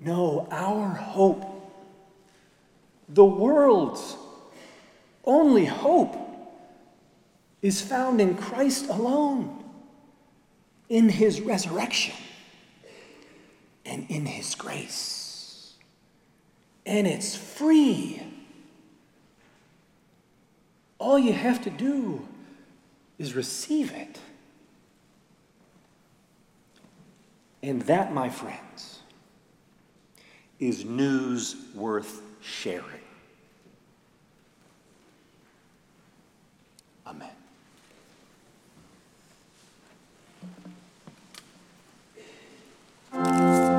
No, 0.00 0.48
our 0.50 0.88
hope, 0.88 1.44
the 3.08 3.24
world's 3.24 4.16
only 5.24 5.66
hope, 5.66 6.16
is 7.60 7.80
found 7.80 8.20
in 8.20 8.36
Christ 8.36 8.88
alone, 8.88 9.64
in 10.88 11.08
his 11.08 11.40
resurrection, 11.40 12.14
and 13.88 14.08
in 14.10 14.26
his 14.26 14.54
grace. 14.54 15.72
And 16.84 17.06
it's 17.06 17.34
free. 17.34 18.22
All 20.98 21.18
you 21.18 21.32
have 21.32 21.62
to 21.64 21.70
do 21.70 22.28
is 23.18 23.34
receive 23.34 23.92
it. 23.92 24.18
And 27.62 27.82
that, 27.82 28.12
my 28.12 28.28
friends, 28.28 29.00
is 30.60 30.84
news 30.84 31.56
worth 31.74 32.22
sharing. 32.40 32.84
Amen. 37.06 37.30
And 43.12 43.77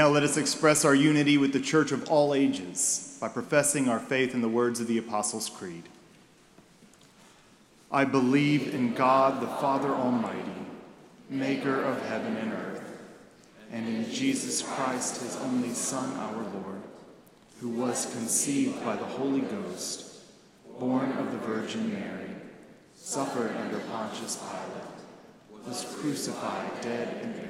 now 0.00 0.08
let 0.08 0.22
us 0.22 0.38
express 0.38 0.86
our 0.86 0.94
unity 0.94 1.36
with 1.36 1.52
the 1.52 1.60
church 1.60 1.92
of 1.92 2.08
all 2.08 2.32
ages 2.32 3.18
by 3.20 3.28
professing 3.28 3.86
our 3.86 3.98
faith 3.98 4.32
in 4.32 4.40
the 4.40 4.48
words 4.48 4.80
of 4.80 4.86
the 4.86 4.96
Apostles' 4.96 5.50
Creed. 5.50 5.82
I 7.92 8.06
believe 8.06 8.74
in 8.74 8.94
God 8.94 9.42
the 9.42 9.46
Father 9.46 9.90
Almighty, 9.90 10.64
maker 11.28 11.82
of 11.82 12.00
heaven 12.06 12.34
and 12.38 12.50
earth, 12.50 12.82
and 13.70 13.86
in 13.86 14.10
Jesus 14.10 14.62
Christ, 14.62 15.20
his 15.20 15.36
only 15.36 15.74
Son, 15.74 16.16
our 16.16 16.44
Lord, 16.44 16.80
who 17.60 17.68
was 17.68 18.10
conceived 18.14 18.82
by 18.82 18.96
the 18.96 19.04
Holy 19.04 19.42
Ghost, 19.42 20.22
born 20.78 21.12
of 21.12 21.30
the 21.30 21.38
Virgin 21.46 21.92
Mary, 21.92 22.30
suffered 22.96 23.54
under 23.54 23.80
Pontius 23.80 24.36
Pilate, 24.38 25.66
was 25.66 25.94
crucified, 26.00 26.70
dead, 26.80 27.22
and 27.22 27.34
buried 27.34 27.49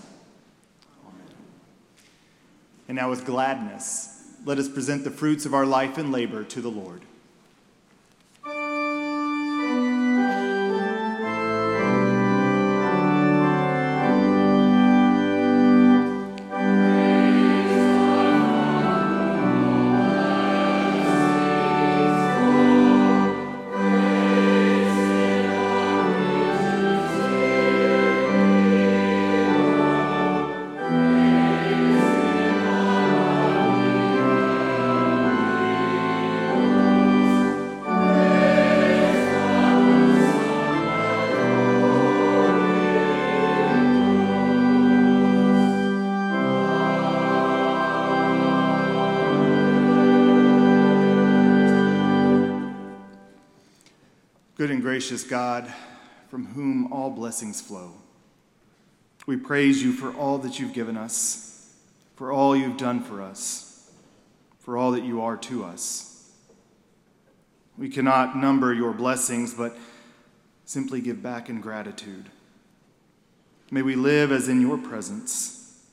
And 2.91 2.97
now, 2.97 3.09
with 3.09 3.25
gladness, 3.25 4.21
let 4.43 4.57
us 4.57 4.67
present 4.67 5.05
the 5.05 5.11
fruits 5.11 5.45
of 5.45 5.53
our 5.53 5.65
life 5.65 5.97
and 5.97 6.11
labor 6.11 6.43
to 6.43 6.59
the 6.59 6.67
Lord. 6.67 7.03
Gracious 55.01 55.23
God, 55.23 55.73
from 56.29 56.45
whom 56.45 56.93
all 56.93 57.09
blessings 57.09 57.59
flow, 57.59 57.91
we 59.25 59.35
praise 59.35 59.81
you 59.81 59.93
for 59.93 60.13
all 60.13 60.37
that 60.37 60.59
you've 60.59 60.75
given 60.75 60.95
us, 60.95 61.75
for 62.15 62.31
all 62.31 62.55
you've 62.55 62.77
done 62.77 63.01
for 63.01 63.19
us, 63.19 63.89
for 64.59 64.77
all 64.77 64.91
that 64.91 65.03
you 65.03 65.19
are 65.19 65.37
to 65.37 65.63
us. 65.65 66.31
We 67.79 67.89
cannot 67.89 68.37
number 68.37 68.75
your 68.75 68.93
blessings, 68.93 69.55
but 69.55 69.75
simply 70.65 71.01
give 71.01 71.23
back 71.23 71.49
in 71.49 71.61
gratitude. 71.61 72.29
May 73.71 73.81
we 73.81 73.95
live 73.95 74.31
as 74.31 74.47
in 74.49 74.61
your 74.61 74.77
presence 74.77 75.83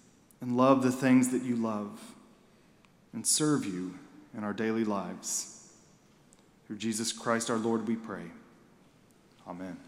and 0.43 0.55
love 0.55 0.83
the 0.83 0.93
things 0.93 1.31
that 1.31 1.45
you 1.45 1.57
love 1.57 1.99
and 3.15 3.27
serve 3.27 3.65
you 3.65 3.95
in 4.37 4.45
our 4.45 4.53
daily 4.53 4.85
lives. 4.85 5.73
Through 6.67 6.77
Jesus 6.77 7.11
Christ 7.11 7.49
our 7.49 7.57
Lord, 7.57 7.89
we 7.89 7.97
pray. 7.97 8.25
Amen. 9.49 9.79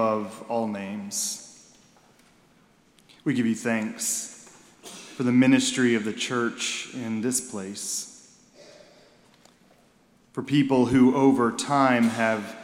Above 0.00 0.42
all 0.48 0.66
names, 0.66 1.68
we 3.22 3.34
give 3.34 3.44
you 3.44 3.54
thanks 3.54 4.50
for 5.14 5.24
the 5.24 5.30
ministry 5.30 5.94
of 5.94 6.06
the 6.06 6.12
church 6.14 6.88
in 6.94 7.20
this 7.20 7.38
place, 7.38 8.34
for 10.32 10.42
people 10.42 10.86
who 10.86 11.14
over 11.14 11.52
time 11.52 12.04
have 12.04 12.56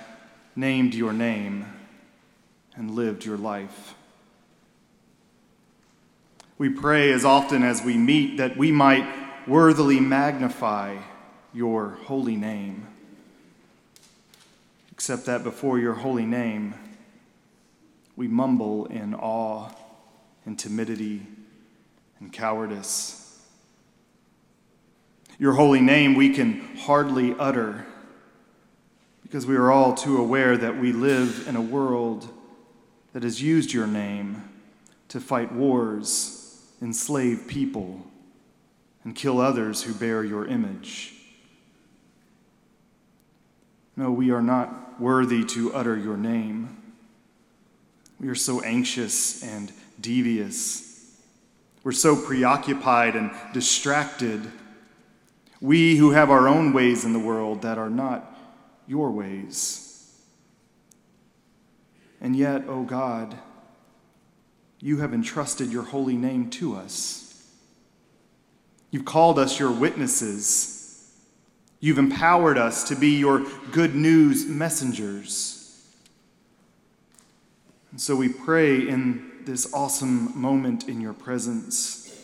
named 0.56 0.94
your 0.94 1.12
name 1.12 1.66
and 2.74 2.92
lived 2.92 3.22
your 3.22 3.36
life. 3.36 3.94
We 6.56 6.70
pray 6.70 7.12
as 7.12 7.26
often 7.26 7.62
as 7.62 7.82
we 7.82 7.98
meet 7.98 8.38
that 8.38 8.56
we 8.56 8.72
might 8.72 9.06
worthily 9.46 10.00
magnify 10.00 10.96
your 11.52 11.98
holy 12.04 12.36
name. 12.36 12.86
Except 14.90 15.26
that 15.26 15.44
before 15.44 15.78
your 15.78 15.92
holy 15.92 16.24
name, 16.24 16.72
we 18.16 18.26
mumble 18.26 18.86
in 18.86 19.14
awe 19.14 19.68
and 20.44 20.58
timidity 20.58 21.22
and 22.18 22.32
cowardice. 22.32 23.22
Your 25.38 25.52
holy 25.52 25.82
name 25.82 26.14
we 26.14 26.32
can 26.34 26.76
hardly 26.78 27.34
utter 27.38 27.84
because 29.22 29.44
we 29.46 29.56
are 29.56 29.70
all 29.70 29.94
too 29.94 30.16
aware 30.16 30.56
that 30.56 30.78
we 30.78 30.92
live 30.92 31.46
in 31.46 31.56
a 31.56 31.60
world 31.60 32.28
that 33.12 33.22
has 33.22 33.42
used 33.42 33.72
your 33.72 33.86
name 33.86 34.42
to 35.08 35.20
fight 35.20 35.52
wars, 35.52 36.62
enslave 36.80 37.44
people, 37.46 38.06
and 39.04 39.14
kill 39.14 39.40
others 39.40 39.82
who 39.82 39.92
bear 39.92 40.24
your 40.24 40.46
image. 40.46 41.14
No, 43.96 44.10
we 44.10 44.30
are 44.30 44.42
not 44.42 45.00
worthy 45.00 45.44
to 45.44 45.72
utter 45.74 45.96
your 45.96 46.16
name. 46.16 46.85
We 48.20 48.28
are 48.28 48.34
so 48.34 48.60
anxious 48.62 49.42
and 49.42 49.72
devious. 50.00 51.16
We're 51.84 51.92
so 51.92 52.16
preoccupied 52.16 53.14
and 53.14 53.30
distracted. 53.52 54.40
We 55.60 55.96
who 55.96 56.10
have 56.10 56.30
our 56.30 56.48
own 56.48 56.72
ways 56.72 57.04
in 57.04 57.12
the 57.12 57.18
world 57.18 57.62
that 57.62 57.78
are 57.78 57.90
not 57.90 58.36
your 58.86 59.10
ways. 59.10 59.86
And 62.20 62.34
yet, 62.34 62.64
O 62.66 62.80
oh 62.80 62.82
God, 62.82 63.36
you 64.80 64.98
have 64.98 65.12
entrusted 65.12 65.70
your 65.70 65.82
holy 65.82 66.16
name 66.16 66.50
to 66.50 66.76
us. 66.76 67.26
You've 68.90 69.04
called 69.04 69.38
us 69.38 69.58
your 69.58 69.70
witnesses. 69.70 71.12
You've 71.80 71.98
empowered 71.98 72.56
us 72.56 72.84
to 72.88 72.96
be 72.96 73.18
your 73.18 73.44
good 73.72 73.94
news 73.94 74.46
messengers. 74.46 75.55
And 77.96 78.00
so 78.02 78.14
we 78.14 78.28
pray 78.28 78.86
in 78.86 79.30
this 79.46 79.72
awesome 79.72 80.38
moment 80.38 80.86
in 80.86 81.00
your 81.00 81.14
presence, 81.14 82.14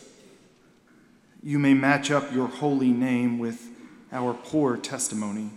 you 1.41 1.57
may 1.57 1.73
match 1.73 2.11
up 2.11 2.31
your 2.31 2.47
holy 2.47 2.91
name 2.91 3.39
with 3.39 3.69
our 4.11 4.35
poor 4.35 4.77
testimony. 4.77 5.49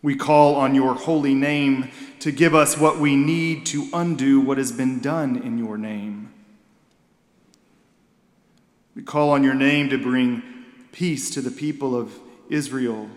We 0.00 0.16
call 0.16 0.54
on 0.54 0.74
your 0.74 0.94
holy 0.94 1.34
name 1.34 1.90
to 2.20 2.32
give 2.32 2.54
us 2.54 2.78
what 2.78 2.98
we 2.98 3.14
need 3.14 3.66
to 3.66 3.86
undo 3.92 4.40
what 4.40 4.56
has 4.56 4.72
been 4.72 5.00
done 5.00 5.36
in 5.36 5.58
your 5.58 5.76
name. 5.76 6.32
We 8.96 9.02
call 9.02 9.28
on 9.28 9.44
your 9.44 9.52
name 9.52 9.90
to 9.90 9.98
bring 9.98 10.42
peace 10.92 11.28
to 11.32 11.42
the 11.42 11.50
people 11.50 11.94
of 11.94 12.18
Israel 12.48 13.10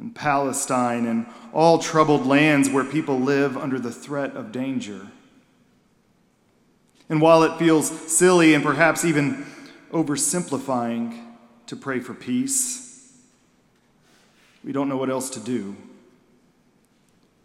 and 0.00 0.14
Palestine 0.14 1.06
and 1.06 1.26
all 1.52 1.78
troubled 1.78 2.26
lands 2.26 2.68
where 2.68 2.82
people 2.82 3.20
live 3.20 3.56
under 3.56 3.78
the 3.78 3.92
threat 3.92 4.34
of 4.34 4.50
danger. 4.50 5.06
And 7.08 7.20
while 7.20 7.44
it 7.44 7.58
feels 7.58 7.88
silly 7.88 8.54
and 8.54 8.64
perhaps 8.64 9.04
even 9.04 9.46
oversimplifying 9.92 11.22
to 11.66 11.76
pray 11.76 12.00
for 12.00 12.14
peace, 12.14 13.12
we 14.64 14.72
don't 14.72 14.88
know 14.88 14.96
what 14.96 15.10
else 15.10 15.30
to 15.30 15.40
do 15.40 15.76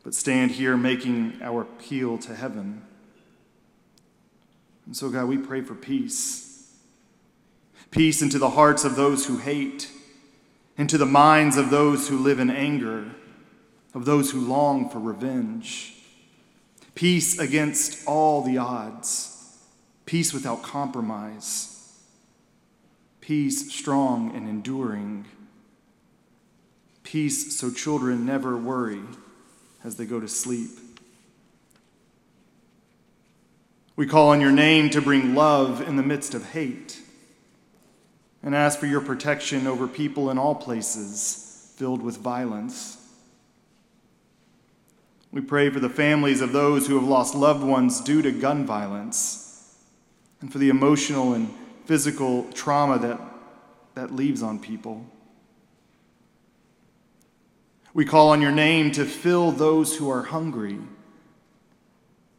but 0.06 0.14
stand 0.14 0.52
here 0.52 0.78
making 0.78 1.34
our 1.42 1.64
appeal 1.64 2.20
to 2.20 2.36
heaven. 2.36 2.84
And 4.86 4.96
so, 4.96 5.10
God, 5.10 5.28
we 5.28 5.40
pray 5.40 5.62
for 5.62 5.74
peace. 5.74 6.72
Peace 7.90 8.22
into 8.22 8.38
the 8.38 8.52
hearts 8.52 8.86
of 8.86 8.96
those 8.96 9.26
who 9.26 9.38
hate, 9.38 9.90
into 10.78 10.98
the 10.98 11.06
minds 11.06 11.58
of 11.58 11.70
those 11.70 12.08
who 12.10 12.18
live 12.18 12.40
in 12.40 12.50
anger, 12.50 13.06
of 13.94 14.06
those 14.06 14.32
who 14.32 14.42
long 14.42 14.90
for 14.90 15.00
revenge. 15.00 15.94
Peace 16.96 17.40
against 17.40 18.06
all 18.08 18.42
the 18.42 18.58
odds, 18.58 19.58
peace 20.06 20.34
without 20.34 20.64
compromise, 20.64 21.94
peace 23.22 23.72
strong 23.72 24.36
and 24.36 24.48
enduring, 24.48 25.26
peace 27.04 27.58
so 27.58 27.72
children 27.72 28.26
never 28.26 28.58
worry 28.58 29.02
as 29.84 29.96
they 29.96 30.06
go 30.06 30.20
to 30.20 30.28
sleep. 30.28 30.72
We 33.96 34.08
call 34.08 34.30
on 34.30 34.42
your 34.42 34.52
name 34.52 34.90
to 34.90 35.02
bring 35.02 35.36
love 35.36 35.82
in 35.88 35.96
the 35.96 36.04
midst 36.04 36.34
of 36.34 36.52
hate 36.52 37.02
and 38.46 38.56
ask 38.56 38.80
for 38.80 38.86
your 38.86 39.02
protection 39.02 39.68
over 39.68 39.90
people 39.90 40.30
in 40.30 40.38
all 40.38 40.56
places 40.56 41.74
filled 41.76 42.02
with 42.02 42.18
violence. 42.18 42.98
We 45.34 45.42
pray 45.42 45.70
for 45.70 45.82
the 45.82 45.90
families 45.90 46.40
of 46.40 46.54
those 46.54 46.88
who 46.88 46.96
have 46.96 47.08
lost 47.08 47.36
loved 47.36 47.64
ones 47.64 48.00
due 48.00 48.22
to 48.22 48.32
gun 48.32 48.66
violence 48.66 49.76
and 50.40 50.50
for 50.50 50.60
the 50.60 50.70
emotional 50.70 51.34
and 51.34 51.54
physical 51.84 52.44
trauma 52.54 52.98
that 53.00 53.20
that 53.96 54.14
leaves 54.14 54.44
on 54.44 54.60
people. 54.60 55.06
We 57.94 58.06
call 58.06 58.30
on 58.30 58.42
your 58.42 58.52
name 58.52 58.92
to 58.92 59.06
fill 59.06 59.52
those 59.52 59.98
who 59.98 60.10
are 60.10 60.24
hungry. 60.24 60.78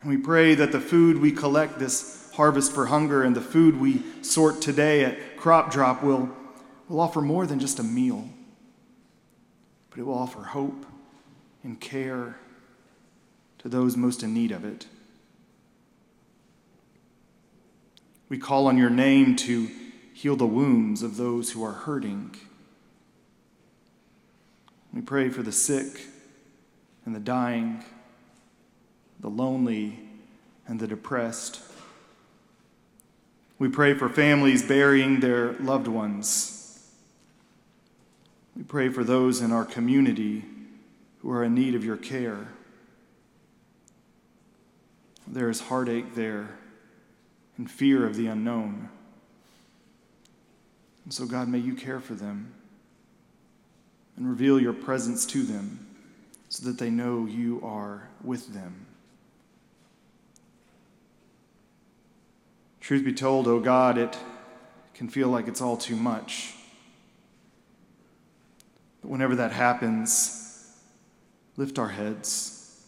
And 0.03 0.11
we 0.11 0.19
pray 0.19 0.55
that 0.55 0.71
the 0.71 0.81
food 0.81 1.19
we 1.19 1.33
collect 1.33 1.79
this 1.79 2.26
harvest 2.37 2.73
for 2.73 2.87
hunger 2.87 3.23
and 3.23 3.35
the 3.35 3.41
food 3.41 3.81
we 3.81 4.03
sort 4.23 4.61
today 4.63 5.05
at 5.05 5.37
Crop 5.37 5.71
Drop 5.71 6.03
will, 6.03 6.31
will 6.89 7.01
offer 7.01 7.21
more 7.21 7.47
than 7.47 7.59
just 7.59 7.79
a 7.79 7.83
meal, 7.83 8.29
but 9.91 9.99
it 9.99 10.05
will 10.05 10.19
offer 10.19 10.43
hope 10.43 10.87
and 11.63 11.81
care 11.81 12.39
to 13.59 13.69
those 13.69 13.97
most 13.97 14.23
in 14.23 14.33
need 14.33 14.53
of 14.53 14.65
it. 14.65 14.87
We 18.29 18.39
call 18.39 18.67
on 18.67 18.77
your 18.77 18.91
name 18.91 19.37
to 19.37 19.69
heal 20.13 20.37
the 20.37 20.47
wounds 20.47 21.03
of 21.03 21.17
those 21.17 21.53
who 21.53 21.65
are 21.65 21.73
hurting 21.73 22.37
we 24.97 25.03
pray 25.03 25.29
for 25.29 25.43
the 25.43 25.53
sick 25.53 26.07
and 27.05 27.15
the 27.15 27.21
dying, 27.21 27.85
the 29.21 29.29
lonely 29.29 30.01
and 30.67 30.81
the 30.81 30.87
depressed. 30.87 31.61
We 33.59 33.69
pray 33.69 33.95
for 33.95 34.09
families 34.09 34.63
burying 34.63 35.21
their 35.21 35.55
loved 35.55 35.89
ones. 35.89 36.93
We 38.55 38.63
pray 38.63 38.89
for 38.89 39.05
those 39.05 39.41
in 39.41 39.53
our 39.53 39.65
community 39.65 40.45
who 41.21 41.31
are 41.31 41.45
in 41.45 41.55
need 41.55 41.75
of 41.75 41.85
your 41.85 41.97
care. 41.97 42.49
There 45.27 45.51
is 45.51 45.61
heartache 45.61 46.15
there 46.15 46.59
and 47.57 47.71
fear 47.71 48.07
of 48.07 48.17
the 48.17 48.27
unknown. 48.27 48.89
And 51.05 51.13
so, 51.13 51.27
God, 51.27 51.49
may 51.49 51.59
you 51.59 51.75
care 51.75 52.01
for 52.01 52.15
them 52.15 52.53
and 54.17 54.29
reveal 54.29 54.61
your 54.61 54.73
presence 54.73 55.27
to 55.27 55.43
them 55.43 55.87
so 56.49 56.67
that 56.67 56.79
they 56.79 56.91
know 56.91 57.27
you 57.27 57.61
are 57.63 58.09
with 58.23 58.55
them. 58.55 58.86
Truth 62.87 63.05
be 63.05 63.13
told, 63.13 63.49
oh 63.49 63.59
God, 63.59 63.99
it 63.99 64.17
can 64.95 65.09
feel 65.09 65.27
like 65.27 65.49
it's 65.49 65.61
all 65.61 65.77
too 65.77 65.97
much. 65.97 66.55
But 69.03 69.11
whenever 69.11 69.35
that 69.35 69.51
happens, 69.51 70.73
lift 71.57 71.81
our 71.81 71.89
heads, 71.89 72.87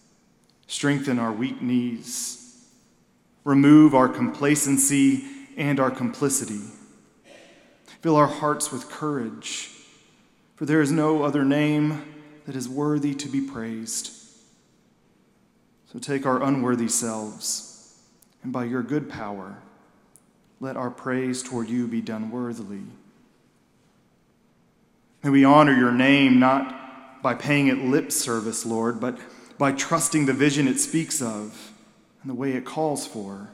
strengthen 0.68 1.18
our 1.18 1.32
weak 1.32 1.60
knees, 1.60 2.64
remove 3.42 3.92
our 3.92 4.08
complacency 4.08 5.24
and 5.56 5.80
our 5.80 5.90
complicity, 5.90 6.60
fill 8.00 8.14
our 8.14 8.28
hearts 8.28 8.70
with 8.70 8.88
courage 8.88 9.72
for 10.54 10.64
there 10.64 10.80
is 10.80 10.92
no 10.92 11.24
other 11.24 11.44
name 11.44 12.04
that 12.46 12.54
is 12.54 12.68
worthy 12.68 13.16
to 13.16 13.28
be 13.28 13.40
praised. 13.40 14.12
So 15.92 15.98
take 15.98 16.24
our 16.24 16.40
unworthy 16.40 16.86
selves, 16.86 17.98
and 18.44 18.52
by 18.52 18.62
your 18.62 18.84
good 18.84 19.10
power, 19.10 19.60
let 20.60 20.76
our 20.76 20.90
praise 20.90 21.42
toward 21.42 21.68
you 21.68 21.86
be 21.86 22.00
done 22.00 22.30
worthily. 22.30 22.82
May 25.22 25.30
we 25.30 25.44
honor 25.44 25.72
your 25.72 25.92
name 25.92 26.38
not 26.38 27.22
by 27.22 27.34
paying 27.34 27.68
it 27.68 27.78
lip 27.78 28.12
service, 28.12 28.64
Lord, 28.64 29.00
but 29.00 29.18
by 29.58 29.72
trusting 29.72 30.26
the 30.26 30.32
vision 30.32 30.68
it 30.68 30.78
speaks 30.78 31.20
of 31.20 31.72
and 32.22 32.30
the 32.30 32.34
way 32.34 32.52
it 32.52 32.64
calls 32.64 33.06
for. 33.06 33.50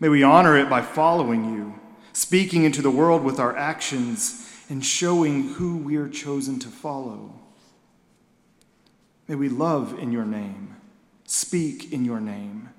May 0.00 0.08
we 0.08 0.22
honor 0.22 0.56
it 0.56 0.70
by 0.70 0.82
following 0.82 1.52
you, 1.52 1.78
speaking 2.12 2.64
into 2.64 2.82
the 2.82 2.90
world 2.90 3.22
with 3.22 3.38
our 3.38 3.56
actions, 3.56 4.48
and 4.68 4.84
showing 4.84 5.54
who 5.54 5.76
we 5.76 5.96
are 5.96 6.08
chosen 6.08 6.58
to 6.60 6.68
follow. 6.68 7.34
May 9.28 9.34
we 9.34 9.48
love 9.48 9.98
in 9.98 10.12
your 10.12 10.24
name, 10.24 10.76
speak 11.24 11.92
in 11.92 12.04
your 12.04 12.20
name, 12.20 12.70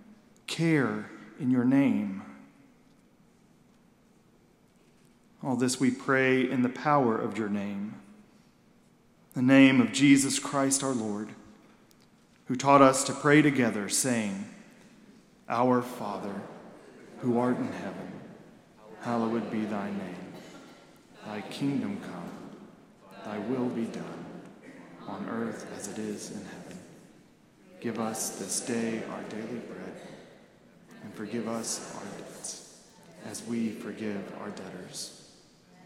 care 0.48 1.10
in 1.40 1.52
your 1.52 1.66
name. 1.66 2.23
All 5.46 5.58
this 5.58 5.78
we 5.78 5.92
pray 5.92 6.50
in 6.50 6.62
the 6.62 6.70
power 6.70 7.18
of 7.18 7.38
your 7.38 7.50
name, 7.50 7.96
the 9.34 9.42
name 9.42 9.82
of 9.82 9.92
Jesus 9.92 10.40
Christ 10.40 10.84
our 10.84 10.94
Lord, 10.94 11.30
who 12.46 12.56
taught 12.56 12.82
us 12.82 13.04
to 13.06 13.14
pray 13.14 13.42
together, 13.42 13.90
saying, 13.90 14.46
Our 15.50 15.82
Father, 15.82 16.34
who 17.20 17.38
art 17.38 17.58
in 17.58 17.72
heaven, 17.74 18.12
hallowed 19.02 19.52
be 19.52 19.66
thy 19.66 19.90
name. 19.90 20.34
Thy 21.26 21.42
kingdom 21.42 22.00
come, 22.02 23.24
thy 23.26 23.40
will 23.40 23.68
be 23.68 23.86
done, 23.86 24.26
on 25.08 25.28
earth 25.30 25.70
as 25.78 25.90
it 25.90 25.98
is 26.00 26.32
in 26.32 26.38
heaven. 26.38 26.80
Give 27.82 28.00
us 28.00 28.40
this 28.40 28.62
day 28.62 29.04
our 29.12 29.24
daily 29.24 29.60
bread, 29.68 30.02
and 31.04 31.14
forgive 31.14 31.50
us 31.50 31.94
our 31.98 32.18
debts, 32.18 32.80
as 33.30 33.44
we 33.46 33.72
forgive 33.72 34.22
our 34.42 34.50
debtors. 34.50 35.23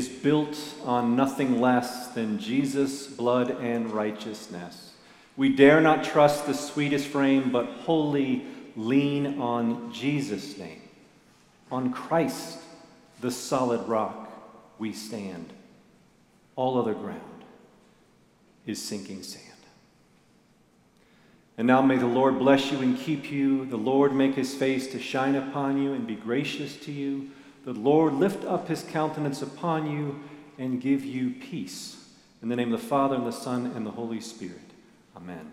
Is 0.00 0.08
built 0.08 0.58
on 0.86 1.14
nothing 1.14 1.60
less 1.60 2.08
than 2.08 2.38
Jesus' 2.38 3.06
blood 3.06 3.50
and 3.60 3.90
righteousness. 3.90 4.94
We 5.36 5.50
dare 5.50 5.82
not 5.82 6.04
trust 6.04 6.46
the 6.46 6.54
sweetest 6.54 7.06
frame, 7.08 7.52
but 7.52 7.66
wholly 7.66 8.46
lean 8.76 9.38
on 9.38 9.92
Jesus' 9.92 10.56
name. 10.56 10.80
On 11.70 11.92
Christ, 11.92 12.60
the 13.20 13.30
solid 13.30 13.86
rock, 13.86 14.32
we 14.78 14.94
stand. 14.94 15.52
All 16.56 16.78
other 16.78 16.94
ground 16.94 17.44
is 18.64 18.82
sinking 18.82 19.22
sand. 19.22 19.44
And 21.58 21.66
now 21.66 21.82
may 21.82 21.98
the 21.98 22.06
Lord 22.06 22.38
bless 22.38 22.72
you 22.72 22.78
and 22.78 22.98
keep 22.98 23.30
you. 23.30 23.66
The 23.66 23.76
Lord 23.76 24.14
make 24.14 24.34
his 24.34 24.54
face 24.54 24.86
to 24.92 24.98
shine 24.98 25.34
upon 25.34 25.82
you 25.82 25.92
and 25.92 26.06
be 26.06 26.14
gracious 26.14 26.74
to 26.86 26.90
you. 26.90 27.32
The 27.64 27.72
Lord 27.72 28.14
lift 28.14 28.44
up 28.44 28.68
his 28.68 28.82
countenance 28.82 29.42
upon 29.42 29.90
you 29.90 30.20
and 30.58 30.80
give 30.80 31.04
you 31.04 31.30
peace. 31.30 31.96
In 32.42 32.48
the 32.48 32.56
name 32.56 32.72
of 32.72 32.80
the 32.80 32.86
Father, 32.86 33.16
and 33.16 33.26
the 33.26 33.32
Son, 33.32 33.66
and 33.66 33.84
the 33.84 33.90
Holy 33.90 34.20
Spirit. 34.20 34.56
Amen. 35.16 35.52